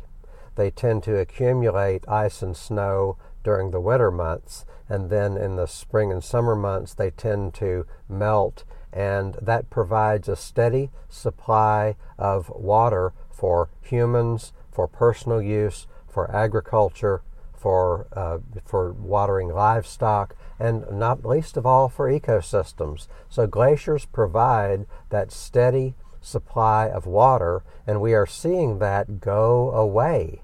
they 0.54 0.70
tend 0.70 1.02
to 1.04 1.18
accumulate 1.18 2.08
ice 2.08 2.42
and 2.42 2.56
snow 2.56 3.16
during 3.42 3.70
the 3.70 3.80
winter 3.80 4.10
months, 4.10 4.64
and 4.92 5.08
then 5.08 5.38
in 5.38 5.56
the 5.56 5.66
spring 5.66 6.12
and 6.12 6.22
summer 6.22 6.54
months, 6.54 6.92
they 6.92 7.10
tend 7.10 7.54
to 7.54 7.86
melt, 8.10 8.64
and 8.92 9.38
that 9.40 9.70
provides 9.70 10.28
a 10.28 10.36
steady 10.36 10.90
supply 11.08 11.96
of 12.18 12.50
water 12.50 13.14
for 13.30 13.70
humans, 13.80 14.52
for 14.70 14.86
personal 14.86 15.40
use, 15.40 15.86
for 16.06 16.30
agriculture, 16.30 17.22
for, 17.54 18.06
uh, 18.12 18.36
for 18.66 18.92
watering 18.92 19.48
livestock, 19.48 20.36
and 20.58 20.84
not 20.92 21.24
least 21.24 21.56
of 21.56 21.64
all 21.64 21.88
for 21.88 22.10
ecosystems. 22.10 23.08
So 23.30 23.46
glaciers 23.46 24.04
provide 24.04 24.84
that 25.08 25.32
steady 25.32 25.94
supply 26.20 26.90
of 26.90 27.06
water, 27.06 27.64
and 27.86 28.02
we 28.02 28.12
are 28.12 28.26
seeing 28.26 28.78
that 28.80 29.20
go 29.22 29.70
away. 29.70 30.42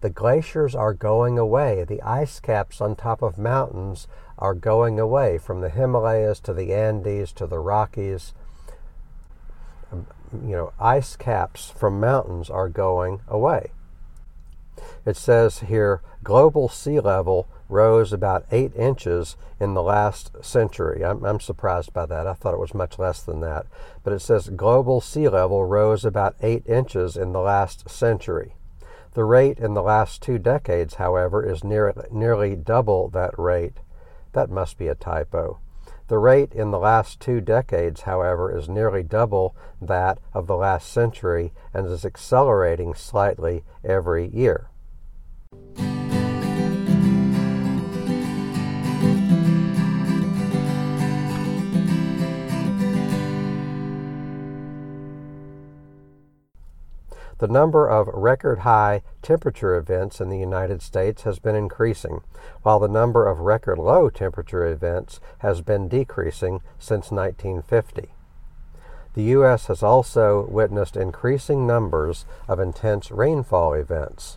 The 0.00 0.10
glaciers 0.10 0.74
are 0.74 0.94
going 0.94 1.38
away. 1.38 1.84
The 1.84 2.00
ice 2.02 2.38
caps 2.38 2.80
on 2.80 2.94
top 2.94 3.20
of 3.20 3.36
mountains 3.36 4.06
are 4.38 4.54
going 4.54 5.00
away 5.00 5.38
from 5.38 5.60
the 5.60 5.70
Himalayas 5.70 6.38
to 6.40 6.52
the 6.52 6.72
Andes 6.72 7.32
to 7.32 7.46
the 7.46 7.58
Rockies. 7.58 8.32
Um, 9.90 10.06
you 10.32 10.54
know, 10.54 10.72
ice 10.78 11.16
caps 11.16 11.70
from 11.70 11.98
mountains 11.98 12.48
are 12.48 12.68
going 12.68 13.22
away. 13.26 13.72
It 15.04 15.16
says 15.16 15.60
here 15.60 16.00
global 16.22 16.68
sea 16.68 17.00
level 17.00 17.48
rose 17.68 18.12
about 18.12 18.46
eight 18.52 18.74
inches 18.76 19.36
in 19.58 19.74
the 19.74 19.82
last 19.82 20.30
century. 20.44 21.04
I'm, 21.04 21.24
I'm, 21.24 21.40
surprised 21.40 21.92
by 21.92 22.06
that. 22.06 22.26
I 22.26 22.34
thought 22.34 22.54
it 22.54 22.60
was 22.60 22.74
much 22.74 22.98
less 22.98 23.22
than 23.22 23.40
that. 23.40 23.66
But 24.04 24.12
it 24.12 24.20
says 24.20 24.48
global 24.50 25.00
sea 25.00 25.28
level 25.28 25.64
rose 25.64 26.04
about 26.04 26.36
eight 26.40 26.66
inches 26.66 27.16
in 27.16 27.32
the 27.32 27.40
last 27.40 27.90
century. 27.90 28.54
The 29.18 29.24
rate 29.24 29.58
in 29.58 29.74
the 29.74 29.82
last 29.82 30.22
two 30.22 30.38
decades, 30.38 30.94
however, 30.94 31.44
is 31.44 31.64
near, 31.64 31.92
nearly 32.08 32.54
double 32.54 33.08
that 33.08 33.36
rate. 33.36 33.78
That 34.32 34.48
must 34.48 34.78
be 34.78 34.86
a 34.86 34.94
typo. 34.94 35.58
The 36.06 36.18
rate 36.18 36.52
in 36.52 36.70
the 36.70 36.78
last 36.78 37.18
two 37.18 37.40
decades, 37.40 38.02
however, 38.02 38.56
is 38.56 38.68
nearly 38.68 39.02
double 39.02 39.56
that 39.82 40.18
of 40.32 40.46
the 40.46 40.54
last 40.54 40.92
century 40.92 41.52
and 41.74 41.88
is 41.88 42.04
accelerating 42.04 42.94
slightly 42.94 43.64
every 43.82 44.28
year. 44.28 44.68
The 57.48 57.54
number 57.54 57.88
of 57.88 58.08
record 58.08 58.58
high 58.58 59.00
temperature 59.22 59.74
events 59.74 60.20
in 60.20 60.28
the 60.28 60.38
United 60.38 60.82
States 60.82 61.22
has 61.22 61.38
been 61.38 61.54
increasing, 61.54 62.20
while 62.60 62.78
the 62.78 62.88
number 62.88 63.26
of 63.26 63.40
record 63.40 63.78
low 63.78 64.10
temperature 64.10 64.66
events 64.66 65.18
has 65.38 65.62
been 65.62 65.88
decreasing 65.88 66.60
since 66.78 67.10
1950. 67.10 68.12
The 69.14 69.22
U.S. 69.22 69.68
has 69.68 69.82
also 69.82 70.46
witnessed 70.46 70.94
increasing 70.94 71.66
numbers 71.66 72.26
of 72.46 72.60
intense 72.60 73.10
rainfall 73.10 73.72
events. 73.72 74.36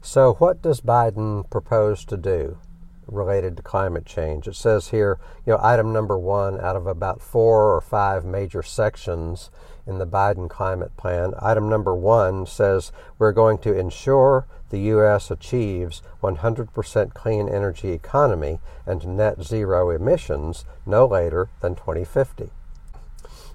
So, 0.00 0.32
what 0.32 0.60
does 0.60 0.80
Biden 0.80 1.48
propose 1.48 2.04
to 2.06 2.16
do 2.16 2.58
related 3.06 3.56
to 3.56 3.62
climate 3.62 4.04
change? 4.04 4.48
It 4.48 4.56
says 4.56 4.88
here, 4.88 5.20
you 5.46 5.52
know, 5.52 5.60
item 5.62 5.92
number 5.92 6.18
one 6.18 6.60
out 6.60 6.74
of 6.74 6.88
about 6.88 7.22
four 7.22 7.72
or 7.72 7.80
five 7.80 8.24
major 8.24 8.64
sections 8.64 9.48
in 9.88 9.98
the 9.98 10.06
Biden 10.06 10.48
climate 10.48 10.96
plan. 10.96 11.32
Item 11.40 11.68
number 11.68 11.94
one 11.94 12.46
says 12.46 12.92
we're 13.18 13.32
going 13.32 13.58
to 13.58 13.76
ensure 13.76 14.46
the 14.70 14.80
U.S. 14.80 15.30
achieves 15.30 16.02
100% 16.22 17.14
clean 17.14 17.48
energy 17.48 17.92
economy 17.92 18.60
and 18.86 19.16
net 19.16 19.42
zero 19.42 19.90
emissions 19.90 20.66
no 20.84 21.06
later 21.06 21.48
than 21.60 21.74
2050. 21.74 22.50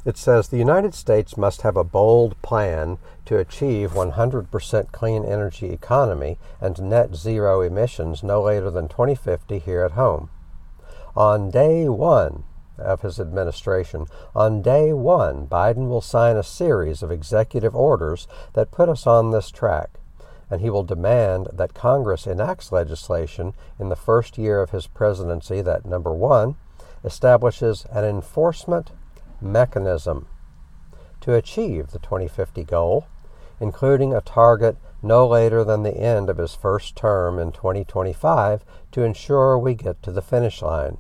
It 0.05 0.17
says 0.17 0.49
the 0.49 0.57
United 0.57 0.93
States 0.93 1.37
must 1.37 1.61
have 1.61 1.77
a 1.77 1.83
bold 1.83 2.41
plan 2.41 2.97
to 3.25 3.37
achieve 3.37 3.91
100% 3.91 4.91
clean 4.91 5.23
energy 5.23 5.69
economy 5.69 6.37
and 6.59 6.77
net 6.81 7.15
zero 7.15 7.61
emissions 7.61 8.21
no 8.21 8.41
later 8.41 8.69
than 8.69 8.89
2050 8.89 9.59
here 9.59 9.83
at 9.83 9.91
home. 9.91 10.29
On 11.15 11.51
day 11.51 11.87
one 11.87 12.43
of 12.77 13.01
his 13.01 13.19
administration, 13.19 14.05
on 14.35 14.61
day 14.61 14.93
one, 14.93 15.47
Biden 15.47 15.87
will 15.87 16.01
sign 16.01 16.37
a 16.37 16.43
series 16.43 17.03
of 17.03 17.11
executive 17.11 17.75
orders 17.75 18.27
that 18.53 18.71
put 18.71 18.89
us 18.89 19.05
on 19.05 19.31
this 19.31 19.51
track 19.51 19.99
and 20.53 20.61
he 20.61 20.69
will 20.69 20.83
demand 20.83 21.47
that 21.51 21.73
Congress 21.73 22.27
enacts 22.27 22.71
legislation 22.71 23.55
in 23.79 23.89
the 23.89 23.95
first 23.95 24.37
year 24.37 24.61
of 24.61 24.69
his 24.69 24.85
presidency 24.85 25.61
that, 25.61 25.83
number 25.83 26.13
one, 26.13 26.55
establishes 27.03 27.87
an 27.91 28.05
enforcement 28.05 28.91
mechanism 29.41 30.27
to 31.21 31.33
achieve 31.33 31.87
the 31.87 31.97
2050 31.97 32.63
goal, 32.65 33.07
including 33.59 34.13
a 34.13 34.21
target 34.21 34.77
no 35.01 35.27
later 35.27 35.63
than 35.63 35.81
the 35.81 35.97
end 35.97 36.29
of 36.29 36.37
his 36.37 36.53
first 36.53 36.95
term 36.95 37.39
in 37.39 37.51
2025 37.51 38.63
to 38.91 39.01
ensure 39.01 39.57
we 39.57 39.73
get 39.73 40.03
to 40.03 40.11
the 40.11 40.21
finish 40.21 40.61
line. 40.61 40.99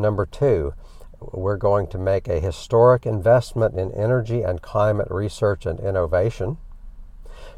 Number 0.00 0.24
two, 0.24 0.72
we're 1.20 1.58
going 1.58 1.86
to 1.88 1.98
make 1.98 2.26
a 2.26 2.40
historic 2.40 3.04
investment 3.04 3.74
in 3.74 3.92
energy 3.92 4.40
and 4.40 4.62
climate 4.62 5.08
research 5.10 5.66
and 5.66 5.78
innovation. 5.78 6.56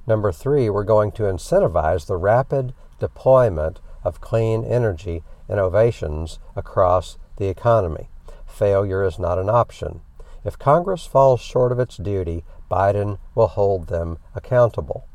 Number 0.09 0.33
three, 0.33 0.69
we're 0.69 0.83
going 0.83 1.13
to 1.13 1.23
incentivize 1.23 2.07
the 2.07 2.17
rapid 2.17 2.75
deployment 2.99 3.81
of 4.03 4.21
clean 4.21 4.65
energy 4.65 5.23
innovations 5.49 6.41
across 6.57 7.17
the 7.37 7.47
economy. 7.47 8.09
Failure 8.45 9.05
is 9.05 9.21
not 9.21 9.39
an 9.39 9.49
option. 9.49 10.01
If 10.45 10.59
Congress 10.59 11.07
falls 11.07 11.41
short 11.41 11.71
of 11.71 11.79
its 11.79 11.97
duty, 11.97 12.45
Biden 12.69 13.19
will 13.37 13.47
hold 13.47 13.87
them 13.87 14.19
accountable. 14.35 15.07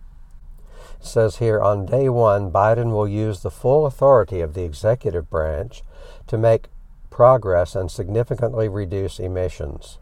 It 1.02 1.06
says 1.06 1.38
here 1.38 1.60
on 1.60 1.88
day 1.88 2.08
one, 2.08 2.52
Biden 2.52 2.92
will 2.92 3.08
use 3.08 3.42
the 3.42 3.52
full 3.52 3.86
authority 3.86 4.40
of 4.40 4.54
the 4.54 4.64
executive 4.64 5.30
branch 5.30 5.84
to 6.28 6.38
make 6.38 6.70
progress 7.18 7.76
and 7.76 7.90
significantly 7.90 8.70
reduce 8.70 9.20
emissions. 9.20 9.98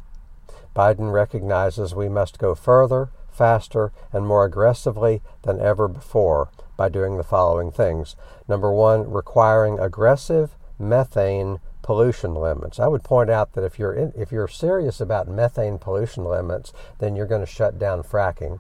Biden 0.76 1.14
recognizes 1.14 1.96
we 1.96 2.10
must 2.10 2.38
go 2.38 2.54
further, 2.54 3.08
faster, 3.32 3.94
and 4.12 4.28
more 4.28 4.44
aggressively 4.44 5.22
than 5.44 5.62
ever 5.62 5.88
before 5.88 6.50
by 6.76 6.90
doing 6.90 7.16
the 7.16 7.24
following 7.24 7.72
things. 7.72 8.18
Number 8.50 8.70
one, 8.70 9.10
requiring 9.10 9.80
aggressive 9.80 10.58
methane 10.78 11.62
pollution 11.82 12.36
limits. 12.36 12.82
I 12.82 12.88
would 12.88 13.06
point 13.06 13.30
out 13.30 13.54
that 13.54 13.64
if 13.64 13.80
you're 13.80 13.94
in, 13.94 14.12
if 14.14 14.34
you're 14.34 14.50
serious 14.50 15.00
about 15.00 15.30
methane 15.30 15.78
pollution 15.78 16.26
limits, 16.26 16.74
then 17.00 17.16
you're 17.16 17.28
going 17.28 17.46
to 17.46 17.50
shut 17.50 17.80
down 17.80 18.04
fracking, 18.04 18.60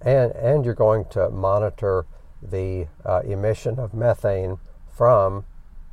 and 0.00 0.32
and 0.32 0.64
you're 0.64 0.74
going 0.74 1.04
to 1.10 1.30
monitor 1.30 2.06
the 2.42 2.88
uh, 3.04 3.20
emission 3.20 3.78
of 3.78 3.94
methane 3.94 4.58
from 4.90 5.44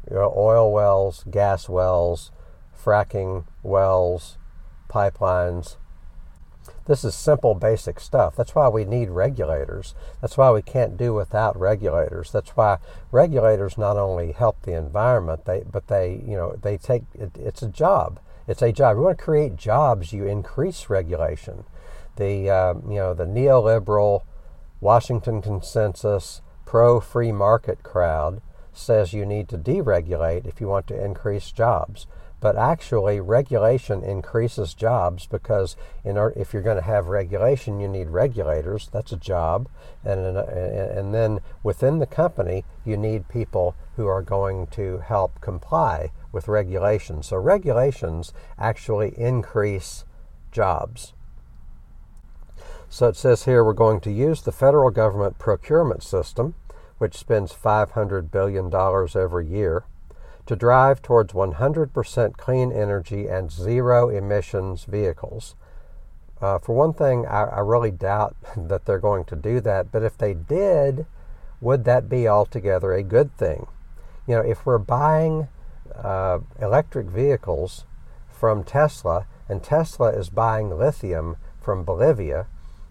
you 0.10 0.16
know, 0.16 0.34
oil 0.36 0.72
wells, 0.72 1.24
gas 1.30 1.68
wells, 1.70 2.32
fracking 2.76 3.45
wells, 3.64 4.38
pipelines, 4.89 5.78
this 6.86 7.06
is 7.06 7.16
simple, 7.16 7.56
basic 7.56 7.99
stuff. 7.99 8.36
That's 8.36 8.56
why 8.56 8.68
we 8.68 8.84
need 8.84 9.10
regulators. 9.10 9.95
That's 10.22 10.38
why 10.38 10.51
we 10.51 10.62
can't 10.62 10.97
do 10.97 11.14
without 11.14 11.58
regulators. 11.58 12.32
That's 12.32 12.51
why 12.51 12.78
regulators 13.12 13.78
not 13.78 13.97
only 13.97 14.34
help 14.34 14.62
the 14.62 14.74
environment, 14.74 15.45
they 15.45 15.64
but 15.70 15.88
they 15.88 16.22
you 16.26 16.36
know 16.36 16.56
they 16.62 16.78
take 16.78 17.04
it, 17.14 17.32
it's 17.38 17.62
a 17.62 17.70
job. 17.70 18.20
It's 18.47 18.62
a 18.62 18.74
job. 18.74 18.97
You 18.97 19.04
want 19.04 19.18
to 19.18 19.24
create 19.24 19.56
jobs, 19.56 20.12
you 20.12 20.26
increase 20.26 20.89
regulation. 20.89 21.64
The 22.18 22.49
uh, 22.49 22.74
you 22.88 22.95
know 22.95 23.14
the 23.14 23.26
neoliberal 23.26 24.24
Washington 24.82 25.41
consensus 25.41 26.41
pro 26.66 26.99
free 26.99 27.32
market 27.32 27.82
crowd 27.84 28.41
says 28.74 29.13
you 29.13 29.26
need 29.26 29.47
to 29.49 29.57
deregulate 29.57 30.45
if 30.45 30.59
you 30.59 30.67
want 30.67 30.88
to 30.88 31.05
increase 31.05 31.51
jobs. 31.51 32.07
But 32.39 32.57
actually 32.57 33.21
regulation 33.21 34.03
increases 34.03 34.74
jobs 34.74 35.28
because 35.28 35.78
in 36.03 36.17
if 36.36 36.51
you're 36.51 36.61
going 36.61 36.76
to 36.76 36.84
have 36.84 37.07
regulation 37.07 37.80
you 37.80 37.88
need 37.88 38.09
regulators 38.09 38.89
that's 38.91 39.13
a 39.13 39.17
job. 39.17 39.69
And, 40.03 40.38
and 40.38 41.13
then 41.13 41.39
within 41.61 41.99
the 41.99 42.05
company 42.05 42.65
you 42.84 42.97
need 42.97 43.30
people 43.30 43.76
who 43.95 44.07
are 44.07 44.21
going 44.21 44.67
to 44.67 44.97
help 44.97 45.39
comply 45.39 46.11
with 46.34 46.49
regulations. 46.49 47.28
So 47.28 47.38
regulations 47.38 48.34
actually 48.59 49.17
increase 49.17 50.03
jobs. 50.51 51.13
So 52.89 53.07
it 53.07 53.15
says 53.15 53.45
here 53.45 53.63
we're 53.63 53.74
going 53.74 54.01
to 54.01 54.11
use 54.11 54.41
the 54.41 54.51
federal 54.51 54.91
government 54.91 55.39
procurement 55.39 56.03
system 56.03 56.55
which 57.04 57.18
spends 57.18 57.51
$500 57.51 58.32
billion 58.32 58.74
every 58.74 59.45
year 59.45 59.84
to 60.45 60.56
drive 60.56 61.01
towards 61.01 61.34
100% 61.34 62.38
clean 62.38 62.72
energy 62.72 63.28
and 63.28 63.51
zero 63.51 64.08
emissions 64.08 64.86
vehicles. 64.86 65.56
Uh, 66.39 66.60
for 66.60 66.74
one 66.74 66.93
thing, 66.93 67.26
I, 67.26 67.41
I, 67.43 67.60
really 67.60 67.91
doubt 67.91 68.38
that 68.56 68.86
they're 68.86 68.99
going 68.99 69.26
to 69.26 69.36
do 69.36 69.60
that, 69.60 69.91
but 69.91 70.01
if 70.01 70.18
they 70.18 70.34
did, 70.34 71.06
would 71.60 71.84
that 71.84 72.08
be 72.08 72.26
altogether 72.26 72.93
a 72.93 73.04
good 73.04 73.36
thing? 73.38 73.68
You 74.26 74.36
know, 74.36 74.41
if 74.41 74.66
we're 74.66 74.78
buying 74.78 75.49
uh, 75.93 76.39
electric 76.62 77.08
vehicles 77.08 77.84
from 78.30 78.64
Tesla 78.64 79.28
and 79.49 79.62
Tesla 79.62 80.08
is 80.18 80.30
buying 80.30 80.70
lithium 80.70 81.36
from 81.60 81.84
Bolivia, 81.84 82.47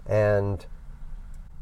and 0.06 0.66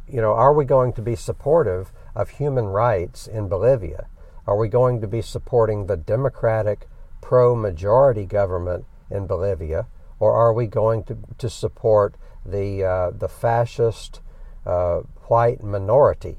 you 0.09 0.20
know, 0.20 0.32
are 0.32 0.53
we 0.53 0.64
going 0.64 0.92
to 0.94 1.03
be 1.03 1.14
supportive 1.14 1.92
of 2.20 2.30
human 2.30 2.66
rights 2.66 3.26
in 3.26 3.48
Bolivia? 3.48 4.06
Are 4.46 4.56
we 4.56 4.68
going 4.68 5.00
to 5.00 5.08
be 5.08 5.22
supporting 5.22 5.86
the 5.86 5.96
democratic 5.96 6.86
pro 7.20 7.54
majority 7.54 8.26
government 8.26 8.84
in 9.10 9.26
Bolivia, 9.26 9.86
or 10.18 10.32
are 10.32 10.52
we 10.52 10.66
going 10.66 11.04
to, 11.04 11.16
to 11.38 11.48
support 11.48 12.16
the, 12.44 12.84
uh, 12.84 13.10
the 13.10 13.28
fascist 13.28 14.20
uh, 14.66 15.00
white 15.28 15.62
minority 15.62 16.36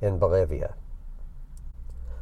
in 0.00 0.18
Bolivia? 0.18 0.74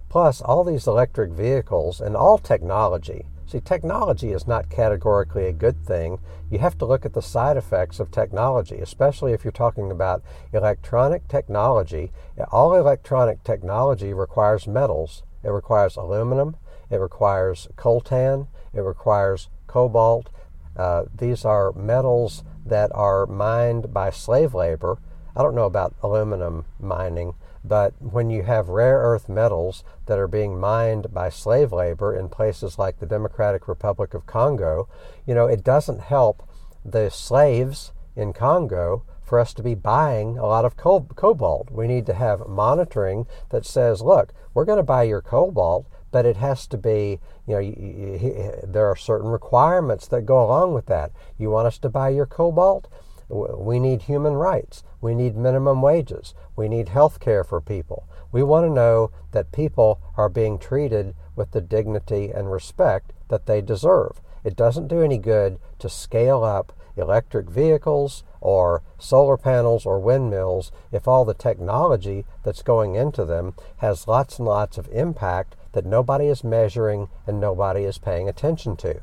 Plus, 0.08 0.40
all 0.40 0.64
these 0.64 0.86
electric 0.86 1.30
vehicles 1.30 2.00
and 2.00 2.16
all 2.16 2.38
technology 2.38 3.26
See, 3.48 3.60
technology 3.60 4.32
is 4.32 4.46
not 4.46 4.68
categorically 4.68 5.46
a 5.46 5.54
good 5.54 5.82
thing. 5.82 6.18
You 6.50 6.58
have 6.58 6.76
to 6.78 6.84
look 6.84 7.06
at 7.06 7.14
the 7.14 7.22
side 7.22 7.56
effects 7.56 7.98
of 7.98 8.10
technology, 8.10 8.76
especially 8.76 9.32
if 9.32 9.42
you're 9.42 9.52
talking 9.52 9.90
about 9.90 10.22
electronic 10.52 11.26
technology. 11.28 12.12
All 12.52 12.74
electronic 12.74 13.42
technology 13.44 14.12
requires 14.12 14.66
metals. 14.66 15.22
It 15.42 15.48
requires 15.48 15.96
aluminum, 15.96 16.56
it 16.90 16.96
requires 16.96 17.68
coltan, 17.74 18.48
it 18.74 18.82
requires 18.82 19.48
cobalt. 19.66 20.28
Uh, 20.76 21.04
these 21.16 21.46
are 21.46 21.72
metals 21.72 22.44
that 22.66 22.90
are 22.94 23.24
mined 23.24 23.94
by 23.94 24.10
slave 24.10 24.52
labor. 24.52 24.98
I 25.34 25.42
don't 25.42 25.54
know 25.54 25.64
about 25.64 25.94
aluminum 26.02 26.66
mining, 26.78 27.32
but 27.64 27.94
when 28.00 28.30
you 28.30 28.42
have 28.42 28.68
rare 28.68 28.98
earth 28.98 29.28
metals 29.28 29.84
that 30.06 30.18
are 30.18 30.28
being 30.28 30.58
mined 30.58 31.12
by 31.12 31.28
slave 31.28 31.72
labor 31.72 32.16
in 32.16 32.28
places 32.28 32.78
like 32.78 32.98
the 32.98 33.06
Democratic 33.06 33.68
Republic 33.68 34.14
of 34.14 34.26
Congo, 34.26 34.88
you 35.26 35.34
know, 35.34 35.46
it 35.46 35.64
doesn't 35.64 36.00
help 36.00 36.48
the 36.84 37.10
slaves 37.10 37.92
in 38.16 38.32
Congo 38.32 39.04
for 39.22 39.38
us 39.38 39.52
to 39.54 39.62
be 39.62 39.74
buying 39.74 40.38
a 40.38 40.46
lot 40.46 40.64
of 40.64 40.76
cobalt. 40.76 41.70
We 41.70 41.86
need 41.86 42.06
to 42.06 42.14
have 42.14 42.48
monitoring 42.48 43.26
that 43.50 43.66
says, 43.66 44.00
look, 44.00 44.32
we're 44.54 44.64
going 44.64 44.78
to 44.78 44.82
buy 44.82 45.02
your 45.02 45.20
cobalt, 45.20 45.86
but 46.10 46.24
it 46.24 46.38
has 46.38 46.66
to 46.68 46.78
be, 46.78 47.20
you 47.46 47.54
know, 47.54 47.58
you, 47.58 47.74
you, 47.78 48.52
there 48.66 48.86
are 48.86 48.96
certain 48.96 49.28
requirements 49.28 50.08
that 50.08 50.22
go 50.22 50.42
along 50.42 50.72
with 50.72 50.86
that. 50.86 51.12
You 51.36 51.50
want 51.50 51.66
us 51.66 51.78
to 51.80 51.90
buy 51.90 52.08
your 52.08 52.24
cobalt? 52.24 52.88
We 53.28 53.78
need 53.78 54.02
human 54.02 54.34
rights. 54.34 54.82
We 55.00 55.14
need 55.14 55.36
minimum 55.36 55.82
wages. 55.82 56.34
We 56.56 56.68
need 56.68 56.88
health 56.88 57.20
care 57.20 57.44
for 57.44 57.60
people. 57.60 58.08
We 58.32 58.42
want 58.42 58.66
to 58.66 58.70
know 58.70 59.10
that 59.32 59.52
people 59.52 60.00
are 60.16 60.28
being 60.28 60.58
treated 60.58 61.14
with 61.36 61.50
the 61.52 61.60
dignity 61.60 62.30
and 62.30 62.50
respect 62.50 63.12
that 63.28 63.46
they 63.46 63.60
deserve. 63.60 64.20
It 64.44 64.56
doesn't 64.56 64.88
do 64.88 65.02
any 65.02 65.18
good 65.18 65.58
to 65.78 65.88
scale 65.88 66.42
up 66.42 66.72
electric 66.96 67.48
vehicles 67.48 68.24
or 68.40 68.82
solar 68.98 69.36
panels 69.36 69.86
or 69.86 70.00
windmills 70.00 70.72
if 70.90 71.06
all 71.06 71.24
the 71.24 71.34
technology 71.34 72.24
that's 72.42 72.62
going 72.62 72.94
into 72.94 73.24
them 73.24 73.54
has 73.78 74.08
lots 74.08 74.38
and 74.38 74.48
lots 74.48 74.78
of 74.78 74.88
impact 74.90 75.54
that 75.72 75.86
nobody 75.86 76.26
is 76.26 76.42
measuring 76.42 77.08
and 77.26 77.38
nobody 77.38 77.84
is 77.84 77.98
paying 77.98 78.28
attention 78.28 78.76
to. 78.76 79.00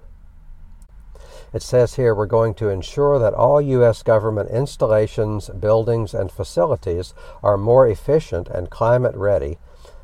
It 1.53 1.61
says 1.61 1.95
here 1.95 2.13
we're 2.13 2.25
going 2.25 2.53
to 2.55 2.69
ensure 2.69 3.19
that 3.19 3.33
all 3.33 3.61
U.S. 3.61 4.03
government 4.03 4.49
installations, 4.49 5.49
buildings, 5.49 6.13
and 6.13 6.31
facilities 6.31 7.13
are 7.41 7.57
more 7.57 7.87
efficient 7.87 8.47
and 8.47 8.69
climate 8.69 9.15
ready, 9.15 9.57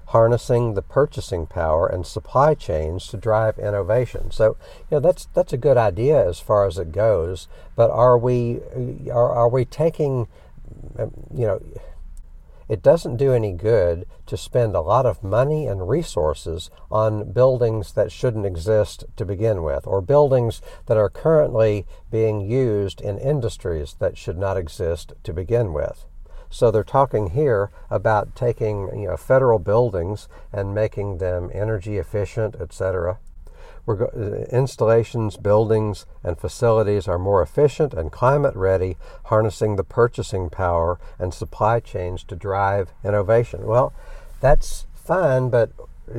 harnessing 0.07 0.73
the 0.73 0.81
purchasing 0.81 1.45
power 1.45 1.87
and 1.87 2.05
supply 2.05 2.53
chains 2.53 3.07
to 3.07 3.17
drive 3.17 3.57
innovation. 3.57 4.31
So, 4.31 4.57
you 4.89 4.97
know, 4.97 4.99
that's 4.99 5.25
that's 5.33 5.53
a 5.53 5.57
good 5.57 5.77
idea 5.77 6.27
as 6.27 6.39
far 6.39 6.67
as 6.67 6.77
it 6.77 6.91
goes. 6.91 7.47
But 7.75 7.91
are 7.91 8.17
we 8.17 8.59
are, 9.11 9.31
are 9.31 9.49
we 9.49 9.65
taking, 9.65 10.27
you 10.97 11.47
know, 11.47 11.61
it 12.71 12.81
doesn't 12.81 13.17
do 13.17 13.33
any 13.33 13.51
good 13.51 14.05
to 14.25 14.37
spend 14.37 14.73
a 14.73 14.79
lot 14.79 15.05
of 15.05 15.21
money 15.21 15.67
and 15.67 15.89
resources 15.89 16.69
on 16.89 17.33
buildings 17.33 17.91
that 17.91 18.13
shouldn't 18.13 18.45
exist 18.45 19.03
to 19.17 19.25
begin 19.25 19.61
with, 19.61 19.85
or 19.85 19.99
buildings 19.99 20.61
that 20.85 20.95
are 20.95 21.09
currently 21.09 21.85
being 22.09 22.39
used 22.39 23.01
in 23.01 23.17
industries 23.17 23.97
that 23.99 24.17
should 24.17 24.37
not 24.37 24.55
exist 24.55 25.11
to 25.21 25.33
begin 25.33 25.73
with. 25.73 26.05
So 26.49 26.71
they're 26.71 26.85
talking 26.85 27.31
here 27.31 27.71
about 27.89 28.37
taking 28.37 28.87
you 28.97 29.09
know, 29.09 29.17
federal 29.17 29.59
buildings 29.59 30.29
and 30.53 30.73
making 30.73 31.17
them 31.17 31.51
energy 31.53 31.97
efficient, 31.97 32.55
etc. 32.55 33.19
Installations, 33.87 35.37
buildings, 35.37 36.05
and 36.23 36.37
facilities 36.37 37.07
are 37.07 37.17
more 37.17 37.41
efficient 37.41 37.93
and 37.93 38.11
climate 38.11 38.55
ready, 38.55 38.97
harnessing 39.25 39.75
the 39.75 39.83
purchasing 39.83 40.49
power 40.49 40.99
and 41.17 41.33
supply 41.33 41.79
chains 41.79 42.23
to 42.25 42.35
drive 42.35 42.93
innovation. 43.03 43.65
Well, 43.65 43.93
that's 44.39 44.85
fine, 44.93 45.49
but 45.49 45.71
uh, 46.09 46.17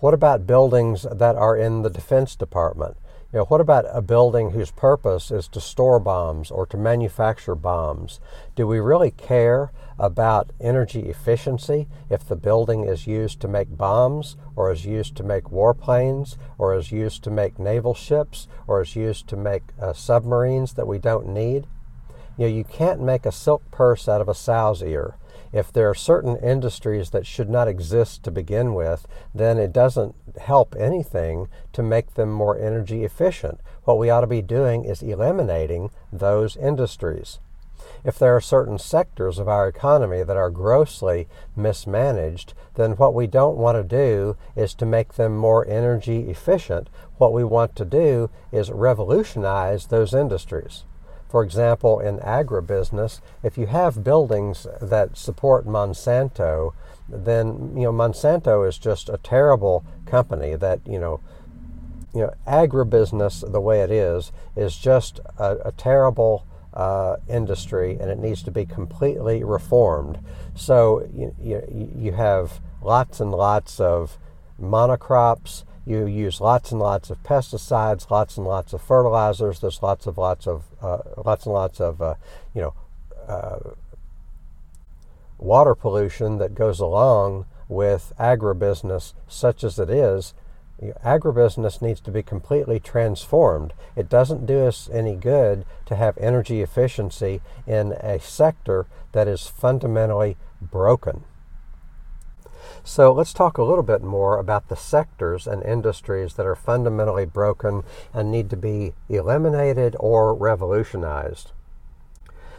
what 0.00 0.14
about 0.14 0.46
buildings 0.46 1.06
that 1.10 1.36
are 1.36 1.56
in 1.56 1.82
the 1.82 1.90
Defense 1.90 2.36
Department? 2.36 2.96
You 3.32 3.40
know, 3.40 3.44
what 3.46 3.60
about 3.60 3.84
a 3.90 4.00
building 4.00 4.50
whose 4.50 4.70
purpose 4.70 5.30
is 5.30 5.48
to 5.48 5.60
store 5.60 5.98
bombs 5.98 6.50
or 6.50 6.66
to 6.66 6.76
manufacture 6.76 7.54
bombs? 7.54 8.20
Do 8.54 8.66
we 8.66 8.78
really 8.78 9.10
care 9.10 9.72
about 9.98 10.50
energy 10.60 11.08
efficiency 11.08 11.86
if 12.10 12.26
the 12.28 12.36
building 12.36 12.84
is 12.84 13.06
used 13.06 13.40
to 13.40 13.48
make 13.48 13.76
bombs 13.76 14.36
or 14.54 14.72
is 14.72 14.84
used 14.84 15.16
to 15.16 15.22
make 15.22 15.44
warplanes 15.44 16.36
or 16.58 16.74
is 16.74 16.92
used 16.92 17.22
to 17.24 17.30
make 17.30 17.58
naval 17.58 17.94
ships 17.94 18.48
or 18.66 18.82
is 18.82 18.96
used 18.96 19.26
to 19.28 19.36
make 19.36 19.62
uh, 19.80 19.92
submarines 19.92 20.74
that 20.74 20.86
we 20.86 20.98
don't 20.98 21.28
need? 21.28 21.66
You 22.36 22.46
know, 22.46 22.54
you 22.54 22.64
can't 22.64 23.00
make 23.00 23.24
a 23.24 23.32
silk 23.32 23.70
purse 23.70 24.08
out 24.08 24.20
of 24.20 24.28
a 24.28 24.34
sow's 24.34 24.82
ear 24.82 25.16
if 25.52 25.72
there 25.72 25.88
are 25.88 25.94
certain 25.94 26.36
industries 26.36 27.10
that 27.10 27.26
should 27.26 27.48
not 27.48 27.68
exist 27.68 28.22
to 28.22 28.30
begin 28.30 28.74
with, 28.74 29.06
then 29.34 29.58
it 29.58 29.72
doesn't 29.72 30.14
help 30.38 30.74
anything 30.78 31.48
to 31.72 31.82
make 31.82 32.14
them 32.14 32.30
more 32.30 32.58
energy 32.58 33.04
efficient. 33.04 33.60
What 33.84 33.98
we 33.98 34.10
ought 34.10 34.20
to 34.20 34.26
be 34.26 34.42
doing 34.42 34.84
is 34.84 35.02
eliminating 35.02 35.90
those 36.12 36.56
industries. 36.56 37.38
If 38.04 38.18
there 38.18 38.36
are 38.36 38.40
certain 38.40 38.78
sectors 38.78 39.38
of 39.38 39.48
our 39.48 39.68
economy 39.68 40.22
that 40.22 40.36
are 40.36 40.50
grossly 40.50 41.28
mismanaged, 41.54 42.54
then 42.74 42.92
what 42.92 43.14
we 43.14 43.26
don't 43.26 43.56
want 43.56 43.76
to 43.76 43.96
do 43.96 44.36
is 44.54 44.74
to 44.74 44.86
make 44.86 45.14
them 45.14 45.36
more 45.36 45.66
energy 45.66 46.28
efficient. 46.30 46.88
What 47.18 47.32
we 47.32 47.44
want 47.44 47.74
to 47.76 47.84
do 47.84 48.30
is 48.52 48.70
revolutionize 48.70 49.86
those 49.86 50.14
industries. 50.14 50.84
For 51.28 51.42
example, 51.42 51.98
in 51.98 52.18
agribusiness, 52.18 53.20
if 53.42 53.58
you 53.58 53.66
have 53.66 54.04
buildings 54.04 54.66
that 54.80 55.16
support 55.16 55.66
Monsanto, 55.66 56.72
then 57.08 57.72
you 57.76 57.82
know 57.82 57.92
Monsanto 57.92 58.66
is 58.66 58.78
just 58.78 59.08
a 59.08 59.18
terrible 59.18 59.84
company 60.06 60.54
that 60.56 60.80
you 60.86 60.98
know 60.98 61.20
you 62.14 62.22
know 62.22 62.34
agribusiness 62.46 63.50
the 63.50 63.60
way 63.60 63.80
it 63.80 63.90
is 63.90 64.32
is 64.56 64.76
just 64.76 65.20
a, 65.38 65.56
a 65.66 65.72
terrible 65.72 66.46
uh, 66.76 67.16
industry 67.28 67.96
and 67.98 68.10
it 68.10 68.18
needs 68.18 68.42
to 68.44 68.50
be 68.52 68.64
completely 68.64 69.42
reformed. 69.42 70.20
So 70.54 71.08
you, 71.12 71.34
you, 71.40 71.90
you 71.96 72.12
have 72.12 72.60
lots 72.80 73.18
and 73.18 73.32
lots 73.32 73.80
of 73.80 74.18
monocrops 74.60 75.64
you 75.86 76.04
use 76.06 76.40
lots 76.40 76.72
and 76.72 76.80
lots 76.80 77.10
of 77.10 77.22
pesticides, 77.22 78.10
lots 78.10 78.36
and 78.36 78.44
lots 78.44 78.72
of 78.72 78.82
fertilizers. 78.82 79.60
There's 79.60 79.82
lots 79.82 80.08
of 80.08 80.18
lots 80.18 80.46
of 80.48 80.64
uh, 80.82 80.98
lots 81.24 81.46
and 81.46 81.54
lots 81.54 81.80
of 81.80 82.02
uh, 82.02 82.14
you 82.52 82.62
know 82.62 82.74
uh, 83.28 83.58
water 85.38 85.76
pollution 85.76 86.38
that 86.38 86.56
goes 86.56 86.80
along 86.80 87.46
with 87.68 88.12
agribusiness, 88.18 89.14
such 89.28 89.62
as 89.62 89.78
it 89.78 89.88
is. 89.88 90.34
Agribusiness 90.82 91.80
needs 91.80 92.00
to 92.00 92.10
be 92.10 92.22
completely 92.22 92.78
transformed. 92.78 93.72
It 93.94 94.10
doesn't 94.10 94.44
do 94.44 94.66
us 94.66 94.90
any 94.92 95.16
good 95.16 95.64
to 95.86 95.96
have 95.96 96.18
energy 96.18 96.60
efficiency 96.60 97.40
in 97.66 97.92
a 97.92 98.20
sector 98.20 98.86
that 99.12 99.26
is 99.26 99.46
fundamentally 99.46 100.36
broken. 100.60 101.24
So 102.84 103.12
let's 103.12 103.32
talk 103.32 103.58
a 103.58 103.64
little 103.64 103.82
bit 103.82 104.02
more 104.02 104.38
about 104.38 104.68
the 104.68 104.76
sectors 104.76 105.46
and 105.46 105.62
industries 105.62 106.34
that 106.34 106.46
are 106.46 106.54
fundamentally 106.54 107.24
broken 107.24 107.82
and 108.12 108.30
need 108.30 108.50
to 108.50 108.56
be 108.56 108.92
eliminated 109.08 109.96
or 109.98 110.34
revolutionized. 110.34 111.52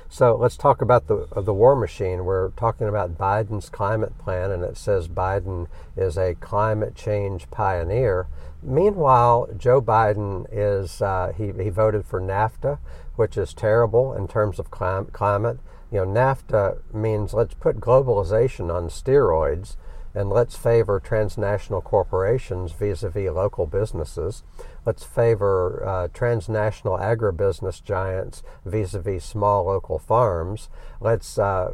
So 0.09 0.35
let's 0.35 0.55
talk 0.55 0.81
about 0.81 1.07
the 1.07 1.27
the 1.35 1.53
war 1.53 1.75
machine. 1.75 2.23
We're 2.23 2.49
talking 2.51 2.87
about 2.87 3.17
Biden's 3.17 3.69
climate 3.69 4.17
plan, 4.17 4.51
and 4.51 4.63
it 4.63 4.77
says 4.77 5.07
Biden 5.07 5.67
is 5.97 6.17
a 6.17 6.35
climate 6.35 6.95
change 6.95 7.49
pioneer. 7.51 8.27
Meanwhile, 8.63 9.49
Joe 9.57 9.81
Biden 9.81 10.45
is 10.51 11.01
uh, 11.01 11.33
he 11.35 11.51
he 11.51 11.69
voted 11.69 12.05
for 12.05 12.21
NAFTA, 12.21 12.79
which 13.15 13.37
is 13.37 13.53
terrible 13.53 14.13
in 14.13 14.27
terms 14.27 14.59
of 14.59 14.71
clim- 14.71 15.07
climate. 15.07 15.59
You 15.91 16.05
know, 16.05 16.05
NAFTA 16.05 16.93
means 16.93 17.33
let's 17.33 17.53
put 17.53 17.79
globalization 17.79 18.73
on 18.73 18.87
steroids 18.89 19.75
and 20.17 20.29
let's 20.29 20.55
favor 20.55 20.99
transnational 20.99 21.81
corporations 21.81 22.71
vis 22.71 23.03
a 23.03 23.09
vis 23.09 23.29
local 23.29 23.67
businesses. 23.67 24.43
Let's 24.87 25.03
favor 25.03 25.85
uh, 25.85 26.07
transnational 26.13 26.97
agribusiness 26.97 27.83
giants 27.83 28.41
vis 28.63 28.93
a 28.93 29.01
vis 29.01 29.25
small 29.25 29.65
local 29.65 29.99
farms. 29.99 30.69
Let's, 31.01 31.37
uh, 31.37 31.73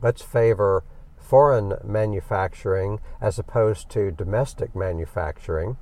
let's 0.00 0.22
favor 0.22 0.84
foreign 1.18 1.74
manufacturing 1.84 3.00
as 3.20 3.38
opposed 3.38 3.90
to 3.90 4.10
domestic 4.10 4.74
manufacturing. 4.74 5.76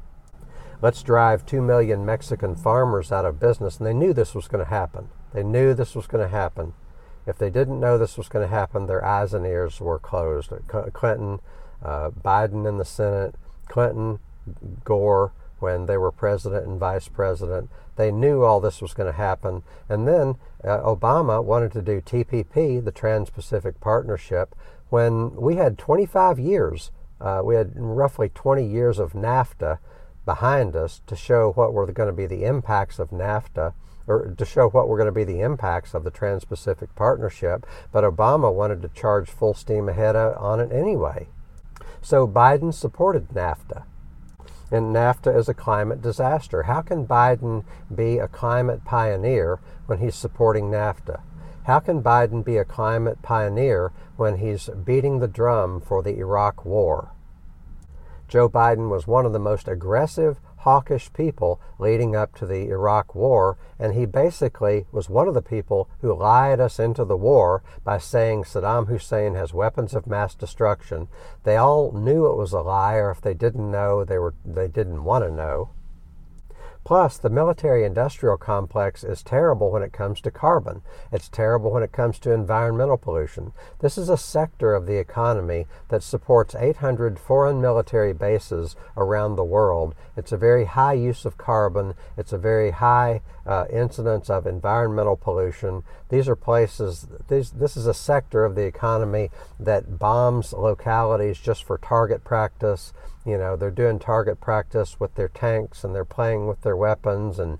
Let's 0.82 1.04
drive 1.04 1.46
2 1.46 1.62
million 1.62 2.04
Mexican 2.04 2.56
farmers 2.56 3.12
out 3.12 3.24
of 3.24 3.38
business. 3.38 3.78
And 3.78 3.86
they 3.86 3.94
knew 3.94 4.12
this 4.12 4.34
was 4.34 4.48
going 4.48 4.64
to 4.64 4.68
happen. 4.68 5.10
They 5.32 5.44
knew 5.44 5.74
this 5.74 5.94
was 5.94 6.08
going 6.08 6.24
to 6.24 6.36
happen. 6.36 6.74
If 7.24 7.38
they 7.38 7.50
didn't 7.50 7.78
know 7.78 7.98
this 7.98 8.18
was 8.18 8.28
going 8.28 8.44
to 8.44 8.52
happen, 8.52 8.86
their 8.86 9.04
eyes 9.04 9.32
and 9.32 9.46
ears 9.46 9.80
were 9.80 10.00
closed. 10.00 10.50
Clinton, 10.92 11.38
uh, 11.84 12.10
Biden 12.10 12.68
in 12.68 12.78
the 12.78 12.84
Senate, 12.84 13.36
Clinton, 13.68 14.18
Gore, 14.82 15.32
when 15.66 15.86
they 15.86 15.96
were 15.96 16.12
president 16.12 16.64
and 16.64 16.78
vice 16.78 17.08
president, 17.08 17.68
they 17.96 18.12
knew 18.12 18.44
all 18.44 18.60
this 18.60 18.80
was 18.80 18.94
going 18.94 19.12
to 19.12 19.18
happen. 19.18 19.64
And 19.88 20.06
then 20.06 20.36
uh, 20.62 20.78
Obama 20.78 21.42
wanted 21.42 21.72
to 21.72 21.82
do 21.82 22.00
TPP, 22.00 22.84
the 22.84 22.92
Trans 22.92 23.30
Pacific 23.30 23.80
Partnership, 23.80 24.54
when 24.90 25.34
we 25.34 25.56
had 25.56 25.76
25 25.76 26.38
years, 26.38 26.92
uh, 27.20 27.40
we 27.44 27.56
had 27.56 27.72
roughly 27.74 28.28
20 28.28 28.64
years 28.64 29.00
of 29.00 29.12
NAFTA 29.12 29.78
behind 30.24 30.76
us 30.76 31.00
to 31.08 31.16
show 31.16 31.50
what 31.56 31.72
were 31.72 31.90
going 31.90 32.08
to 32.08 32.12
be 32.12 32.26
the 32.26 32.44
impacts 32.44 33.00
of 33.00 33.10
NAFTA 33.10 33.74
or 34.06 34.36
to 34.38 34.44
show 34.44 34.68
what 34.68 34.86
were 34.86 34.96
going 34.96 35.12
to 35.12 35.20
be 35.20 35.24
the 35.24 35.40
impacts 35.40 35.94
of 35.94 36.04
the 36.04 36.12
Trans 36.12 36.44
Pacific 36.44 36.94
Partnership, 36.94 37.66
but 37.90 38.04
Obama 38.04 38.54
wanted 38.54 38.80
to 38.82 38.88
charge 38.88 39.28
full 39.28 39.52
steam 39.52 39.88
ahead 39.88 40.14
on 40.14 40.60
it 40.60 40.70
anyway. 40.70 41.26
So 42.02 42.28
Biden 42.28 42.72
supported 42.72 43.30
NAFTA. 43.30 43.82
And 44.70 44.94
NAFTA 44.94 45.36
is 45.36 45.48
a 45.48 45.54
climate 45.54 46.02
disaster. 46.02 46.64
How 46.64 46.82
can 46.82 47.06
Biden 47.06 47.64
be 47.94 48.18
a 48.18 48.26
climate 48.26 48.84
pioneer 48.84 49.60
when 49.86 49.98
he's 49.98 50.16
supporting 50.16 50.70
NAFTA? 50.70 51.20
How 51.64 51.80
can 51.80 52.02
Biden 52.02 52.44
be 52.44 52.56
a 52.56 52.64
climate 52.64 53.22
pioneer 53.22 53.92
when 54.16 54.38
he's 54.38 54.68
beating 54.84 55.18
the 55.18 55.28
drum 55.28 55.80
for 55.80 56.02
the 56.02 56.16
Iraq 56.18 56.64
War? 56.64 57.12
Joe 58.28 58.48
Biden 58.48 58.88
was 58.88 59.06
one 59.06 59.24
of 59.24 59.32
the 59.32 59.38
most 59.38 59.68
aggressive 59.68 60.40
hawkish 60.66 61.12
people 61.12 61.60
leading 61.78 62.16
up 62.16 62.34
to 62.34 62.44
the 62.44 62.68
Iraq 62.70 63.14
War, 63.14 63.56
and 63.78 63.94
he 63.94 64.04
basically 64.04 64.84
was 64.90 65.08
one 65.08 65.28
of 65.28 65.34
the 65.34 65.40
people 65.40 65.88
who 66.00 66.12
lied 66.12 66.58
us 66.58 66.80
into 66.80 67.04
the 67.04 67.16
war 67.16 67.62
by 67.84 67.98
saying 67.98 68.42
Saddam 68.42 68.88
Hussein 68.88 69.36
has 69.36 69.54
weapons 69.54 69.94
of 69.94 70.08
mass 70.08 70.34
destruction. 70.34 71.06
They 71.44 71.54
all 71.56 71.92
knew 71.92 72.26
it 72.26 72.36
was 72.36 72.52
a 72.52 72.62
lie, 72.62 72.96
or 72.96 73.12
if 73.12 73.20
they 73.20 73.32
didn't 73.32 73.70
know, 73.70 74.04
they 74.04 74.18
were 74.18 74.34
they 74.44 74.66
didn't 74.66 75.04
want 75.04 75.22
to 75.24 75.30
know. 75.30 75.70
Plus, 76.86 77.18
the 77.18 77.28
military 77.28 77.82
industrial 77.82 78.36
complex 78.36 79.02
is 79.02 79.20
terrible 79.20 79.72
when 79.72 79.82
it 79.82 79.92
comes 79.92 80.20
to 80.20 80.30
carbon. 80.30 80.82
It's 81.10 81.28
terrible 81.28 81.72
when 81.72 81.82
it 81.82 81.90
comes 81.90 82.20
to 82.20 82.30
environmental 82.30 82.96
pollution. 82.96 83.50
This 83.80 83.98
is 83.98 84.08
a 84.08 84.16
sector 84.16 84.72
of 84.72 84.86
the 84.86 84.96
economy 84.96 85.66
that 85.88 86.04
supports 86.04 86.54
800 86.54 87.18
foreign 87.18 87.60
military 87.60 88.12
bases 88.12 88.76
around 88.96 89.34
the 89.34 89.42
world. 89.42 89.96
It's 90.16 90.30
a 90.30 90.36
very 90.36 90.66
high 90.66 90.92
use 90.92 91.24
of 91.24 91.36
carbon. 91.36 91.94
It's 92.16 92.32
a 92.32 92.38
very 92.38 92.70
high 92.70 93.20
uh, 93.44 93.64
incidence 93.68 94.30
of 94.30 94.46
environmental 94.46 95.16
pollution. 95.16 95.82
These 96.08 96.28
are 96.28 96.36
places, 96.36 97.08
these, 97.26 97.50
this 97.50 97.76
is 97.76 97.88
a 97.88 97.94
sector 97.94 98.44
of 98.44 98.54
the 98.54 98.64
economy 98.64 99.30
that 99.58 99.98
bombs 99.98 100.52
localities 100.52 101.40
just 101.40 101.64
for 101.64 101.78
target 101.78 102.22
practice. 102.22 102.92
You 103.26 103.36
know, 103.36 103.56
they're 103.56 103.72
doing 103.72 103.98
target 103.98 104.40
practice 104.40 105.00
with 105.00 105.16
their 105.16 105.28
tanks 105.28 105.82
and 105.82 105.94
they're 105.94 106.04
playing 106.04 106.46
with 106.46 106.62
their 106.62 106.76
weapons 106.76 107.40
and 107.40 107.58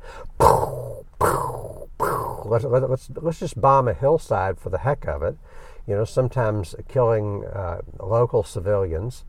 let's, 2.44 2.64
let's, 2.64 3.10
let's 3.16 3.40
just 3.40 3.60
bomb 3.60 3.88
a 3.88 3.94
hillside 3.94 4.58
for 4.60 4.70
the 4.70 4.78
heck 4.78 5.06
of 5.06 5.22
it. 5.22 5.36
you 5.86 5.94
know, 5.94 6.04
sometimes 6.04 6.74
killing 6.88 7.44
uh, 7.46 7.80
local 8.00 8.42
civilians. 8.42 9.24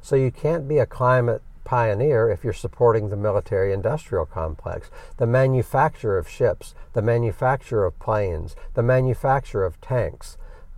So 0.00 0.16
you 0.16 0.30
can't 0.30 0.66
be 0.68 0.78
a 0.78 0.86
climate 0.86 1.42
pioneer 1.64 2.28
if 2.30 2.44
you're 2.44 2.52
supporting 2.52 3.08
the 3.08 3.16
military 3.16 3.72
industrial 3.72 4.26
complex, 4.26 4.90
the 5.16 5.26
manufacture 5.26 6.18
of 6.18 6.28
ships, 6.28 6.74
the 6.92 7.02
manufacture 7.02 7.84
of 7.84 7.98
planes, 7.98 8.54
the 8.74 8.82
manufacture 8.82 9.64
of 9.64 9.80
tanks. 9.80 10.36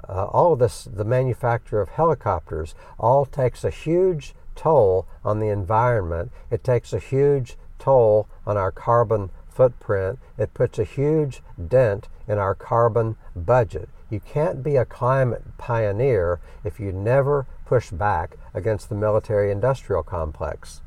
Uh, 0.09 0.27
all 0.27 0.53
of 0.53 0.59
this, 0.61 0.85
the 0.85 1.05
manufacture 1.05 1.81
of 1.81 1.89
helicopters, 1.89 2.75
all 2.99 3.25
takes 3.25 3.65
a 3.65 3.71
huge 3.71 4.35
toll 4.57 5.07
on 5.25 5.39
the 5.39 5.49
environment. 5.49 6.33
It 6.51 6.65
takes 6.65 6.93
a 6.93 6.99
huge 6.99 7.57
toll 7.79 8.29
on 8.47 8.57
our 8.57 8.73
carbon 8.73 9.31
footprint. 9.49 10.19
It 10.37 10.55
puts 10.55 10.79
a 10.79 10.85
huge 10.85 11.43
dent 11.69 12.09
in 12.27 12.39
our 12.39 12.55
carbon 12.55 13.17
budget. 13.35 13.89
You 14.11 14.21
can't 14.21 14.63
be 14.63 14.77
a 14.77 14.85
climate 14.85 15.43
pioneer 15.59 16.41
if 16.65 16.81
you 16.81 16.93
never 16.93 17.47
push 17.65 17.91
back 17.91 18.37
against 18.55 18.89
the 18.89 18.95
military 18.95 19.51
industrial 19.51 20.03
complex. 20.03 20.81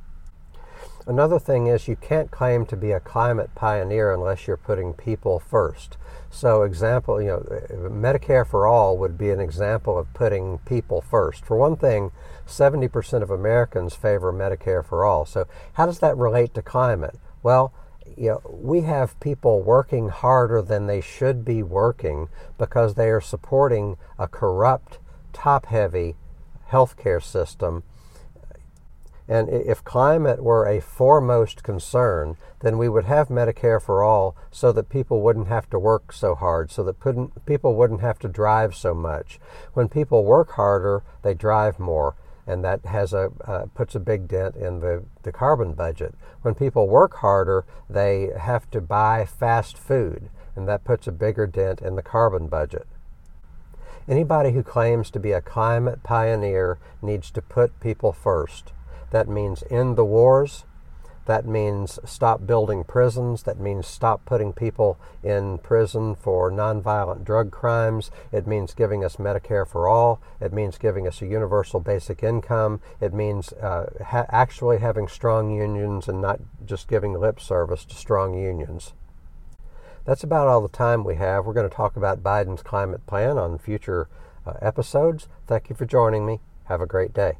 Another 1.05 1.39
thing 1.39 1.67
is 1.67 1.87
you 1.87 1.95
can't 1.95 2.29
claim 2.31 2.65
to 2.67 2.77
be 2.77 2.91
a 2.91 2.99
climate 2.99 3.55
pioneer 3.55 4.13
unless 4.13 4.47
you're 4.47 4.57
putting 4.57 4.93
people 4.93 5.39
first. 5.39 5.97
So, 6.31 6.61
example, 6.61 7.21
you 7.21 7.27
know, 7.29 7.89
Medicare 7.89 8.45
for 8.45 8.67
all 8.67 8.97
would 8.97 9.17
be 9.17 9.31
an 9.31 9.39
example 9.39 9.97
of 9.97 10.13
putting 10.13 10.59
people 10.59 11.01
first. 11.01 11.43
For 11.43 11.57
one 11.57 11.75
thing, 11.75 12.11
70% 12.47 13.23
of 13.23 13.29
Americans 13.29 13.95
favor 13.95 14.31
Medicare 14.31 14.85
for 14.85 15.03
all. 15.03 15.25
So, 15.25 15.47
how 15.73 15.85
does 15.85 15.99
that 15.99 16.17
relate 16.17 16.53
to 16.53 16.61
climate? 16.61 17.17
Well, 17.41 17.73
you 18.17 18.29
know, 18.29 18.41
we 18.49 18.81
have 18.81 19.19
people 19.19 19.61
working 19.61 20.09
harder 20.09 20.61
than 20.61 20.87
they 20.87 21.01
should 21.01 21.45
be 21.45 21.63
working 21.63 22.27
because 22.57 22.95
they 22.95 23.09
are 23.09 23.21
supporting 23.21 23.97
a 24.17 24.27
corrupt, 24.27 24.99
top 25.33 25.67
heavy 25.67 26.15
healthcare 26.71 27.21
system. 27.21 27.83
And 29.29 29.47
if 29.47 29.83
climate 29.83 30.43
were 30.43 30.65
a 30.65 30.81
foremost 30.81 31.61
concern, 31.61 32.35
then 32.61 32.79
we 32.79 32.89
would 32.89 33.05
have 33.05 33.27
Medicare 33.29 33.81
for 33.81 34.03
all 34.03 34.35
so 34.49 34.71
that 34.71 34.89
people 34.89 35.21
wouldn't 35.21 35.47
have 35.47 35.69
to 35.69 35.77
work 35.77 36.11
so 36.11 36.33
hard, 36.33 36.71
so 36.71 36.83
that 36.83 37.45
people 37.45 37.75
wouldn't 37.75 38.01
have 38.01 38.17
to 38.19 38.27
drive 38.27 38.73
so 38.75 38.95
much. 38.95 39.39
When 39.73 39.87
people 39.87 40.25
work 40.25 40.53
harder, 40.53 41.03
they 41.21 41.35
drive 41.35 41.79
more 41.79 42.15
and 42.49 42.65
that 42.65 42.83
has 42.83 43.13
a 43.13 43.31
uh, 43.45 43.67
puts 43.75 43.93
a 43.93 43.99
big 43.99 44.27
dent 44.27 44.55
in 44.55 44.79
the, 44.79 45.03
the 45.21 45.31
carbon 45.31 45.73
budget. 45.73 46.15
When 46.41 46.55
people 46.55 46.87
work 46.87 47.17
harder, 47.17 47.63
they 47.87 48.31
have 48.35 48.67
to 48.71 48.81
buy 48.81 49.25
fast 49.25 49.77
food, 49.77 50.31
and 50.55 50.67
that 50.67 50.83
puts 50.83 51.05
a 51.05 51.11
bigger 51.11 51.45
dent 51.45 51.79
in 51.79 51.95
the 51.95 52.01
carbon 52.01 52.47
budget. 52.47 52.87
Anybody 54.07 54.53
who 54.53 54.63
claims 54.63 55.11
to 55.11 55.19
be 55.19 55.31
a 55.31 55.41
climate 55.41 56.01
pioneer 56.01 56.79
needs 57.03 57.29
to 57.29 57.41
put 57.43 57.79
people 57.79 58.11
first. 58.11 58.73
That 59.11 59.27
means 59.27 59.63
end 59.69 59.97
the 59.97 60.05
wars, 60.05 60.65
that 61.29 61.45
means 61.45 61.99
stop 62.05 62.47
building 62.47 62.83
prisons. 62.83 63.43
That 63.43 63.59
means 63.59 63.85
stop 63.85 64.25
putting 64.25 64.51
people 64.51 64.97
in 65.21 65.59
prison 65.59 66.15
for 66.15 66.49
nonviolent 66.49 67.23
drug 67.23 67.51
crimes. 67.51 68.09
It 68.31 68.47
means 68.47 68.73
giving 68.73 69.05
us 69.05 69.17
Medicare 69.17 69.67
for 69.67 69.87
all. 69.87 70.19
It 70.41 70.51
means 70.51 70.79
giving 70.79 71.07
us 71.07 71.21
a 71.21 71.27
universal 71.27 71.79
basic 71.81 72.23
income. 72.23 72.81
It 72.99 73.13
means 73.13 73.53
uh, 73.53 73.91
ha- 74.07 74.25
actually 74.29 74.79
having 74.79 75.07
strong 75.07 75.51
unions 75.51 76.07
and 76.07 76.19
not 76.19 76.39
just 76.65 76.87
giving 76.87 77.13
lip 77.13 77.39
service 77.39 77.85
to 77.85 77.93
strong 77.93 78.33
unions. 78.33 78.93
That's 80.05 80.23
about 80.23 80.47
all 80.47 80.61
the 80.61 80.67
time 80.67 81.03
we 81.03 81.17
have. 81.17 81.45
We're 81.45 81.53
going 81.53 81.69
to 81.69 81.75
talk 81.75 81.95
about 81.95 82.23
Biden's 82.23 82.63
climate 82.63 83.05
plan 83.05 83.37
on 83.37 83.59
future 83.59 84.07
uh, 84.47 84.53
episodes. 84.63 85.27
Thank 85.45 85.69
you 85.69 85.75
for 85.75 85.85
joining 85.85 86.25
me. 86.25 86.39
Have 86.63 86.81
a 86.81 86.87
great 86.87 87.13
day. 87.13 87.37